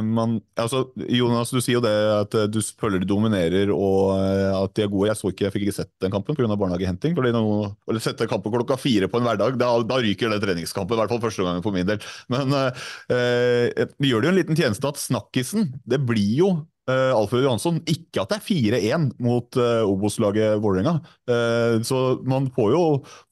[0.02, 0.80] man, altså,
[1.14, 5.12] Jonas, du sier jo det at du føler de dominerer og at de er gode.
[5.12, 6.48] Jeg så ikke, jeg fikk ikke sett den kampen pga.
[6.56, 7.14] barnehagehenting.
[7.14, 10.98] fordi Å sette kampen klokka fire på en hverdag, da, da ryker det treningskampen.
[10.98, 12.02] I hvert fall første gangen for min del.
[12.34, 16.52] Men eh, vi gjør det jo en liten tjeneste at snakkisen, det blir jo
[16.90, 17.78] Uh, Alfred Johansson.
[17.90, 20.96] Ikke at det er 4-1 mot uh, Obos-laget Vålerenga.
[21.30, 22.82] Uh, så man får jo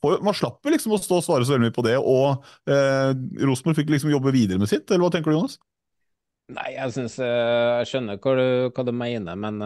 [0.04, 1.96] får, Man slapper liksom å stå og svare så veldig mye på det.
[1.98, 2.46] Og
[3.42, 5.58] Rosenborg fikk liksom jobbe videre med sitt, eller hva tenker du, Jonas?
[6.54, 9.60] Nei, jeg syns Jeg skjønner hva du, hva du mener, men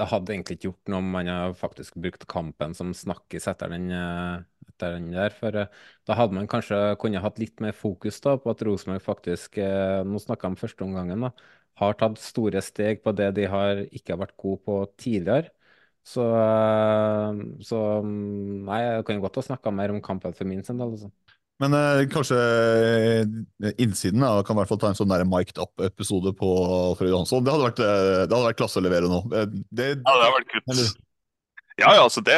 [0.00, 3.70] det hadde egentlig ikke gjort noe om man hadde faktisk brukt kampen som snakkis etter
[3.72, 5.32] den, etter den der.
[5.36, 9.60] For da hadde man kanskje kunnet hatt litt mer fokus da, på at Rosenborg faktisk
[9.60, 14.14] Nå snakka jeg om førsteomgangen, da har tatt store steg på det de har ikke
[14.14, 15.52] har vært gode på tidligere.
[16.02, 20.64] Så, eh, så nei, jeg kan jo godt ha snakka mer om kampen for min
[20.66, 20.96] sin del.
[20.96, 21.12] Altså.
[21.62, 26.34] Men eh, kanskje eh, innsiden da, kan i hvert fall ta en sånn mic'd up-episode
[26.38, 27.44] på Alfred Johansson.
[27.46, 29.22] Det hadde vært, eh, det hadde vært klasse å levere nå.
[29.30, 31.00] Det, det, ja, det hadde vært kutt.
[31.82, 32.36] Ja, ja, altså det,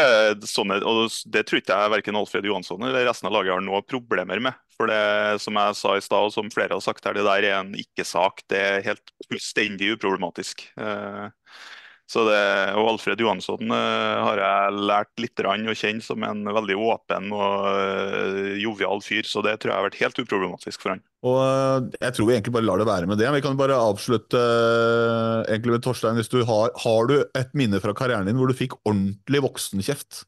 [0.49, 3.83] sånne, og det tror ikke jeg verken Alfred Johansson eller resten av laget har noe
[3.87, 4.57] problemer med.
[4.75, 7.47] For det som jeg sa i stad, og som flere har sagt her, det der
[7.47, 8.43] er en ikke-sak.
[8.51, 10.65] Det er helt fullstendig uproblematisk.
[10.81, 11.29] Eh,
[12.05, 12.41] det,
[12.77, 17.65] og Alfred Johansson uh, har jeg lært litt å kjenne som en veldig åpen og
[17.65, 21.03] uh, jovial fyr, så det tror jeg har vært helt uproblematisk for han.
[21.25, 23.31] Og uh, Jeg tror vi egentlig bare lar det være med det.
[23.39, 24.43] Vi kan bare avslutte
[25.49, 26.21] egentlig med Torstein.
[26.21, 30.25] hvis du har, har du et minne fra karrieren din hvor du fikk ordentlig voksenkjeft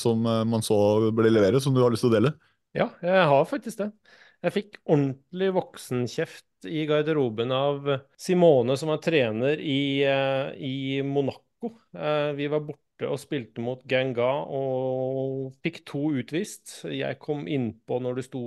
[0.00, 0.76] som man så
[1.14, 2.32] ble levere, som du har lyst til å dele?
[2.74, 3.92] Ja, jeg har faktisk det.
[4.38, 7.88] Jeg fikk ordentlig voksenkjeft i garderoben av
[8.18, 11.72] Simone, som er trener i, eh, i Monaco.
[11.94, 16.84] Eh, vi var borte og spilte mot Ganga og fikk to utvist.
[16.86, 18.44] Jeg kom innpå når det sto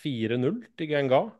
[0.00, 1.30] 4-0 til Ganga.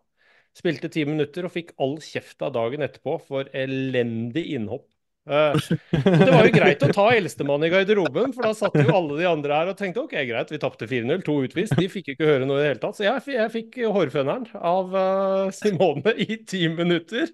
[0.53, 4.92] Spilte ti minutter og fikk all kjeft av dagen etterpå for elendig innhopp
[5.23, 9.29] det var jo greit å ta eldstemann i garderoben, for da satt jo alle de
[9.31, 11.77] andre her og tenkte OK, greit, vi tapte 4-0, to utvist.
[11.79, 12.99] De fikk ikke høre noe i det hele tatt.
[12.99, 17.31] Så jeg, jeg fikk hårføneren av uh, Simone i ti minutter.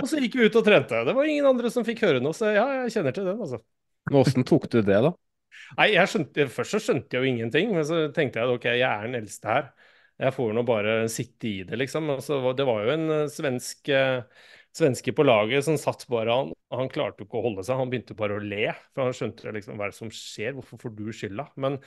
[0.00, 1.04] Og så gikk vi ut og trente.
[1.06, 3.62] Det var ingen andre som fikk høre noe, så ja, jeg kjenner til den, altså.
[4.10, 5.14] Hvordan tok du det, da?
[5.78, 9.06] Nei, skjønte, Først så skjønte jeg jo ingenting, men så tenkte jeg OK, jeg er
[9.06, 9.70] den eldste her.
[10.26, 12.10] Jeg får nå bare sitte i det, liksom.
[12.16, 13.94] Altså, det var jo en svensk svensk
[14.76, 17.78] svenske på laget som satt bare han, han klarte ikke å holde seg.
[17.80, 21.08] Han begynte bare å le, for han skjønte liksom hva som skjer, hvorfor får du
[21.14, 21.48] skylda?
[21.62, 21.80] Men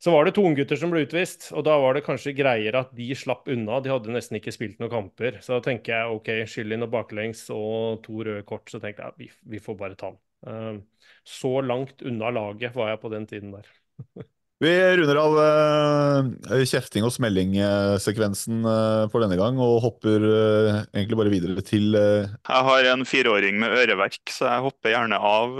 [0.00, 2.94] så var det to unggutter som ble utvist, og da var det kanskje greiere at
[2.96, 3.82] de slapp unna.
[3.84, 5.36] De hadde nesten ikke spilt noen kamper.
[5.44, 9.10] Så da tenker jeg OK, skyld inn og baklengs og to røde kort, så tenkte
[9.10, 10.22] jeg vi, vi får bare ta den.
[10.40, 13.68] Uh, så langt unna laget var jeg på den tiden der.
[14.60, 21.16] Vi runder av uh, kjefting og smelling-sekvensen uh, for denne gang, og hopper uh, egentlig
[21.16, 25.54] bare videre til Jeg har en fireåring med øreverk, så jeg hopper gjerne av,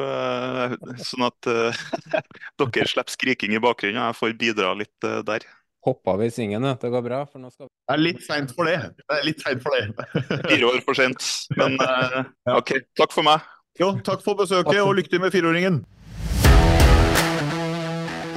[1.01, 1.49] sånn at
[2.61, 5.47] dere slipper skriking i bakgrunnen, og jeg får bidra litt der.
[5.89, 7.23] Hoppa vi i svingen, det går bra?
[7.25, 7.71] For nå skal...
[7.71, 8.83] Det er litt seint for det.
[9.01, 10.11] Det er litt seint for det.
[10.51, 11.25] Fire år for sent.
[11.57, 11.81] Men
[12.53, 13.49] OK, takk for meg.
[13.81, 15.81] Jo, takk for besøket, og lykke til med fireåringen.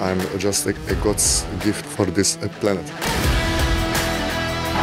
[0.01, 2.85] I'm just a, a God's gift for this uh, planet.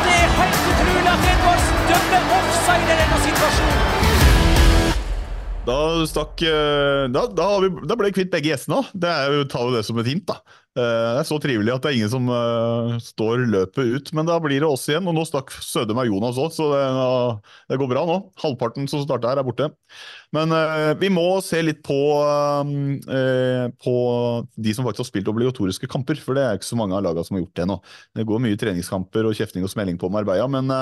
[0.04, 2.99] Det er helt utrolig at Edvards dømmer offside situasjonen!
[5.66, 8.90] Da stakk eh, Da, da, vi, da ble kvitt begge gjestene òg.
[8.96, 10.38] Det er jo, ta det som et hint, da.
[10.78, 14.28] Eh, det er så trivelig at det er ingen som uh, står løpet ut, men
[14.28, 15.04] da blir det oss igjen.
[15.10, 18.16] Og nå stakk søde meg Jonas òg, så det, uh, det, går bra nå.
[18.40, 19.68] Halvparten som starta her, er borte.
[20.36, 22.00] Men uh, vi må se litt på,
[23.84, 23.96] på
[24.56, 27.26] de som faktisk har spilt obligatoriske kamper, for det er ikke så mange av lagene
[27.28, 27.82] som har gjort det nå.
[28.16, 30.72] Det går mye treningskamper og kjefting og smelling på Marbella, men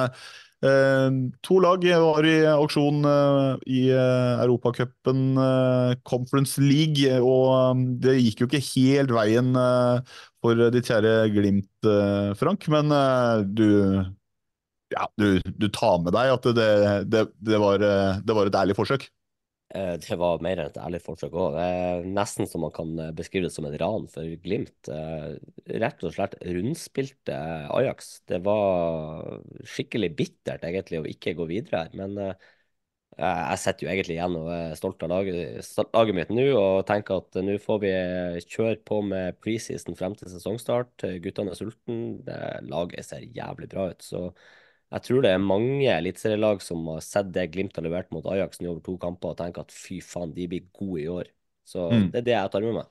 [0.60, 5.38] to lag var i auksjon eh, i eh, Europacupen,
[6.02, 9.52] Conference League, og det gikk jo ikke helt veien
[10.42, 11.90] for ditt kjære Glimt,
[12.38, 12.66] Frank.
[12.74, 12.90] Men
[13.54, 13.68] du,
[14.94, 16.72] ja, du, du tar med deg at det,
[17.10, 17.82] det, det, var,
[18.22, 19.08] det var et ærlig forsøk?
[19.76, 21.56] Eh, det var mer enn et ærlig forsøk òg.
[22.08, 24.88] Nesten som man kan eh, beskrive det som et ran for Glimt.
[24.88, 25.34] Eh,
[25.82, 27.36] rett og slett rundspilte
[27.76, 28.14] Ajax.
[28.28, 31.98] Det var skikkelig bittert egentlig å ikke gå videre her.
[32.00, 32.16] Men
[33.18, 37.18] jeg sitter jo egentlig igjen og er stolt av laget, laget mitt nå og tenker
[37.18, 37.90] at nå får vi
[38.44, 41.04] kjøre på med preseason frem til sesongstart.
[41.24, 42.38] Guttene er sultne.
[42.70, 44.06] Laget ser jævlig bra ut.
[44.06, 44.30] så
[44.88, 48.62] jeg tror det er mange eliteserielag som har sett det Glimt har levert mot Ajax
[48.62, 51.28] nå over to kamper, og tenker at fy faen, de blir gode i år.
[51.68, 52.06] Så mm.
[52.14, 52.88] det er det jeg tar med meg.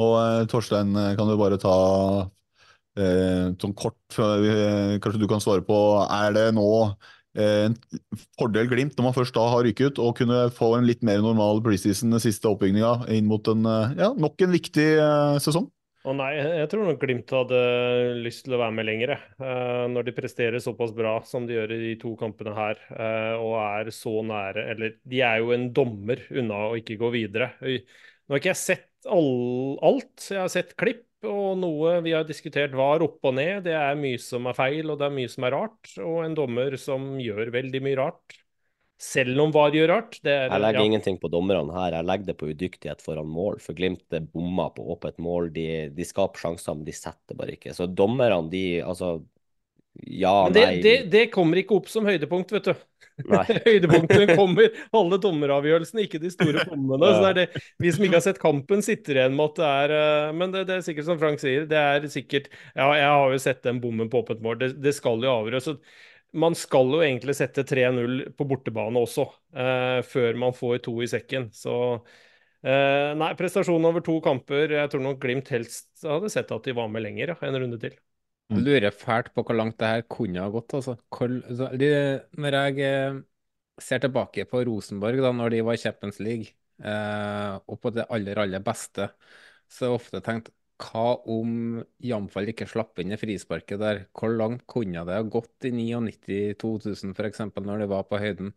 [0.00, 1.76] Og eh, Torstein, eh, kan du bare ta
[2.96, 6.66] eh, sånn kort, eh, kanskje du kan svare på, er det nå
[7.36, 7.76] eh, en
[8.40, 11.60] fordel Glimt, når man først da har rykket, å kunne få en litt mer normal
[11.64, 13.64] preseason, den siste oppbygninga, inn mot en,
[13.96, 15.68] ja, nok en viktig eh, sesong?
[16.06, 17.60] Å nei, jeg tror nok Glimt hadde
[18.22, 19.12] lyst til å være med lenger.
[19.42, 23.32] Eh, når de presterer såpass bra som de gjør i de to kampene her, eh,
[23.42, 27.50] og er så nære Eller de er jo en dommer unna å ikke gå videre.
[27.58, 31.02] Nå har ikke jeg sett all, alt, jeg har sett klipp.
[31.26, 33.64] Og noe vi har diskutert var opp og ned.
[33.66, 35.94] Det er mye som er feil, og det er mye som er rart.
[35.98, 38.38] Og en dommer som gjør veldig mye rart.
[38.96, 40.18] Selv om VAR gjør rart.
[40.24, 40.88] Det er, Jeg legger ja.
[40.88, 43.58] ingenting på dommerne her, jeg legger det på udyktighet foran mål.
[43.60, 45.50] For Glimt bomma på åpent mål.
[45.52, 47.76] De, de skaper sjanser, men de setter bare ikke.
[47.76, 49.18] Så dommerne, de Altså,
[50.04, 52.74] ja, Men det, nei det, det kommer ikke opp som høydepunkt, vet du.
[53.64, 57.12] Høydepunktene kommer alle dommeravgjørelsene, ikke de store bommene.
[57.16, 59.94] Så det det, vi som ikke har sett kampen, sitter igjen med at det er
[59.96, 63.32] eh, Men det, det er sikkert som Frank sier, det er sikkert Ja, jeg har
[63.32, 64.60] jo sett den bommen på åpent mål.
[64.60, 65.72] Det, det skal jo avgjøres.
[66.36, 69.26] Man skal jo egentlig sette 3-0 på bortebane også,
[69.56, 71.48] eh, før man får to i sekken.
[71.56, 71.76] Så
[72.62, 74.74] eh, Nei, prestasjon over to kamper.
[74.76, 77.80] Jeg tror nok Glimt helst hadde sett at de var med lenger, ja, en runde
[77.82, 77.96] til.
[78.52, 80.76] Jeg lurer fælt på hvor langt det her kunne ha gått.
[80.78, 80.94] altså.
[81.10, 81.88] Hvor, så, de,
[82.38, 83.22] når jeg eh,
[83.82, 86.52] ser tilbake på Rosenborg, da når de var i Champions League,
[86.84, 89.08] eh, og på det aller, aller beste,
[89.66, 91.52] så har jeg ofte tenkt hva om
[92.04, 94.02] Jamfall ikke slapp inn det frisparket der?
[94.16, 98.52] Hvor langt kunne det ha gått i 99-2000 f.eks., når det var på høyden?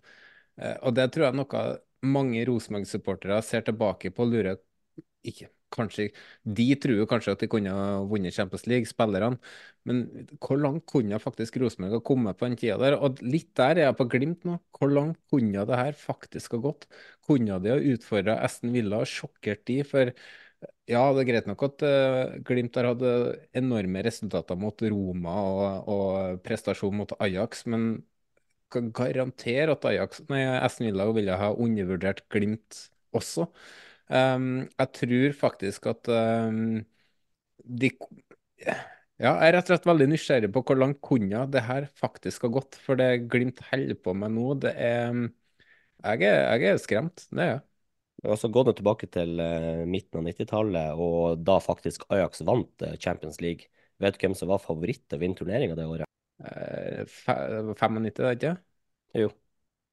[0.59, 1.63] Eh, og det tror jeg noe
[2.05, 4.59] mange Rosenborg-supportere ser tilbake på og lurer
[5.27, 6.09] ikke, kanskje,
[6.43, 9.37] De tror kanskje at de kunne ha vunnet Champions League, spillerne,
[9.87, 10.01] men
[10.41, 12.97] hvor langt kunne faktisk Rosenborg ha kommet på den tida der?
[12.97, 14.57] Og litt der er jeg på Glimt nå.
[14.75, 16.87] Hvor langt kunne det her faktisk ha gått?
[17.27, 19.81] Kunne de ha utfordra Esten Villa og sjokkert de?
[19.87, 20.13] For
[20.89, 23.03] ja, det er greit nok at uh, Glimt har hatt
[23.57, 27.91] enorme resultater mot Roma og, og prestasjon mot Ajax, men
[28.73, 32.85] kan garantere at Ajax, nei, Aston Villa ville ha undervurdert Glimt
[33.17, 33.47] også.
[34.09, 36.79] Um, jeg tror faktisk at um,
[37.63, 37.91] de
[39.19, 42.45] Ja, jeg er rett og slett veldig nysgjerrig på hvor langt kunne det her faktisk
[42.47, 42.77] ha gått.
[42.85, 45.11] For det Glimt holder på med nå, det er
[46.03, 47.61] Jeg er, jeg er skremt, det er jeg.
[48.23, 52.97] Altså Gå nå tilbake til eh, midten av 90-tallet, og da faktisk Ajax vant eh,
[52.99, 53.69] Champions League.
[53.99, 56.09] Vet du hvem som var favoritt til å vinne turneringa det året?
[56.39, 58.53] Eh, 95, det er ikke?
[59.23, 59.31] Jo.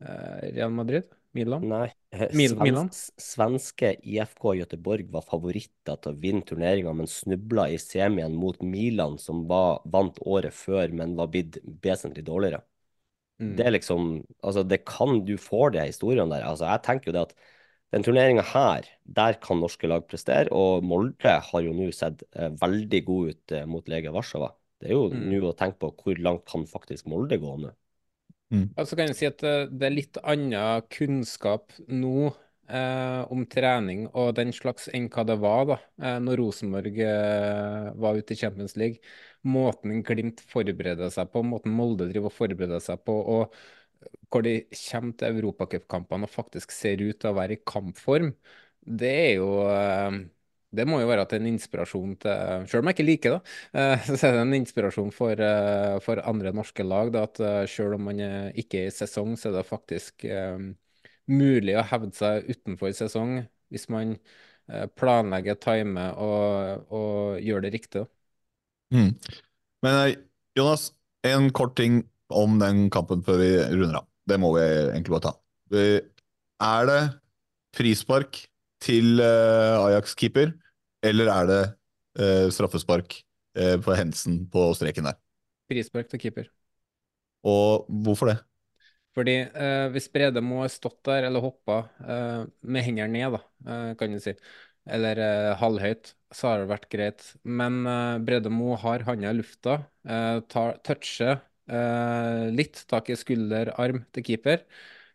[0.02, 1.08] Eh, Real Madrid?
[1.36, 1.66] Milan?
[1.68, 1.88] Nei.
[2.14, 2.90] eh, Mil Svensk, Milan?
[3.20, 9.18] Svenske IFK Göteborg var favoritter til å vinne turneringa, men snubla i semien mot Milan,
[9.22, 12.62] som var, vant året før, men var blitt vesentlig dårligere.
[13.42, 13.50] Mm.
[13.58, 14.06] Det er liksom
[14.40, 16.46] Altså, det kan du få de historiene der.
[16.48, 17.36] Altså, jeg tenker jo det at
[17.94, 22.50] den turneringa her, der kan norske lag prestere, og Molde har jo nå sett eh,
[22.60, 24.50] veldig god ut eh, mot lege Warszawa.
[24.80, 25.28] Det er jo Mm.
[25.30, 27.70] nå å tenke på hvor langt kan faktisk Molde gå nå.
[28.76, 32.28] Og så kan jeg si at eh, det er litt annen kunnskap nå
[32.68, 37.88] eh, om trening og den slags enn hva det var da eh, når Rosenborg eh,
[37.96, 39.00] var ute i Champions League.
[39.46, 43.54] Måten Glimt forbereder seg på, måten Molde driver og forbereder seg på, og
[44.30, 48.32] hvor de kommer til europacupkampene og faktisk ser ut til å være i kampform,
[48.86, 50.18] det er jo eh,
[50.76, 54.08] det må jo være til en inspirasjon til Selv om jeg ikke liker det, eh,
[54.18, 57.12] så er det en inspirasjon for, eh, for andre norske lag.
[57.14, 58.20] Da, at selv om man
[58.54, 60.26] ikke er i sesong, så er det faktisk
[61.26, 63.40] mulig å hevde seg utenfor sesong
[63.72, 64.12] hvis man
[64.98, 68.02] planlegger, timer og, og gjør det riktig.
[68.94, 69.12] Mm.
[69.86, 70.16] Men
[70.58, 70.88] Jonas,
[71.26, 72.00] en kort ting
[72.32, 74.06] om den kampen før vi runder av.
[74.26, 75.34] Det må vi egentlig bare ta.
[76.66, 77.00] Er det
[77.76, 78.40] frispark
[78.82, 80.52] til eh, Ajax-keeper,
[81.06, 81.62] eller er det
[82.18, 83.18] eh, straffespark
[83.56, 85.18] eh, for Hensen på streken der?
[85.70, 86.50] Frispark til keeper.
[87.46, 88.38] Og hvorfor det?
[89.16, 93.76] Fordi eh, hvis Brede må ha stått der eller hoppa eh, med hendene ned, da,
[93.96, 94.34] kan du si,
[94.86, 95.20] eller
[95.60, 97.24] halvhøyt, så har det vært greit.
[97.48, 97.80] Men
[98.26, 104.22] Brede Mo har handa i lufta, eh, tar, toucher litt tak i skulder, arm til
[104.26, 104.62] keeper,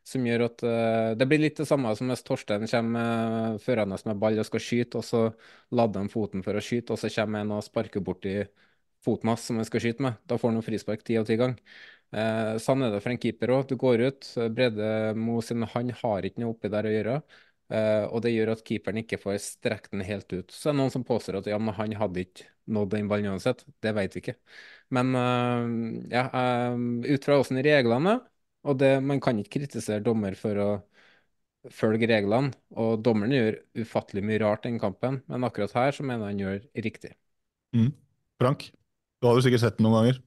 [0.08, 4.00] som gjør at eh, det blir litt det samme som hvis Torstein kommer uh, førende
[4.10, 5.22] med ball og skal skyte, og så
[5.78, 8.40] lader han foten for å skyte, og så kommer en og sparker borti
[9.06, 10.18] foten hans som han skal skyte med.
[10.30, 11.62] Da får han frispark ti av ti ganger.
[12.12, 13.64] Eh, sånn er det for en keeper òg.
[13.70, 17.22] Du går ut, Brede Mo sin hånd har ikke noe oppi der å gjøre.
[17.72, 20.52] eh, og det gjør at keeperen ikke får strekt den helt ut.
[20.52, 23.32] Så er det noen som påstår at ja, men han hadde ikke nådd den ballen
[23.32, 23.64] uansett.
[23.82, 24.36] Det vet vi ikke.
[24.92, 25.66] Men eh,
[26.14, 26.78] ja, eh,
[27.16, 28.24] ut fra åssen reglene er,
[28.68, 30.70] og det, man kan ikke kritisere dommer for å
[31.74, 32.54] følge reglene.
[32.78, 36.44] Og dommeren gjør ufattelig mye rart den kampen, men akkurat her så mener jeg han
[36.46, 37.16] gjør riktig.
[37.78, 37.94] Mm.
[38.42, 38.68] Frank,
[39.22, 40.22] du har jo sikkert sett den noen ganger.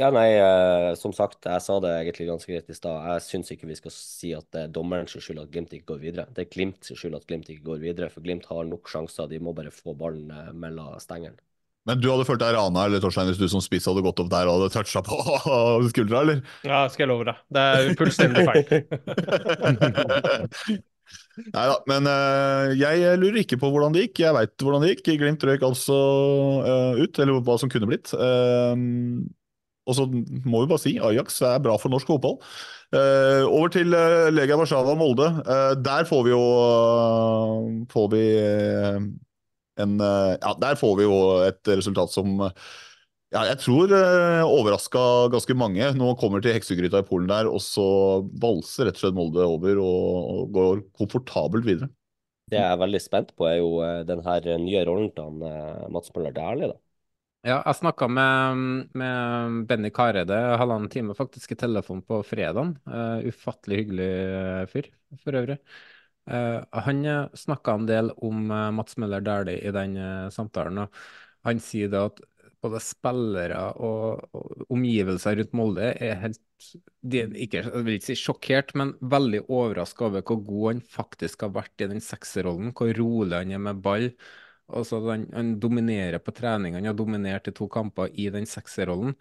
[0.00, 3.04] Ja, nei, eh, som sagt, jeg sa det egentlig ganske greit i stad.
[3.10, 6.00] Jeg syns ikke vi skal si at det er dommerens skyld at Glimt ikke går
[6.02, 6.24] videre.
[6.32, 9.28] Det er Glimts skyld at Glimt ikke går videre, for Glimt har nok sjanser.
[9.30, 11.36] De må bare få ballen eh, mellom stengene.
[11.86, 14.30] Men du hadde følt deg rana eller Torstein, hvis du som spiss hadde gått opp
[14.32, 15.14] der og hadde toucha på
[15.92, 16.42] skuldra, eller?
[16.66, 17.38] Ja, skal jeg love deg.
[17.54, 18.66] Det er fullstendig feil.
[21.36, 24.22] Nei da, men uh, jeg lurer ikke på hvordan det gikk.
[24.24, 25.10] Jeg veit hvordan det gikk.
[25.20, 25.96] Glimt røyk altså
[26.64, 28.10] uh, ut, eller hva som kunne blitt.
[28.16, 28.74] Uh,
[29.86, 32.40] og så må vi bare si Ajax er bra for norsk fotball.
[33.46, 33.94] over til
[34.34, 35.28] Legia Warszawa Molde.
[35.78, 36.40] der får vi jo
[37.92, 38.24] får vi
[39.82, 41.16] en Ja, der får vi jo
[41.46, 42.46] et resultat som
[43.34, 45.00] ja, jeg tror uh, overraska
[45.34, 45.88] ganske mange.
[45.98, 47.86] Nå kommer til heksegryta i Polen der, og så
[48.40, 51.90] valser rett og slett Molde over og, og går komfortabelt videre.
[52.46, 56.12] Det jeg er veldig spent på, er jo den her nye rollen til han, Mats
[56.14, 56.70] Møller Dæhlie.
[56.70, 56.78] da.
[57.46, 58.62] Ja, jeg snakka med,
[58.98, 62.72] med, Benny Kareide halvannen time faktisk i telefon på fredag.
[62.86, 64.08] Uh, ufattelig hyggelig
[64.72, 64.88] fyr,
[65.22, 65.58] for øvrig.
[66.26, 67.04] Uh, han
[67.38, 69.94] snakka en del om uh, Mats Møller Dæhlie i den
[70.34, 70.84] samtalen.
[70.86, 71.04] og
[71.46, 72.22] Han sier da at
[72.64, 76.40] både spillere og, og, omgivelser rundt Molde er helt
[77.06, 80.80] de er ikke, Jeg vil ikke si sjokkert, men veldig overraska over hvor god han
[80.80, 82.72] faktisk har vært i den sekserrollen.
[82.76, 84.08] Hvor rolig han er med ball.
[84.66, 86.74] Altså, han, han dominerer på trening.
[86.78, 89.14] Han har dominert i to kamper i den sekserrollen.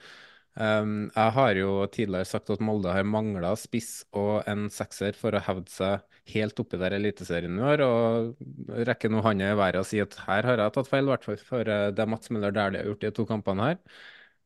[0.56, 5.36] Um, jeg har jo tidligere sagt at Molde har mangla spiss og en sekser for
[5.36, 7.84] å hevde seg helt oppi der Eliteserien i år.
[7.86, 11.14] Og rekker nå handa i været og sier at her har jeg tatt feil, i
[11.14, 13.82] hvert fall for eh, det Mats Møller Dæhlie har gjort de to kampene her.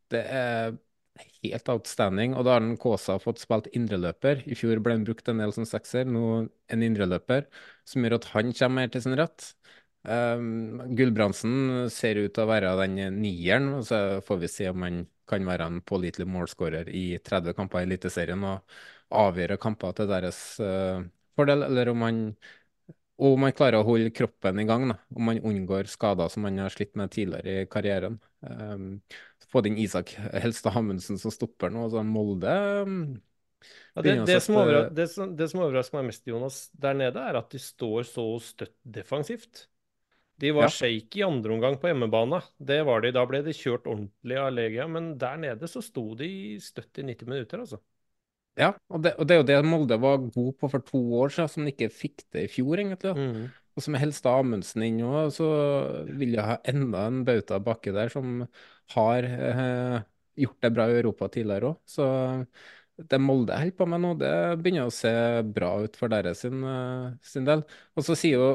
[0.10, 0.80] Det er
[1.44, 2.34] helt outstanding.
[2.38, 4.44] Og da har Kåsa fått spilt indreløper.
[4.50, 6.26] I fjor ble han brukt en del som sekser, nå
[6.74, 7.48] en indreløper,
[7.88, 9.52] som gjør at han kommer mer til sin rett.
[10.08, 14.86] Um, Gulbrandsen ser ut til å være den nieren, og så får vi se om
[14.88, 18.80] han kan være en pålitelig målskårer i 30 kamper i Eliteserien og
[19.20, 21.06] avgjøre kamper til deres uh,
[21.38, 22.24] fordel, eller om han
[23.20, 24.96] om han klarer å holde kroppen i gang, da.
[25.12, 28.16] om han unngår skader som han har slitt med tidligere i karrieren.
[28.40, 29.02] Um,
[29.50, 31.88] Få inn Isak Helstad Hammundsen som stopper nå.
[31.88, 32.54] Altså Molde
[32.86, 33.02] um,
[33.96, 37.24] ja, det, det, som overrasker, det, som, det, som overrasker meg mest, Jonas, der nede,
[37.32, 39.66] er at de står så støtt defensivt.
[40.40, 40.72] De var ja.
[40.72, 42.42] shaky i andre omgang på hjemmebane.
[42.58, 43.12] Det var de.
[43.16, 44.88] Da ble de kjørt ordentlig av Legia.
[44.92, 46.30] Men der nede så sto de
[46.64, 47.82] støtt i 90 minutter, altså.
[48.60, 51.32] Ja, og det, og det er jo det Molde var god på for to år
[51.32, 53.14] siden, som de ikke fikk det i fjor, egentlig.
[53.16, 53.46] Mm.
[53.78, 55.48] Og så med Helstad Amundsen inn nå, så
[56.10, 58.42] vil jeg ha enda en bauta bakke der som
[58.96, 60.00] har eh,
[60.44, 61.80] gjort det bra i Europa tidligere òg.
[61.88, 62.08] Så
[63.08, 65.12] det Molde holder på med nå, det begynner å se
[65.48, 67.64] bra ut for deres sin, uh, sin del.
[67.96, 68.50] Og så sier jo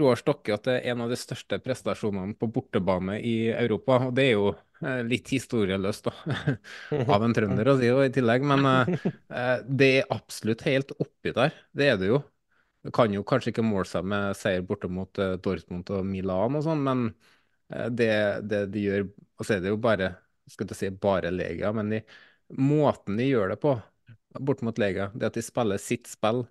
[0.00, 3.98] Roar Stokke at det er en av de største prestasjonene på bortebane i Europa.
[4.08, 6.14] Og det er jo uh, litt historieløst da,
[7.16, 8.46] av en trønder å si jo i tillegg.
[8.48, 11.54] Men uh, det er absolutt helt oppi der.
[11.76, 12.22] Det er det jo.
[12.80, 15.12] Det kan jo kanskje ikke måle seg med seier borte mot
[15.44, 17.02] Dortmund og Milan og sånn, men
[17.92, 18.08] det,
[18.48, 20.08] det de gjør Og så er det jo bare
[20.50, 22.00] skal ikke si bare Legia, men de
[22.58, 23.74] måten de gjør det på
[24.38, 26.44] bort mot Lega, det at de spiller sitt spill,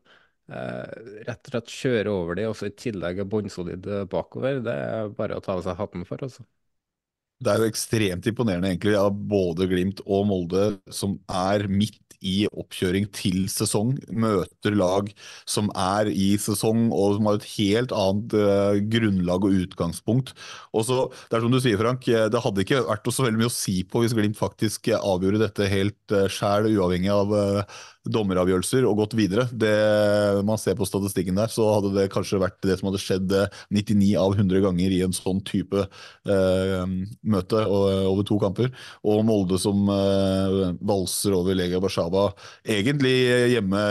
[0.51, 0.95] eh,
[1.27, 5.13] rett og slett kjører over de, og så i tillegg er bunnsolid bakover, det er
[5.17, 6.45] bare å ta av seg hatten for, altså.
[7.39, 12.43] Det er jo ekstremt imponerende egentlig av både Glimt og Molde, som er midt i
[12.49, 15.11] oppkjøring til sesong, møter lag
[15.49, 20.33] som er i sesong og som har et helt annet eh, grunnlag og utgangspunkt.
[20.73, 23.43] Og så, Det er som du sier, Frank, eh, det hadde ikke vært så veldig
[23.43, 27.31] mye å si på hvis Glimt faktisk avgjorde dette helt uh, sjæl, uavhengig av
[28.07, 29.45] dommeravgjørelser og gått videre.
[29.51, 29.73] Det
[30.47, 33.35] man ser på statistikken der, så hadde det kanskje vært det som hadde skjedd
[33.75, 38.71] 99 av 100 ganger i en sånn type eh, møte over to kamper.
[39.03, 42.29] Og Molde som eh, valser over Legia Warszawa,
[42.63, 43.15] egentlig
[43.53, 43.83] hjemme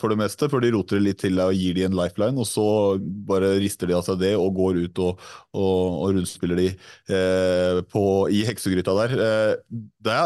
[0.00, 2.48] for det meste, for de roter det litt til og gir de en lifeline, og
[2.48, 2.66] så
[2.98, 5.22] bare rister de av seg det og går ut og,
[5.54, 9.16] og, og rundspiller de eh, på, i heksegryta der.
[9.28, 9.54] Eh,
[10.02, 10.18] det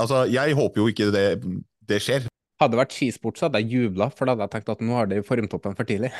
[0.00, 1.26] altså, jeg håper jo ikke det,
[1.88, 2.28] det skjer.
[2.60, 4.96] Hadde det vært skisport, så hadde jeg jubla, for da hadde jeg tenkt at nå
[4.98, 6.10] har de formtoppen for tidlig.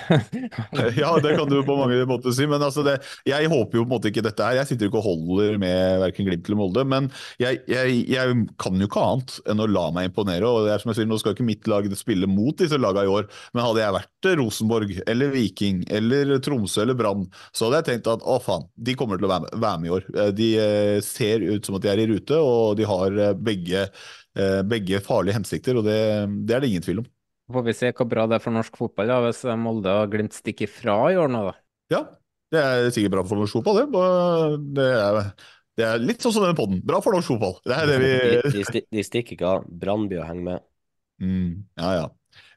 [1.02, 2.96] ja, det kan du på mange måter si, men altså det,
[3.28, 4.56] jeg håper jo på en måte ikke dette her.
[4.60, 7.10] Jeg sitter ikke og holder med verken Glimt eller Molde, men
[7.42, 10.48] jeg, jeg, jeg, kan jo ikke annet enn å la meg imponere.
[10.48, 13.04] og det er som jeg sier, Nå skal ikke mitt lag spille mot disse lagene
[13.04, 17.82] i år, men hadde jeg vært Rosenborg eller Viking eller Tromsø eller Brann, så hadde
[17.82, 20.08] jeg tenkt at å faen, de kommer til å være med, være med i år.
[20.40, 23.86] De eh, ser ut som at de er i rute, og de har eh, begge
[24.70, 25.96] begge farlige hensikter, og det,
[26.46, 27.08] det, er det ingen tvil om.
[27.50, 30.36] Får vi se hvor bra det er for norsk fotball da, hvis Molde og Glimt
[30.36, 31.56] stikker fra i år nå, da.
[31.90, 32.02] Ja,
[32.54, 34.04] det er sikkert bra for norsk fotball, det.
[34.78, 35.20] Det er,
[35.78, 36.80] det er litt sånn som denne podden.
[36.86, 37.58] Bra for norsk fotball.
[37.66, 38.14] Det er det vi
[38.54, 39.68] De, de, de stikker ikke av.
[39.82, 40.66] Brannby og henger med.
[41.20, 42.06] Mm, ja, ja.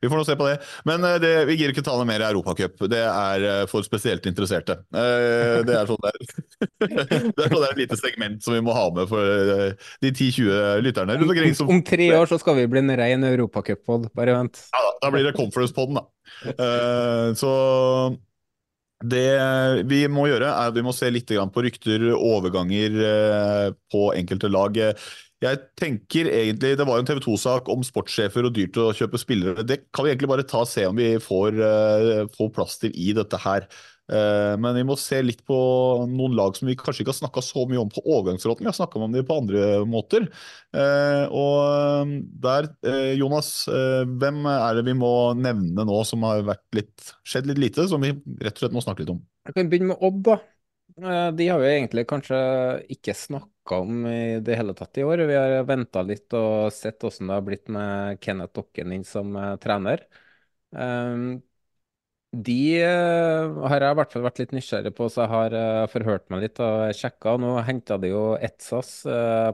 [0.04, 0.58] Vi får nå se på det.
[0.90, 2.82] Men eh, det, vi gir ikke ta noe mer i Europacup.
[2.92, 4.82] Det er eh, for spesielt interesserte.
[4.92, 6.20] Eh, Det er sånn det er.
[7.38, 9.24] Det er sånn et lite segment som vi må ha med for
[10.04, 11.72] de 10-20 lytterne Om.
[11.72, 14.60] Om tre år så skal vi bli en ren europacuppod, bare vent.
[14.74, 16.06] Ja, da, da blir det conference-podden, da.
[17.40, 17.52] Så
[19.04, 19.28] det
[19.90, 23.00] vi må gjøre, er at vi må se litt grann på rykter, overganger
[23.92, 24.80] på enkelte lag.
[25.44, 29.20] Jeg tenker egentlig, Det var jo en TV 2-sak om sportssjefer og dyrt å kjøpe
[29.20, 29.66] spillere.
[29.68, 32.94] Det kan vi egentlig bare ta og se om vi får, uh, får plass til
[32.96, 33.68] i dette her.
[34.12, 35.58] Uh, Men vi må se litt på
[36.12, 38.64] noen lag som vi kanskje ikke har snakka så mye om på overgangsfronten.
[38.64, 40.30] Vi har snakka om dem på andre måter.
[40.76, 42.72] Uh, Og der,
[43.20, 46.44] Jonas, hvem er det vi må nevne nå som har
[46.76, 49.24] litt, skjedd litt lite, som vi rett og slett må snakke litt om?
[49.48, 50.40] Jeg kan begynne med Odd, da.
[50.98, 52.38] Eh, De har vi egentlig kanskje
[52.94, 55.24] ikke snakka om i det hele tatt i år.
[55.30, 59.34] Vi har venta litt og sett hvordan det har blitt med Kenneth Dokken inn som
[59.40, 60.06] eh, trener.
[60.76, 61.40] Eh,
[62.34, 66.26] De eh, har jeg i hvert fall vært litt nysgjerrig på, så jeg har forhørt
[66.34, 67.36] meg litt og sjekka.
[67.42, 68.94] Nå henta de jo Etsas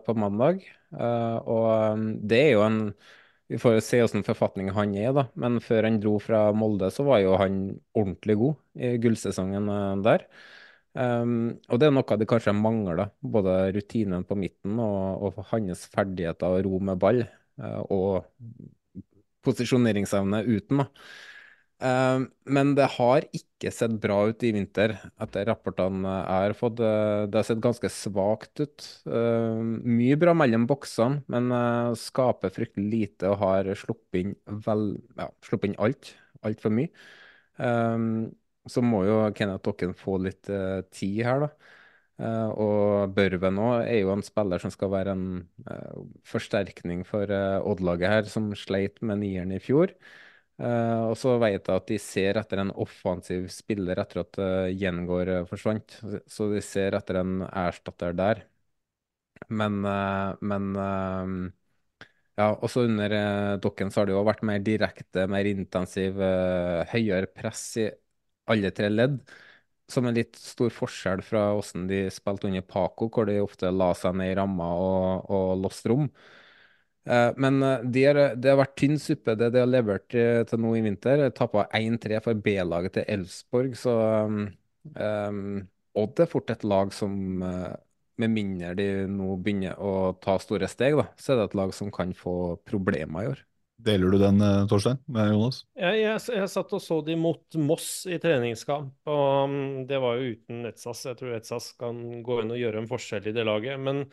[0.05, 0.61] på mandag,
[0.95, 2.79] og eh, det er jo en
[3.49, 5.23] vi får jo se hvordan forfatning han er, da.
[5.41, 7.55] Men før han dro fra Molde, så var jo han
[7.97, 9.65] ordentlig god i gullsesongen
[10.05, 10.27] der.
[10.97, 15.85] Um, og det er noe de kanskje mangler, både rutinen på midten og, og hans
[15.93, 17.21] ferdigheter og ro med ball,
[17.61, 18.25] eh, og
[19.45, 20.81] posisjoneringsevne uten.
[21.79, 26.81] Um, men det har ikke sett bra ut i vinter, etter rapportene jeg har fått.
[26.81, 28.89] Det har sett ganske svakt ut.
[29.05, 31.53] Um, mye bra mellom boksene, men
[32.01, 34.35] skaper fryktelig lite og har sluppet inn,
[34.65, 34.91] vel,
[35.21, 36.13] ja, sluppet inn alt.
[36.49, 36.91] Altfor mye.
[37.59, 38.31] Um,
[38.68, 41.76] så må jo Kenneth Dokken få litt uh, tid her, da.
[42.19, 45.27] Uh, og Børven òg er jo en spiller som skal være en
[45.69, 49.95] uh, forsterkning for Odd-laget her, som sleit med nieren i fjor.
[50.60, 54.40] Og så vet jeg at de ser etter en offensiv spiller etter at
[54.76, 55.94] Gjengård forsvant.
[56.27, 58.41] Så de ser etter en erstatter der.
[59.48, 59.80] Men,
[60.44, 60.65] men
[62.40, 66.86] ja, også under eh, Dokken så har det jo vært mer direkte, mer intensiv, eh,
[66.94, 67.90] høyere press i
[68.51, 69.19] alle tre ledd.
[69.89, 73.89] Som er litt stor forskjell fra hvordan de spilte under Paco, hvor de ofte la
[73.97, 76.05] seg ned i ramma og, og låste rom.
[77.09, 80.43] Eh, Men det de har, det har vært tynn suppe, det de har levert eh,
[80.49, 81.26] til nå i vinter.
[81.35, 83.95] Tappa 1-3 for B-laget til Elfsborg, så
[84.30, 85.67] um,
[85.99, 87.13] Odd er fort et lag som,
[87.43, 87.76] eh,
[88.21, 91.73] med mindre de nå begynner å ta store steg, da, så er det et lag
[91.76, 92.34] som kan få
[92.67, 93.45] problemer i år.
[93.80, 95.61] Deler du den, eh, Torstein, med Jonas?
[95.80, 99.57] Jeg, jeg, jeg satt og så de mot Moss i treningskamp, og um,
[99.88, 101.06] det var jo uten Etsas.
[101.07, 103.80] Jeg tror Etsas kan gå inn og gjøre en forskjell i det laget.
[103.80, 104.03] Men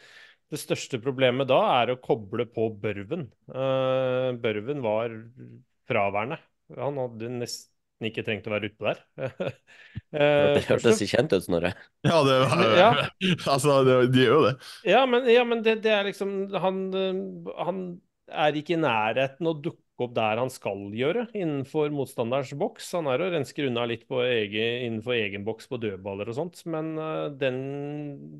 [0.53, 3.27] det største problemet da er å koble på Børven.
[3.51, 5.17] Uh, Børven var
[5.91, 6.39] fraværende.
[6.79, 7.75] Han hadde nesten
[8.07, 9.05] ikke trengt å være utpå der.
[10.17, 11.73] Eh, Det hørtes kjent ut, Snorre.
[12.07, 12.37] Ja, det,
[12.79, 12.91] Ja.
[13.53, 14.53] altså, det, de gjør jo det.
[14.89, 16.31] Ja, men, ja, men det, det er liksom
[16.63, 16.79] han,
[17.59, 17.81] han
[18.29, 22.91] er ikke i nærheten å dukke opp der han skal gjøre, innenfor motstanderens boks.
[22.99, 26.93] Han er og rensker unna litt egen, innenfor egen boks på dødballer og sånt, men
[27.01, 27.61] eh, den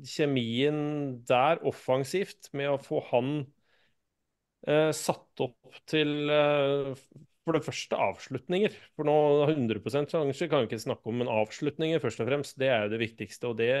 [0.05, 0.81] kjemien
[1.29, 3.39] der offensivt, med å få han
[4.67, 6.93] eh, satt opp til eh,
[7.47, 8.75] for det første avslutninger.
[8.97, 12.71] For nå 100% sjanse kan vi ikke snakke om, men avslutninger først og fremst, det
[12.73, 13.51] er jo det viktigste.
[13.51, 13.71] og det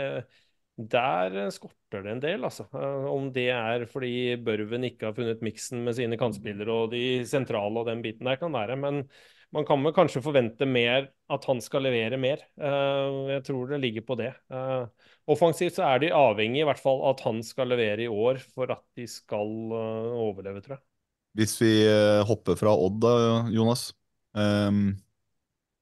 [0.77, 2.67] der skorter det en del, altså.
[2.69, 7.23] Eh, Om det er fordi Børven ikke har funnet miksen med sine kantspillere og de
[7.25, 8.77] sentrale og den biten der, kan være.
[8.77, 9.01] Men
[9.55, 12.43] man kan vel kanskje forvente mer, at han skal levere mer.
[12.59, 14.33] Eh, Jeg tror det ligger på det.
[14.53, 14.85] Eh,
[15.27, 18.69] Offensivt så er de avhengig i hvert fall at han skal levere i år for
[18.71, 20.83] at de skal eh, overleve, tror jeg.
[21.37, 23.17] Hvis vi eh, hopper fra Odd, da,
[23.53, 23.91] Jonas.
[24.37, 24.93] Um,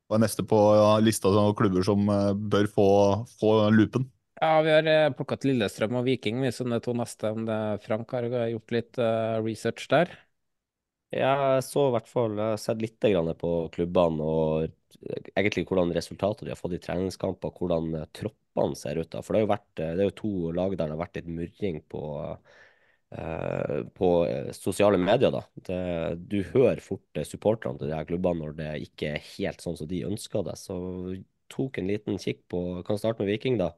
[0.07, 0.57] hva er neste på
[1.03, 2.89] lista av klubber som eh, bør få,
[3.39, 4.07] få loopen?
[4.41, 7.31] Ja, vi har eh, plukka til Lillestrøm og Viking, vi som de to neste.
[7.31, 10.11] Om det Frank har gjort litt eh, research der.
[11.15, 12.97] Jeg så i hvert fall sett litt
[13.39, 14.65] på klubbene og
[15.37, 19.09] egentlig hvordan resultatet de har fått i treningskamper, hvordan eh, troppene ser ut.
[19.13, 19.21] da.
[19.23, 21.19] For det har jo vært, eh, det er jo to lag der det har vært
[21.21, 22.03] litt murring på,
[23.15, 25.31] eh, på eh, sosiale medier.
[25.31, 25.43] da.
[25.55, 25.79] Det,
[26.27, 29.77] du hører fort eh, supporterne til de her klubbene når det ikke er helt sånn
[29.79, 30.57] som de ønsker det.
[30.59, 30.77] Så
[31.53, 33.71] tok en liten kikk på Kan starte med Viking, da.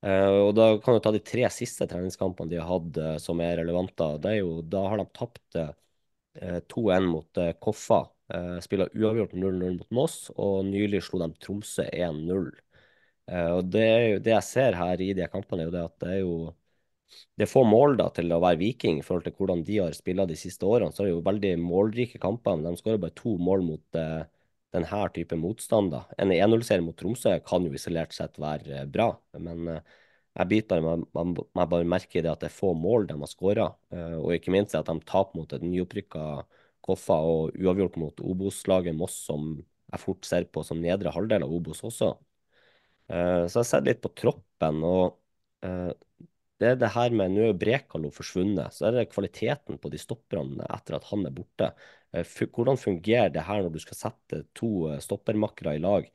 [0.00, 3.40] Eh, og da kan du ta de tre siste treningskampene de har hatt eh, som
[3.44, 4.06] er relevante.
[4.22, 8.04] Det er jo, da har de tapt eh, 2-1 mot Koffa.
[8.62, 12.44] Spiller uavgjort 0-0 mot Moss, og nylig slo de Tromsø 1-0.
[13.26, 16.12] Og det, jo, det jeg ser her i de kampene, er jo det at det
[16.12, 16.36] er jo
[17.10, 19.96] det er få mål da til å være Viking i forhold til hvordan de har
[19.98, 20.94] spilt de siste årene.
[20.94, 24.22] Så er det jo veldig målrike kamper, men de skårer bare to mål mot uh,
[24.74, 25.92] denne type motstand.
[25.94, 26.04] da.
[26.18, 29.98] En 1-0-seier mot Tromsø kan jo isolert sett være bra, men uh,
[30.38, 31.04] jeg biter meg,
[31.58, 33.68] bare merker det at det er få mål de har skåra.
[33.92, 36.26] Uh, og ikke minst at de taper mot et nyopprykka
[36.80, 39.56] Koffa og uavgjort mot Obos-laget Moss, som
[39.90, 42.14] jeg fort ser på som nedre halvdel av Obos også.
[43.10, 45.16] Så jeg har sett litt på troppen, og
[46.60, 50.00] det er det her med Nå er Brekalo forsvunnet, så er det kvaliteten på de
[50.00, 51.70] stopperne etter at han er borte.
[52.12, 52.24] Uh,
[52.54, 56.10] hvordan fungerer det her når du skal sette to stoppermakkere i lag?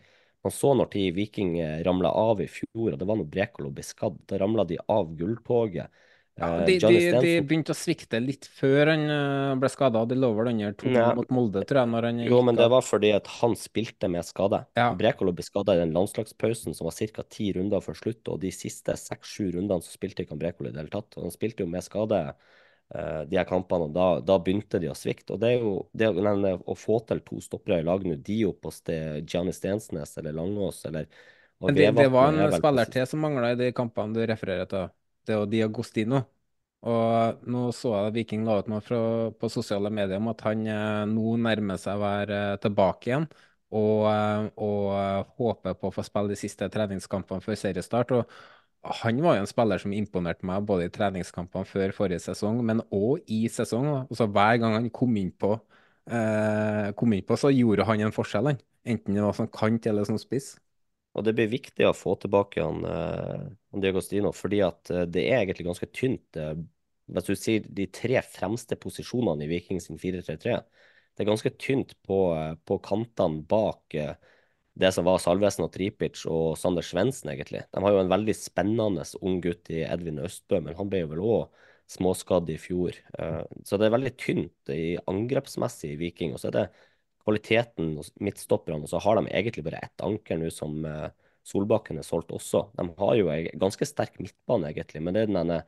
[0.46, 1.56] Man så når Viking
[1.86, 4.20] ramla av i fjor, og det var når Brekalo ble skadd.
[4.30, 5.90] Da ramla de av gulltoget.
[6.36, 10.02] Ja, de, de, de, begynte å svikte litt før han ble skada.
[10.03, 11.06] De lå vel under to ja.
[11.16, 11.91] mot Molde, tror jeg.
[11.94, 14.60] når han Jo, men det var fordi at han spilte med skade.
[14.76, 14.90] Ja.
[14.99, 17.24] Brekalo ble skada i den landslagspausen som var ca.
[17.32, 20.76] ti runder før slutt, og de siste seks-sju rundene så spilte ikke han Brekalo i
[20.76, 21.16] det hele tatt.
[21.16, 24.91] Og han spilte jo med skade uh, de her kampene, og da, da, begynte de
[24.91, 25.38] å svikte.
[25.38, 28.94] Og det er jo det, å få til to stoppere i lag nå, Diop og
[29.24, 31.07] Gianni Stensnes eller Langås eller
[31.64, 34.91] Men det, det var en spiller til som mangla i de kampene du refererer til?
[35.28, 36.24] Det og Diagostino.
[36.86, 38.98] Og nå så jeg Viking la ut noe fra,
[39.34, 43.26] på sosiale medier om at han eh, nå nærmer seg å være eh, tilbake igjen.
[43.76, 48.14] Og, eh, og eh, håper på å få spille de siste treningskampene før seriestart.
[48.14, 48.30] og
[49.02, 52.84] han var jo en spiller som imponerte meg både i treningskampene før forrige sesong, men
[52.94, 53.88] òg i sesong.
[54.04, 55.56] Altså Hver gang han kom innpå,
[56.06, 58.54] eh, kom innpå, så gjorde han en forskjell.
[58.86, 60.60] Enten det var som kant eller som spiss.
[61.16, 65.42] Og det blir viktig å få tilbake han, han Diagostino, fordi at uh, det er
[65.42, 66.40] egentlig ganske tynt.
[66.40, 66.56] Uh,
[67.16, 70.58] hvis du sier de tre fremste posisjonene i Viking sin 4-3-3,
[71.16, 72.18] det er ganske tynt på,
[72.68, 73.94] på kantene bak
[74.76, 77.62] det som var Salvesen og Tripic og Sander Svendsen, egentlig.
[77.72, 81.12] De har jo en veldig spennende ung gutt i Edvin Østbø, men han ble jo
[81.14, 81.62] vel òg
[81.94, 82.98] småskadd i fjor.
[83.64, 86.34] Så det er veldig tynt i angrepsmessig i Viking.
[86.36, 86.66] Og så er det
[87.24, 90.84] kvaliteten hos midtstopperne, og så har de egentlig bare ett anker nå som
[91.46, 92.68] Solbakken er solgt også.
[92.78, 95.60] De har jo en ganske sterk midtbane, egentlig, men det er denne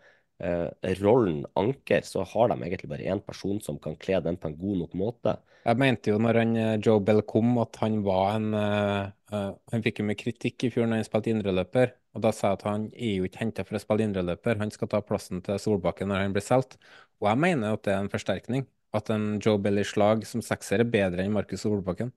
[0.41, 4.49] uh, rollen anker, så har de egentlig bare én person som kan kle den på
[4.49, 5.35] en god nok måte.
[5.67, 9.09] Jeg mente jo når han, eh, Joe Bell kom, at han var en uh,
[9.73, 11.91] Han fikk jo mye kritikk i fjor når han spilte indreløper.
[12.15, 14.71] Og da sa jeg at han er jo ikke henta for å spille indreløper, han
[14.71, 16.77] skal ta plassen til Solbakken når han blir solgt.
[17.19, 18.63] Og jeg mener at det er en forsterkning
[18.95, 22.13] at en Joe Bell i slag som sekser er bedre enn Markus Solbakken?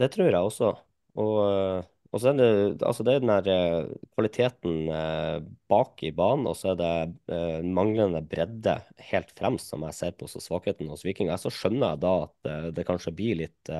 [0.00, 0.72] Det tror jeg også.
[1.16, 1.84] Og, eh,
[2.16, 2.46] og så er det,
[2.88, 5.36] altså det er den der eh, kvaliteten eh,
[5.68, 6.92] bak i banen, og så er det
[7.36, 8.78] eh, manglende bredde
[9.10, 11.28] helt fremst, som jeg ser på som svakheten hos Viking.
[11.36, 13.72] Så skjønner jeg da at eh, det kanskje blir litt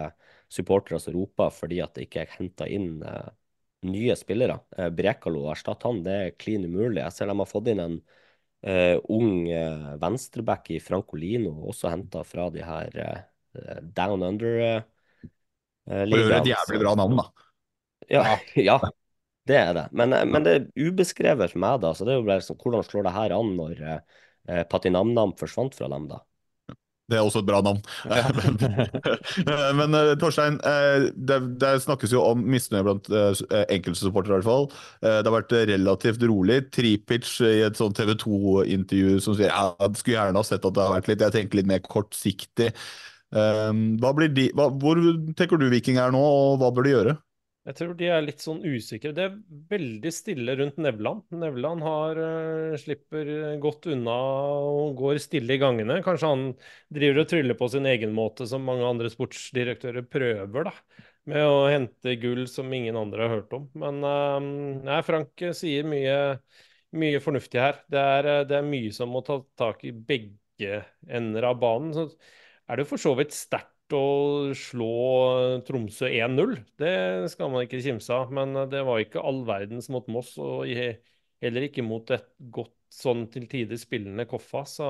[0.52, 3.00] supportere som roper fordi at det ikke er henta inn
[3.86, 4.60] nye spillere.
[4.94, 7.00] Brekalo å erstatte han, det er klin umulig.
[7.00, 7.96] Jeg ser de har fått inn en
[9.12, 12.96] ung uh, venstreback i Francolino, også henta fra de her
[13.94, 14.86] down under-ligaene.
[15.86, 17.45] Uh, er et jævlig bra navn, da.
[18.12, 18.38] Ja,
[18.68, 18.78] ja,
[19.46, 19.88] det er det.
[19.92, 21.92] Men, men, det er ubeskrevet for meg, da.
[21.94, 25.76] Så det er jo bare liksom, hvordan slår det her an når eh, Patinamnam forsvant
[25.78, 26.22] fra dem, da?
[27.06, 27.78] Det er også et bra navn.
[29.78, 34.48] Men uh, Torstein, uh, det, det, snakkes jo om misnøye blant enkelte supportere i hvert
[34.48, 34.66] fall.
[35.04, 36.64] det har vært relativt rolig.
[36.74, 40.74] Tripic i et sånt TV 2-intervju som sier ja, jeg skulle gjerne ha sett at
[40.74, 42.72] det har vært litt Jeg tenker litt mer kortsiktig.
[43.30, 44.98] hva blir de, hva, hvor
[45.38, 47.16] tenker du Viking er nå, og hva bør de gjøre?
[47.66, 49.10] Jeg tror de er litt sånn usikre.
[49.16, 49.32] Det er
[49.72, 51.24] veldig stille rundt Nevland.
[51.34, 53.26] Nevland har, uh, slipper
[53.62, 54.14] godt unna
[54.68, 55.98] og går stille i gangene.
[56.06, 56.44] Kanskje han
[56.94, 61.02] driver og tryller på sin egen måte, som mange andre sportsdirektører prøver, da.
[61.26, 63.66] Med å hente gull som ingen andre har hørt om.
[63.82, 64.38] Men uh,
[64.86, 66.18] nei, Frank sier mye,
[66.94, 67.82] mye fornuftig her.
[67.90, 71.90] Det er, det er mye som må ta tak i begge ender av banen.
[71.98, 72.12] Så
[72.70, 74.88] er det for så vidt sterkt å slå
[75.66, 76.56] Tromsø 1-0.
[76.80, 76.92] Det
[77.32, 78.32] skal man ikke kimse av.
[78.34, 83.26] Men det var ikke all verdens mot Moss, og heller ikke mot et godt sånn
[83.30, 84.64] til tider spillende Koffa.
[84.66, 84.88] Så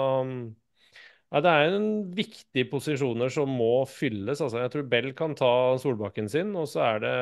[1.33, 4.41] ja, det er en viktige posisjoner som må fylles.
[4.41, 5.51] Altså, jeg tror Bell kan ta
[5.83, 7.15] Solbakken sin, og så er det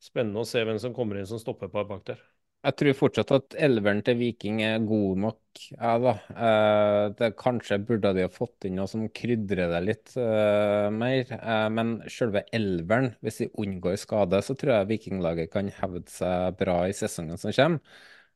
[0.00, 2.22] spennende å se hvem som kommer inn som stopper på bak der.
[2.60, 5.60] Jeg tror fortsatt at elveren til Viking er god nok.
[5.72, 6.12] Ja, da.
[6.46, 11.32] Eh, det, kanskje burde de ha fått inn noe som krydrer det litt eh, mer.
[11.38, 16.58] Eh, men selve elveren, hvis de unngår skade, så tror jeg vikinglaget kan hevde seg
[16.60, 17.80] bra i sesongen som kommer.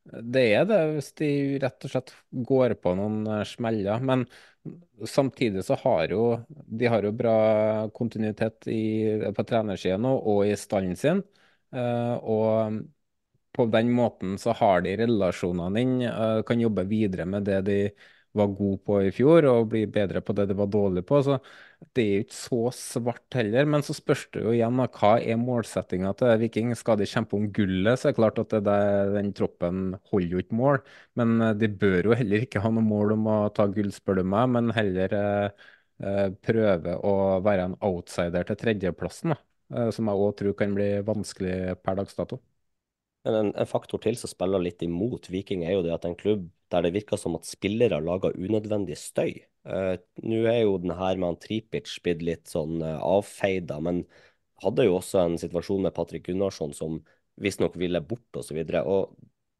[0.05, 1.29] Det er det, hvis de
[1.61, 2.11] rett og slett
[2.49, 4.01] går på noen eh, smeller.
[4.09, 4.25] Men
[5.05, 7.37] samtidig så har jo de har jo bra
[7.93, 8.83] kontinuitet i,
[9.37, 11.21] på trenersida nå og i stallen sin.
[11.75, 12.77] Uh, og
[13.55, 17.79] på den måten så har de relasjonene inn, uh, kan jobbe videre med det de
[18.35, 21.21] var gode på i fjor, og bli bedre på det de var dårlige på.
[21.23, 21.37] Så
[21.95, 23.67] det er jo ikke så svart heller.
[23.71, 26.73] Men så spørs det jo igjen hva er målsettinga til Viking?
[26.77, 30.35] Skal de kjempe om gullet, så er det klart at det der, den troppen holder
[30.35, 30.81] jo ikke mål.
[31.19, 34.21] Men eh, de bør jo heller ikke ha noe mål om å ta gull, spør
[34.21, 35.67] du meg, men heller eh,
[36.03, 37.15] eh, prøve å
[37.45, 39.39] være en outsider til tredjeplassen, da.
[39.75, 42.41] Eh, som jeg òg tror kan bli vanskelig per dags dato.
[43.25, 46.17] Men en, en, faktor til som spiller litt imot Viking, er jo det at en
[46.17, 49.39] klubb der det virker som at spillere lager unødvendig støy.
[49.65, 54.03] Uh, Nå er jo den her med han Tripic blitt litt sånn uh, avfeida, men
[54.61, 56.99] hadde jo også en situasjon med Patrick Gunnarsson som
[57.41, 58.59] visstnok ville bort osv.
[58.61, 59.15] Og, så og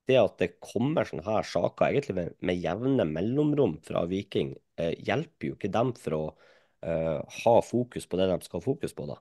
[0.06, 4.94] det at det kommer sånne her saker egentlig med, med jevne mellomrom fra Viking, uh,
[4.94, 6.26] hjelper jo ikke dem for å
[6.86, 9.16] ha fokus på det de skal ha fokus på, da.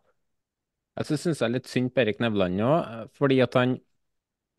[1.00, 2.72] Jeg syns det er litt synd på Erik Nevland nå,
[3.16, 3.78] fordi at han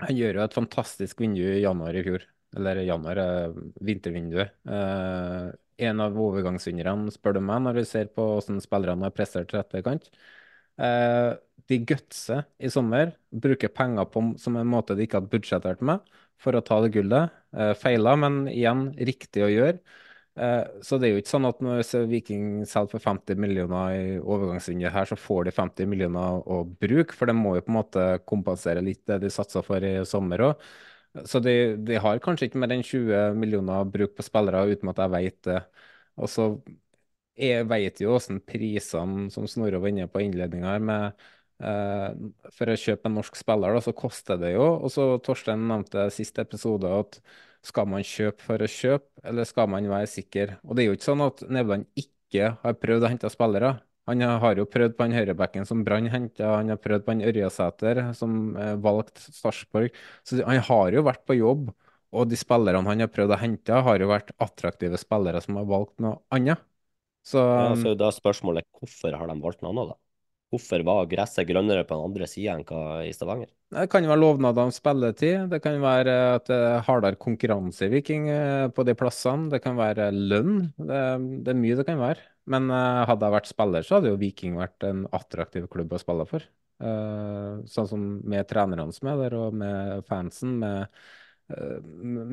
[0.03, 2.25] han gjør jo et fantastisk vindu i januar i fjor.
[2.55, 4.53] Eller januar er vintervinduet.
[4.67, 5.47] Eh,
[5.87, 9.59] en av overgangsvinnerne, spør du meg, når vi ser på hvordan spillerne har prestert til
[9.59, 10.07] etterkant.
[10.79, 11.31] Eh,
[11.67, 16.03] de gutser i sommer, bruker penger på som en måte de ikke hadde budsjettert med
[16.41, 17.31] for å ta det gullet.
[17.55, 19.79] Eh, feiler, men igjen riktig å gjøre.
[20.35, 24.07] Eh, så det er jo ikke sånn at når Viking selger for 50 millioner i
[24.19, 27.77] overgangsvinduet her, så får de 50 millioner å bruke, for de må jo på en
[27.79, 30.65] måte kompensere litt det de satsa for i sommer òg.
[31.23, 31.53] Så de,
[31.87, 35.39] de, har kanskje ikke mer enn 20 millioner bruk på spillere, uten at jeg vet
[35.47, 35.61] det.
[36.19, 36.49] Og så
[37.35, 41.25] jeg vet jo hvordan prisene som Snorre var inne på innledninga her, med
[41.55, 42.11] Uh,
[42.51, 44.65] for å kjøpe en norsk spiller, da, så koster det jo.
[44.83, 47.15] Og så Torstein nevnte siste episode at
[47.65, 50.55] skal man kjøpe for å kjøpe, eller skal man være sikker?
[50.65, 53.75] Og det er jo ikke sånn at Nevland ikke har prøvd å hente spillere.
[54.05, 57.23] Han har jo prøvd på han høyrebacken som Brann henta, han har prøvd på han
[57.25, 59.97] Ørjasæter som eh, valgte Sarpsborg.
[60.21, 61.71] Så han har jo vært på jobb,
[62.15, 65.67] og de spillerne han har prøvd å hente, har jo vært attraktive spillere som har
[65.69, 66.61] valgt noe annet.
[67.25, 70.04] Så, ja, så da er spørsmålet hvorfor har de valgt noe annet, da?
[70.53, 73.49] Hvorfor var gresset grønnere på den andre sida enn hva i Stavanger?
[73.73, 75.49] Det kan være lovnader om spilletid.
[75.51, 79.49] Det kan være at det er hardere konkurranse i Viking eh, på de plassene.
[79.51, 80.69] Det kan være lønn.
[80.77, 81.01] Det,
[81.43, 82.21] det er mye det kan være.
[82.51, 86.01] Men uh, hadde jeg vært spiller, så hadde jo Viking vært en attraktiv klubb å
[86.01, 86.45] spille for.
[86.77, 90.85] Uh, sånn som med trenerne som er der, og med fansen, med,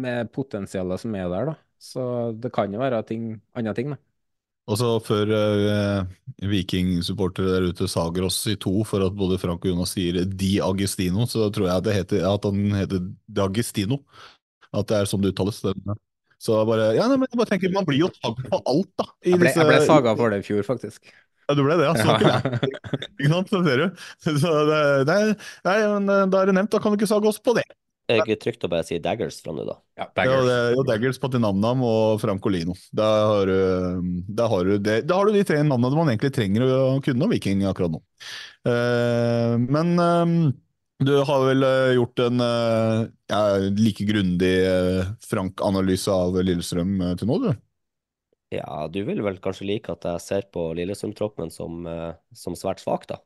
[0.04, 1.52] med potensialet som er der.
[1.54, 1.56] da.
[1.80, 2.04] Så
[2.36, 3.96] det kan jo være ting, andre ting.
[3.96, 4.00] da.
[4.70, 6.04] Og så Før eh,
[6.46, 10.54] Viking-supportere der ute sager oss i to for at både Frank og Jonas sier Di
[10.62, 14.02] Agestino, så tror jeg at, heter, at han heter D'Agistino.
[14.72, 15.60] At det er sånn det uttales.
[16.42, 19.10] Så bare, ja, nei, men jeg bare tenker, Man blir jo tatt på alt, da.
[19.26, 19.62] Jeg ble, disse...
[19.62, 21.12] jeg ble saga for det i fjor, faktisk.
[21.48, 21.92] Ja, du ble det, ja.
[21.98, 22.38] Så ja.
[23.18, 24.02] ikke sant, så ser du.
[24.24, 24.80] Så det,
[25.10, 25.20] nei,
[25.66, 25.76] nei,
[26.32, 27.66] da er det nevnt, da kan du ikke sage oss på det.
[28.20, 29.76] Jeg trygt å bare si Daggers fra nå, da.
[29.98, 30.34] Ja, Daggers.
[30.34, 32.76] Ja, det er jo Daggers, Patinamnam og Francolino.
[32.94, 33.52] Da har,
[34.28, 37.26] da, har du det, da har du de tre navnene man egentlig trenger å kunne
[37.26, 38.02] om Viking akkurat nå.
[38.62, 40.36] Uh, men um,
[41.02, 43.02] du har vel uh, gjort en uh,
[43.32, 43.42] ja,
[43.74, 44.54] like grundig
[45.26, 47.50] Frank-analyse av Lillestrøm til nå, du?
[48.52, 51.86] Ja, du vil vel kanskje like at jeg ser på Lillestrøm-troppen som,
[52.36, 53.16] som svært svak, da?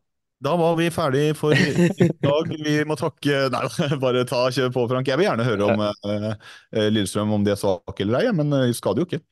[0.44, 2.50] Da var vi ferdig for i dag.
[2.64, 3.62] Vi må takke Nei,
[4.04, 5.08] bare ta kjør på, Frank.
[5.08, 6.34] Jeg vil gjerne høre om eh,
[6.92, 9.22] Lillestrøm, om de er svake eller ei, men vi skal det jo ikke.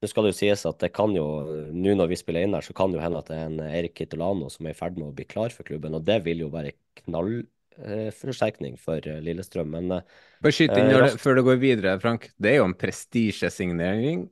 [0.00, 1.26] Nå skal det jo sies at det kan jo,
[1.72, 3.60] nå når vi spiller inn her, så kan det jo hende at det er en
[3.64, 6.44] Erik Kitolano som er i ferd med å bli klar for klubben, og det vil
[6.44, 12.28] jo være knallforsterkning for Lillestrøm, men Bare skyte inn det, før du går videre, Frank.
[12.36, 14.28] Det er jo en prestisjesignering,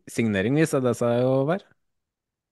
[0.61, 1.74] viser det seg å være?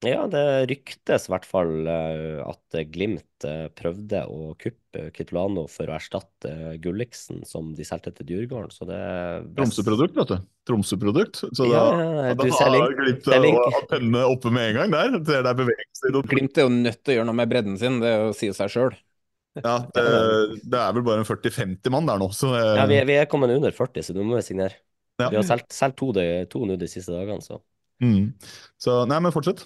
[0.02, 5.90] Ja, det ryktes i hvert fall uh, at Glimt uh, prøvde å kuppe Kitolano for
[5.90, 8.72] å erstatte uh, Gulliksen, som de solgte til Djurgården.
[8.74, 8.98] Så det
[9.58, 10.48] Tromsø-produkt, vet du.
[10.66, 11.44] Tromsø-produkt.
[11.44, 15.18] Så da, ja, da har Glimt antennene oppe med en gang der.
[15.22, 16.12] Det er bevegelse.
[16.32, 18.50] Glimt er jo nødt til å gjøre noe med bredden sin, det er å si
[18.56, 18.96] seg sjøl.
[19.60, 20.06] Ja, det,
[20.64, 23.28] det, er vel bare en 40-50 mann der nå, så Ja, vi er, vi er,
[23.30, 24.80] kommet under 40, så nå må vi signere.
[25.20, 25.28] Ja.
[25.28, 25.70] Vi har solgt
[26.00, 26.10] to,
[26.50, 27.60] to nå de siste dagene, så.
[28.02, 28.32] Mm.
[28.80, 29.62] Så nei, men fortsett.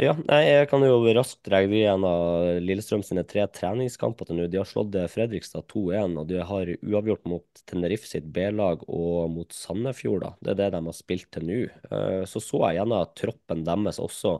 [0.00, 4.46] Ja, jeg kan jo raskt dra gjennom Lillestrøm sine tre treningskamper til nå.
[4.50, 9.54] De har slått Fredrikstad 2-1, og de har uavgjort mot Tenerife sitt B-lag og mot
[9.54, 10.24] Sandefjord.
[10.24, 10.32] da.
[10.42, 11.60] Det er det de har spilt til nå.
[11.92, 14.34] Eh, så så jeg gjennom troppen deres også.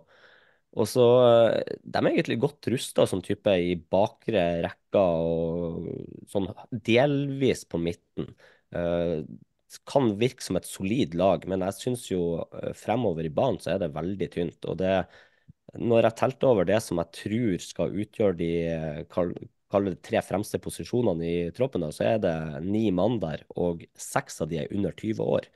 [0.75, 6.49] Og så, eh, De er egentlig godt rusta som type i bakre rekker og sånn
[6.73, 8.35] delvis på midten.
[8.75, 9.23] Eh,
[9.89, 12.23] kan virke som et solid lag, men jeg syns jo
[12.53, 14.65] eh, fremover i banen så er det veldig tynt.
[14.69, 15.07] Og det,
[15.81, 19.43] når jeg telte over det som jeg tror skal utgjøre de eh,
[19.73, 22.37] det tre fremste posisjonene i troppen, så er det
[22.67, 25.47] ni mann der, og seks av de er under 20 år.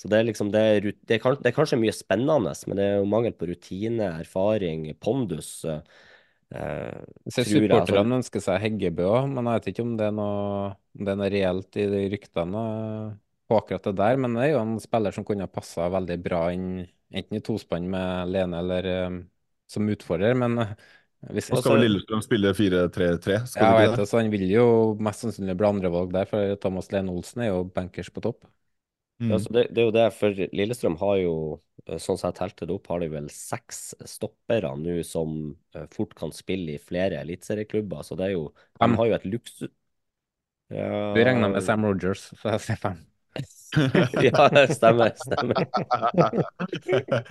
[0.00, 3.10] Så det er liksom, det er, det er, kanskje mye spennende, men det er jo
[3.10, 5.50] mangel på rutine, erfaring, pondus.
[5.68, 11.04] Eh, Så Supporterne ønsker seg Heggebø òg, men jeg vet ikke om det noe, om
[11.04, 12.64] det er noe reelt i de ryktene
[13.44, 14.16] på akkurat det der.
[14.24, 16.70] Men det er jo en spiller som kunne ha passa veldig bra inn
[17.10, 19.20] enten i tospann med Lene eller um,
[19.70, 20.36] som utfordrer.
[20.38, 20.72] Men uh,
[21.34, 23.34] hvis, og skal vel Lillestrøm spille 4-3-3?
[23.36, 24.64] Ja, jeg vet det, så han vil jo
[25.04, 28.46] mest sannsynlig bli andrevalg der, for Thomas Lene Olsen er jo bankers på topp.
[29.20, 29.34] Mm.
[29.34, 31.34] Ja, det, det, er jo det, for Lillestrøm har jo,
[31.84, 35.34] eh, sånn som jeg telte det opp, har de vel seks stoppere nå som
[35.76, 38.00] uh, fort kan spille i flere eliteserieklubber.
[38.06, 38.48] Så det er jo
[38.80, 39.68] De har jo et luksus...
[40.72, 43.00] Ja, du regner med Sam Rogers, så jeg ser fem.
[44.26, 45.12] ja, stemmer.
[45.16, 45.68] stemmer.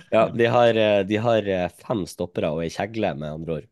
[0.16, 1.50] ja, de har, eh, de har
[1.82, 3.68] fem stoppere og ei kjegle, med andre ord.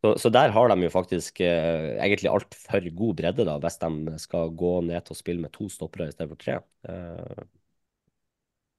[0.00, 4.18] Så, så, der har de jo faktisk eh, egentlig altfor god bredde, da, hvis de
[4.22, 6.56] skal gå ned til å spille med to stoppere i stedet for tre.
[6.88, 7.42] Eh,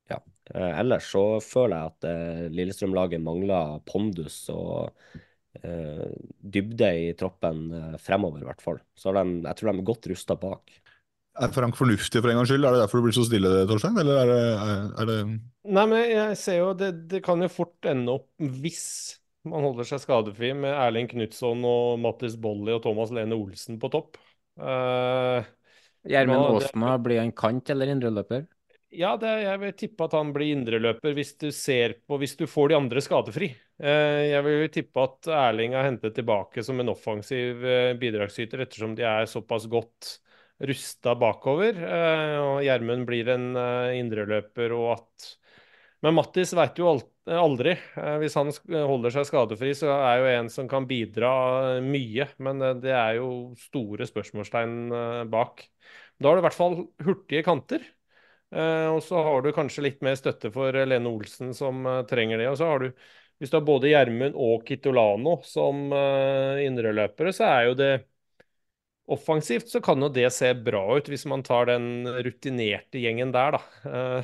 [0.09, 0.17] ja.
[0.55, 5.13] Eh, ellers så føler jeg at eh, Lillestrøm-laget mangler pondus og
[5.61, 6.09] eh,
[6.57, 8.81] dybde i troppen eh, fremover, i hvert fall.
[8.97, 10.80] Så de, jeg tror de er godt rusta bak.
[11.39, 12.65] Er Frank fornuftig for en gangs skyld?
[12.67, 13.95] Er det derfor du blir så stille, Torstein?
[14.01, 14.43] Eller er det,
[14.99, 15.17] er det
[15.71, 18.83] Nei, men jeg ser jo det, det kan jo fort ende opp, hvis
[19.47, 23.89] man holder seg skadefri med Erling Knutson og Mattis Bolli og Thomas Lene Olsen på
[23.93, 24.19] topp.
[24.59, 25.39] Uh,
[26.03, 28.43] Aasma blir han kant eller indreløper?
[28.91, 32.43] Ja, det, jeg vil tippe at han blir indreløper hvis du ser på Hvis du
[32.43, 33.53] får de andre skadefri.
[33.79, 38.97] Uh, jeg vil tippe at Erling er hentet tilbake som en offensiv uh, bidragsyter, ettersom
[38.99, 40.17] de er såpass godt
[40.69, 41.77] rusta bakover.
[42.41, 43.47] og Gjermund blir en
[43.97, 45.31] indreløper, og at
[46.01, 46.89] Men Mattis veit jo
[47.29, 47.75] Aldri.
[47.97, 51.31] Eh, hvis han holder seg skadefri, så er jo en som kan bidra
[51.85, 52.27] mye.
[52.41, 55.61] Men eh, det er jo store spørsmålstegn eh, bak.
[56.17, 57.85] Da har du i hvert fall hurtige kanter.
[58.51, 62.49] Og så har du kanskje litt mer støtte for Lene Olsen, som trenger det.
[62.51, 62.89] Og så har du,
[63.39, 65.85] hvis du har både Gjermund og Kitolano som
[66.59, 67.93] indreløpere, så er jo det
[69.11, 73.57] Offensivt så kan jo det se bra ut, hvis man tar den rutinerte gjengen der,
[73.57, 74.23] da.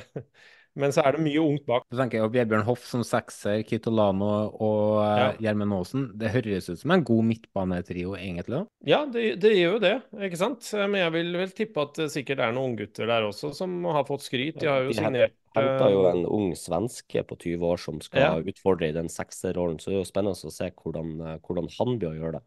[0.78, 1.82] Men så er det mye ungt bak.
[1.90, 4.28] Du tenker jo Vebjørn Hoff som sekser, Kitolano
[4.62, 5.78] og Gjermund ja.
[5.80, 6.04] Aasen.
[6.20, 8.60] Det høres ut som en god midtbanetrio, egentlig?
[8.86, 9.94] Ja, det, det, gjør jo det,
[10.28, 10.68] ikke sant.
[10.84, 14.06] Men jeg vil vel tippe at det sikkert er noen unggutter der også som har
[14.06, 14.60] fått skryt.
[14.62, 18.52] De har jo signert henta jo en ung svenske på 20 år som skal ja.
[18.52, 21.98] utfordre i den sekserrollen, så det er jo spennende å se hvordan, eh, hvordan han
[21.98, 22.44] blir å gjøre det.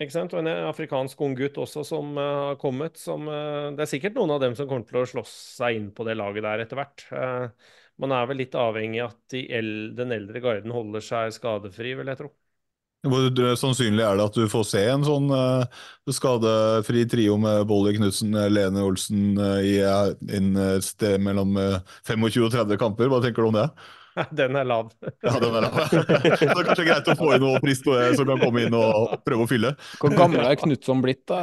[0.00, 0.32] Ikke sant?
[0.32, 2.98] Og en afrikansk ung gutt også som uh, har kommet.
[3.00, 5.90] Som, uh, det er sikkert noen av dem som kommer til å slåss seg inn
[5.94, 7.04] på det laget der etter hvert.
[7.12, 11.36] Uh, man er vel litt avhengig av at de el den eldre garden holder seg
[11.36, 12.32] skadefri, vil jeg tro.
[13.02, 15.24] Hvor sannsynlig er det at du får se en sånn
[16.14, 20.52] skadefri trio med Bolly Knutsen, Lene Olsen i en
[20.86, 21.58] sted mellom
[22.06, 23.10] 25 og 30 kamper?
[23.10, 23.66] Hva tenker du om det?
[24.38, 24.90] Den er lav.
[25.00, 25.76] ja, den er lav.
[25.92, 29.46] det er kanskje greit å få inn noe frist som kan komme inn og prøve
[29.46, 29.76] å fylle.
[30.00, 31.38] Hvor gammel er Knutson blitt, da?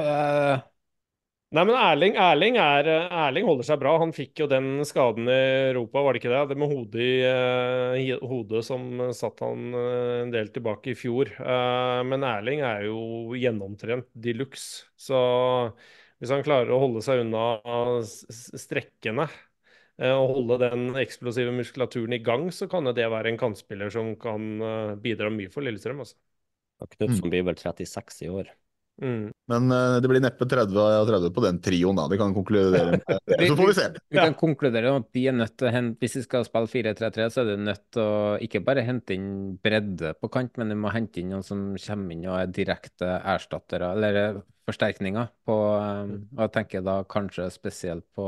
[1.50, 3.96] Nei, men Erling, Erling, er, Erling, holder seg bra.
[3.98, 5.38] Han fikk jo den skaden i
[5.72, 6.44] Europa, var det ikke det?
[6.52, 7.08] Det med hodet
[7.98, 8.84] i uh, hodet som
[9.18, 11.32] satt han uh, en del tilbake i fjor.
[11.42, 14.86] Uh, men Erling er jo gjennomtrent de luxe.
[14.94, 15.18] Så
[16.22, 17.48] hvis han klarer å holde seg unna
[18.06, 19.26] strekkene
[20.00, 24.14] Eh, å holde den eksplosive muskulaturen i gang, så kan det være en kantspiller som
[24.20, 26.00] kan eh, bidra mye for Lillestrøm.
[26.06, 26.16] Altså.
[26.80, 27.32] Knutsen mm.
[27.34, 28.54] blir vel 36 i år.
[29.00, 29.32] Mm.
[29.48, 32.08] Men uh, det blir neppe 30 av 30 på den trioen, da.
[32.12, 33.48] Vi kan konkludere med det.
[33.48, 33.86] Så får vi se.
[34.12, 37.28] Vi, kan konkludere at de er nødt til å hente, Hvis de skal spille 4-3-3,
[37.32, 39.30] så er de nødt til å ikke bare hente inn
[39.64, 43.14] bredde på kant, men de må hente inn noen som kommer inn og er direkte
[43.36, 48.28] erstattere, eller forsterkninger på um, Og jeg tenker da kanskje spesielt på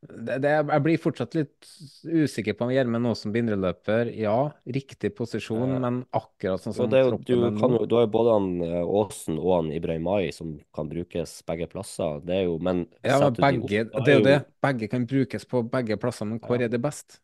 [0.00, 1.70] det, det, jeg blir fortsatt litt
[2.08, 4.08] usikker på om Gjermund Aasen blir indreløper.
[4.16, 8.48] Ja, riktig posisjon, men akkurat sånn som det, du, kan, du har jo både han
[8.80, 12.22] Aasen og han Ibrahimai som kan brukes begge plasser.
[12.24, 14.38] Det er jo, men Ja, men begge, opp, det er jo det.
[14.64, 16.70] Begge kan brukes på begge plasser, men hvor ja.
[16.70, 17.20] er det best?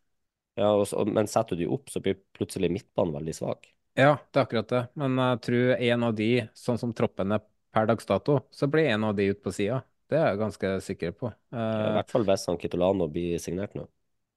[0.60, 3.72] Ja, også, men setter du de opp, så blir plutselig midtbanen veldig svak.
[3.96, 4.84] Ja, det er akkurat det.
[5.00, 8.88] Men jeg tror en av de, sånn som troppen er per dags dato, så blir
[8.92, 9.82] en av de ute på sida.
[10.10, 11.30] Det er jeg ganske sikker på.
[11.54, 13.86] Uh, I hvert fall hvis han Kitolano blir signert nå.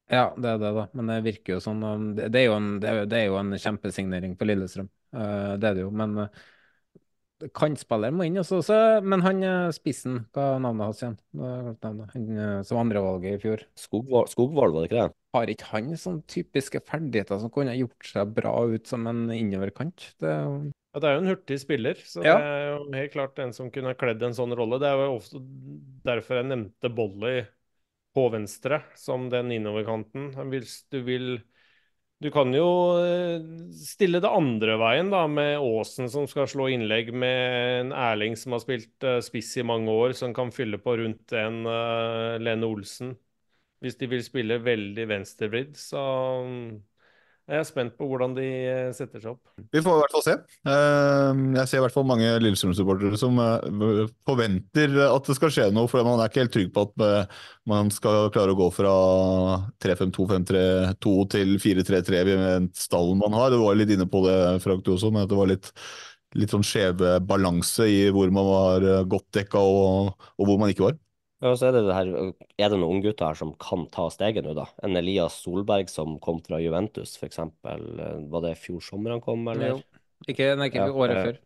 [0.10, 0.86] Ja, det er det, da.
[0.98, 3.28] Men det virker jo sånn um, Det, det, er, jo en, det er, det er
[3.30, 4.90] jo en kjempesignering på Lillestrøm.
[5.14, 5.92] Uh, det er det jo.
[5.94, 6.42] Men uh,
[7.56, 11.16] kantspiller må inn, også, så, men han eh, spissen, hva er navnet hans igjen?
[11.40, 12.12] Navnet?
[12.16, 13.64] Han eh, som andrevalget i fjor.
[13.80, 15.16] Skogvold, Skogvold, var det ikke det?
[15.38, 20.10] Har ikke han sånne typiske ferdigheter som kunne gjort seg bra ut som en innoverkant?
[20.20, 20.36] Det,
[20.90, 22.38] Ja, det er jo en hurtig spiller, så Ja.
[22.40, 24.80] det er jo helt klart en som kunne kledd en sånn rolle.
[24.82, 25.42] Det er jo ofte
[26.04, 27.36] derfor jeg nevnte Bolly
[28.18, 30.32] på venstre som den innoverkanten.
[30.50, 31.42] Hvis du vil
[32.22, 33.40] Du kan jo eh,
[33.72, 38.52] stille det andre veien, da, med Aasen som skal slå innlegg, med en Erling som
[38.52, 42.68] har spilt eh, spiss i mange år, som kan fylle på rundt en eh, Lene
[42.68, 43.14] Olsen.
[43.80, 46.04] Hvis de vil spille veldig venstrevridd, så
[47.50, 49.42] mm, er spent på hvordan de eh, setter seg opp.
[49.74, 50.36] Vi får i hvert fall se.
[50.70, 55.68] Eh, Jeg ser i hvert fall mange Lillestrøm-supportere som eh, forventer at det skal skje
[55.76, 58.70] noe, for man er ikke helt trygg på at eh, man skal klare å gå
[58.76, 58.94] fra
[59.86, 63.52] 3-5-2-5-3-2 til 4-3-3 ved den stallen man har.
[63.54, 65.70] Du var litt inne på det, Frank, du også, men at det var litt,
[66.38, 70.92] litt sånn skjeve balanse i hvor man var godt dekka og, og hvor man ikke
[70.92, 71.00] var.
[71.40, 72.10] Ja, så er det det her,
[72.60, 74.66] er det noen unggutter her som kan ta steget nå, da?
[74.84, 77.14] En Elias Solberg som kom fra Juventus.
[77.24, 79.78] Eh, Var det fjor sommer han kom, eller?
[79.78, 80.02] Jo.
[80.28, 81.38] Ikke, nei, ikke Ja, året eh, før.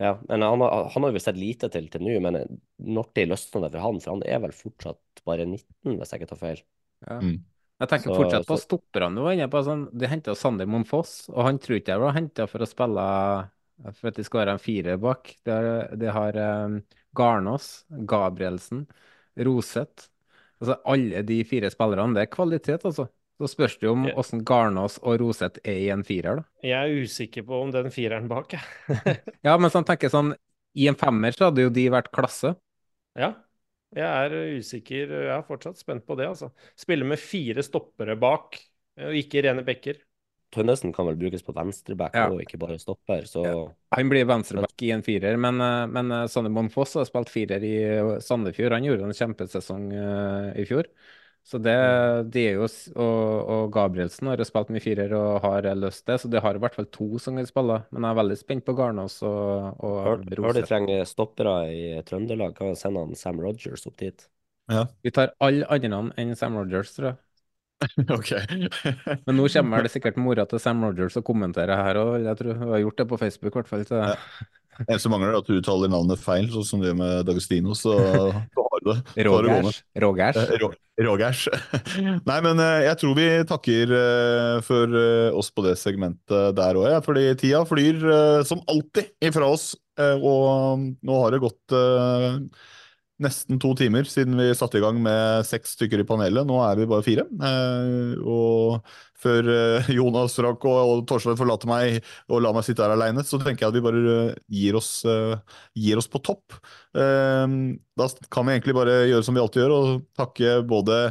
[0.00, 3.28] Ja, men han, har- han har vi sett lite til til nå, men når det
[3.28, 4.00] løsner det for han?
[4.00, 6.62] For han er vel fortsatt bare 19, hvis jeg ikke tar feil.
[7.06, 7.18] Ja.
[7.20, 7.38] Mm.
[7.80, 9.14] Jeg tenker Så- fortsatt på så- stopperne.
[9.16, 9.22] nå.
[9.24, 12.46] var inne på sånn, De henta Sander Monfoss, og han tror ikke jeg var henta
[12.46, 13.50] for å spille
[13.96, 15.36] for at de skal være en fire bak.
[15.44, 16.36] De har, de har
[16.66, 16.82] um,
[17.16, 18.84] Garnås, Gabrielsen,
[19.38, 20.08] Roseth.
[20.60, 22.14] Altså alle de fire spillerne.
[22.16, 23.08] Det er kvalitet, altså.
[23.40, 26.66] Så spørs det jo om hvordan Garnås og Roseth er i en firer, da.
[26.66, 29.20] Jeg er usikker på om den fireren bak, jeg.
[29.46, 30.34] Ja, men sånn tenker sånn
[30.76, 32.52] I en femmer så hadde jo de vært klasse.
[33.16, 33.32] Ja,
[33.96, 35.16] jeg er usikker.
[35.24, 36.52] Jeg er fortsatt spent på det, altså.
[36.78, 38.60] Spille med fire stoppere bak,
[39.00, 40.04] og ikke rene bekker.
[40.50, 42.26] Tønnesen kan vel brukes på venstreback Ja.
[42.30, 43.44] og ikke bare stopper, så
[43.94, 47.62] Han blir venstreback i en firer, men, eh, men Sanne Sander Monfoss har spilt firer
[47.62, 48.74] i eh, Sandefjord.
[48.74, 50.90] Han gjorde en kjempesesong eh, i fjor.
[51.42, 51.72] Så det,
[52.30, 52.66] de er jo,
[53.00, 56.54] og, og Gabrielsen har jo spilt mye firer og har løst det, så det har
[56.54, 57.80] i hvert fall to som kan spille.
[57.90, 61.82] Men jeg er veldig spent på Garnås og, og Hør, hør de trenger stoppere i
[62.06, 64.28] Trøndelag, kan vi sende han Sam Rogers opp dit.
[65.02, 67.20] Vi tar alle andre enn Sam Rogers, tror jeg.
[68.18, 68.32] Ok.
[69.26, 72.16] Men nå kommer det sikkert mora til Sam Rogers og kommenterer her òg.
[72.26, 73.86] Jeg tror hun har gjort det på Facebook, i hvert fall.
[73.88, 74.02] Så.
[74.80, 77.74] Det eneste mangler er at du uttaler navnet feil, sånn som det med Dagestino.
[77.76, 77.96] så
[78.54, 79.26] så har du det.
[79.26, 79.82] Rogers.
[81.00, 81.46] Rogers.
[81.52, 82.08] Eh.
[82.26, 84.98] Nei, men eh, jeg tror vi takker eh, for
[85.40, 88.04] oss på det segmentet der òg, ja, fordi tida flyr
[88.48, 89.72] som alltid ifra oss.
[90.00, 91.74] Og nå har det gått
[93.20, 96.46] nesten to timer siden vi satte i gang med seks stykker i panelet.
[96.48, 97.26] Nå er vi bare fire.
[97.28, 98.80] Eh, Og
[99.20, 103.40] før eh, Jonas, Rakk og, Torstein forlater meg og lar meg sitte her alene, så
[103.42, 104.90] tenker jeg at vi bare eh, gir oss,
[105.76, 106.56] gir oss på topp.
[106.96, 111.04] Da kan vi egentlig bare gjøre som vi alltid gjør, og takke både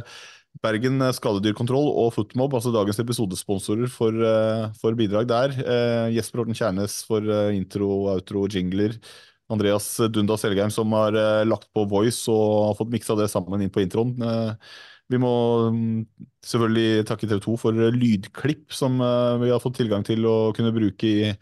[0.60, 4.12] Bergen skadedyrkontroll og Footmob, altså dagens episodesponsorer, for,
[4.82, 5.54] for bidrag der.
[6.12, 7.24] Jesper Horten Kjærnes for
[7.54, 8.98] intro, outro jingler.
[9.50, 13.64] Andreas Dunda Selgheim som har eh, lagt på voice og har fått miksa det sammen
[13.64, 14.14] inn på introen.
[14.22, 14.76] Eh,
[15.10, 15.32] vi må
[15.74, 16.04] mm,
[16.46, 19.00] selvfølgelig takke TV 2 for eh, lydklipp som
[19.42, 21.32] vi har fått tilgang til å kunne bruke i,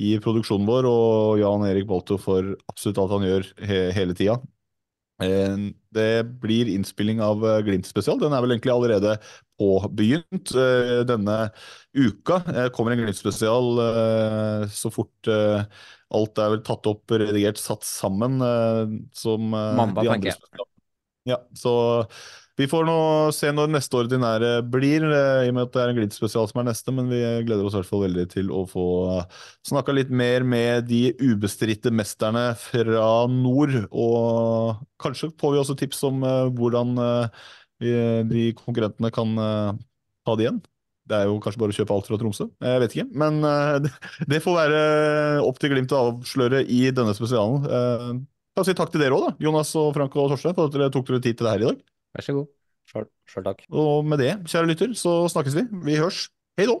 [0.00, 4.40] i produksjonen vår, og Jan Erik Balto for absolutt alt han gjør he hele tida.
[5.20, 8.16] Det blir innspilling av Glimt spesial.
[8.16, 9.18] Den er vel egentlig allerede
[9.60, 10.54] påbegynt
[11.04, 11.34] denne
[11.92, 12.38] uka.
[12.72, 13.82] Kommer en Glimt spesial
[14.72, 15.28] så fort
[16.16, 20.32] alt er vel tatt opp, redigert, satt sammen eh, som eh, Mandag, de tenker andre
[20.32, 20.38] jeg.
[20.40, 20.76] spesialene.
[21.28, 21.72] Ja, så
[22.58, 22.96] vi får nå
[23.32, 26.62] se når neste ordinære blir, eh, i og med at det er en Glimt-spesial som
[26.62, 28.86] er neste, men vi gleder oss i hvert fall veldig til å få
[29.68, 33.76] snakka litt mer med de ubestridte mesterne fra nord.
[33.92, 36.26] Og kanskje får vi også tips om
[36.58, 36.98] hvordan
[37.80, 37.94] vi,
[38.28, 40.60] de konkurrentene kan ta det igjen.
[41.10, 43.08] Det er jo kanskje bare å kjøpe alt fra Tromsø, jeg vet ikke.
[43.22, 43.94] Men eh, det,
[44.30, 44.82] det får være
[45.46, 47.66] opp til Glimt å avsløre i denne spesialen.
[47.66, 48.12] Eh,
[48.58, 50.90] kan si takk til dere òg, da, Jonas og Frank og Torstein, for at dere
[50.94, 51.82] tok dere tid til det her i dag.
[52.16, 52.48] Vær så god.
[52.90, 53.66] Sjøl takk.
[53.70, 55.68] Og med det, kjære lytter, så snakkes vi.
[55.86, 56.28] Vi hørs.
[56.58, 56.80] Hei då!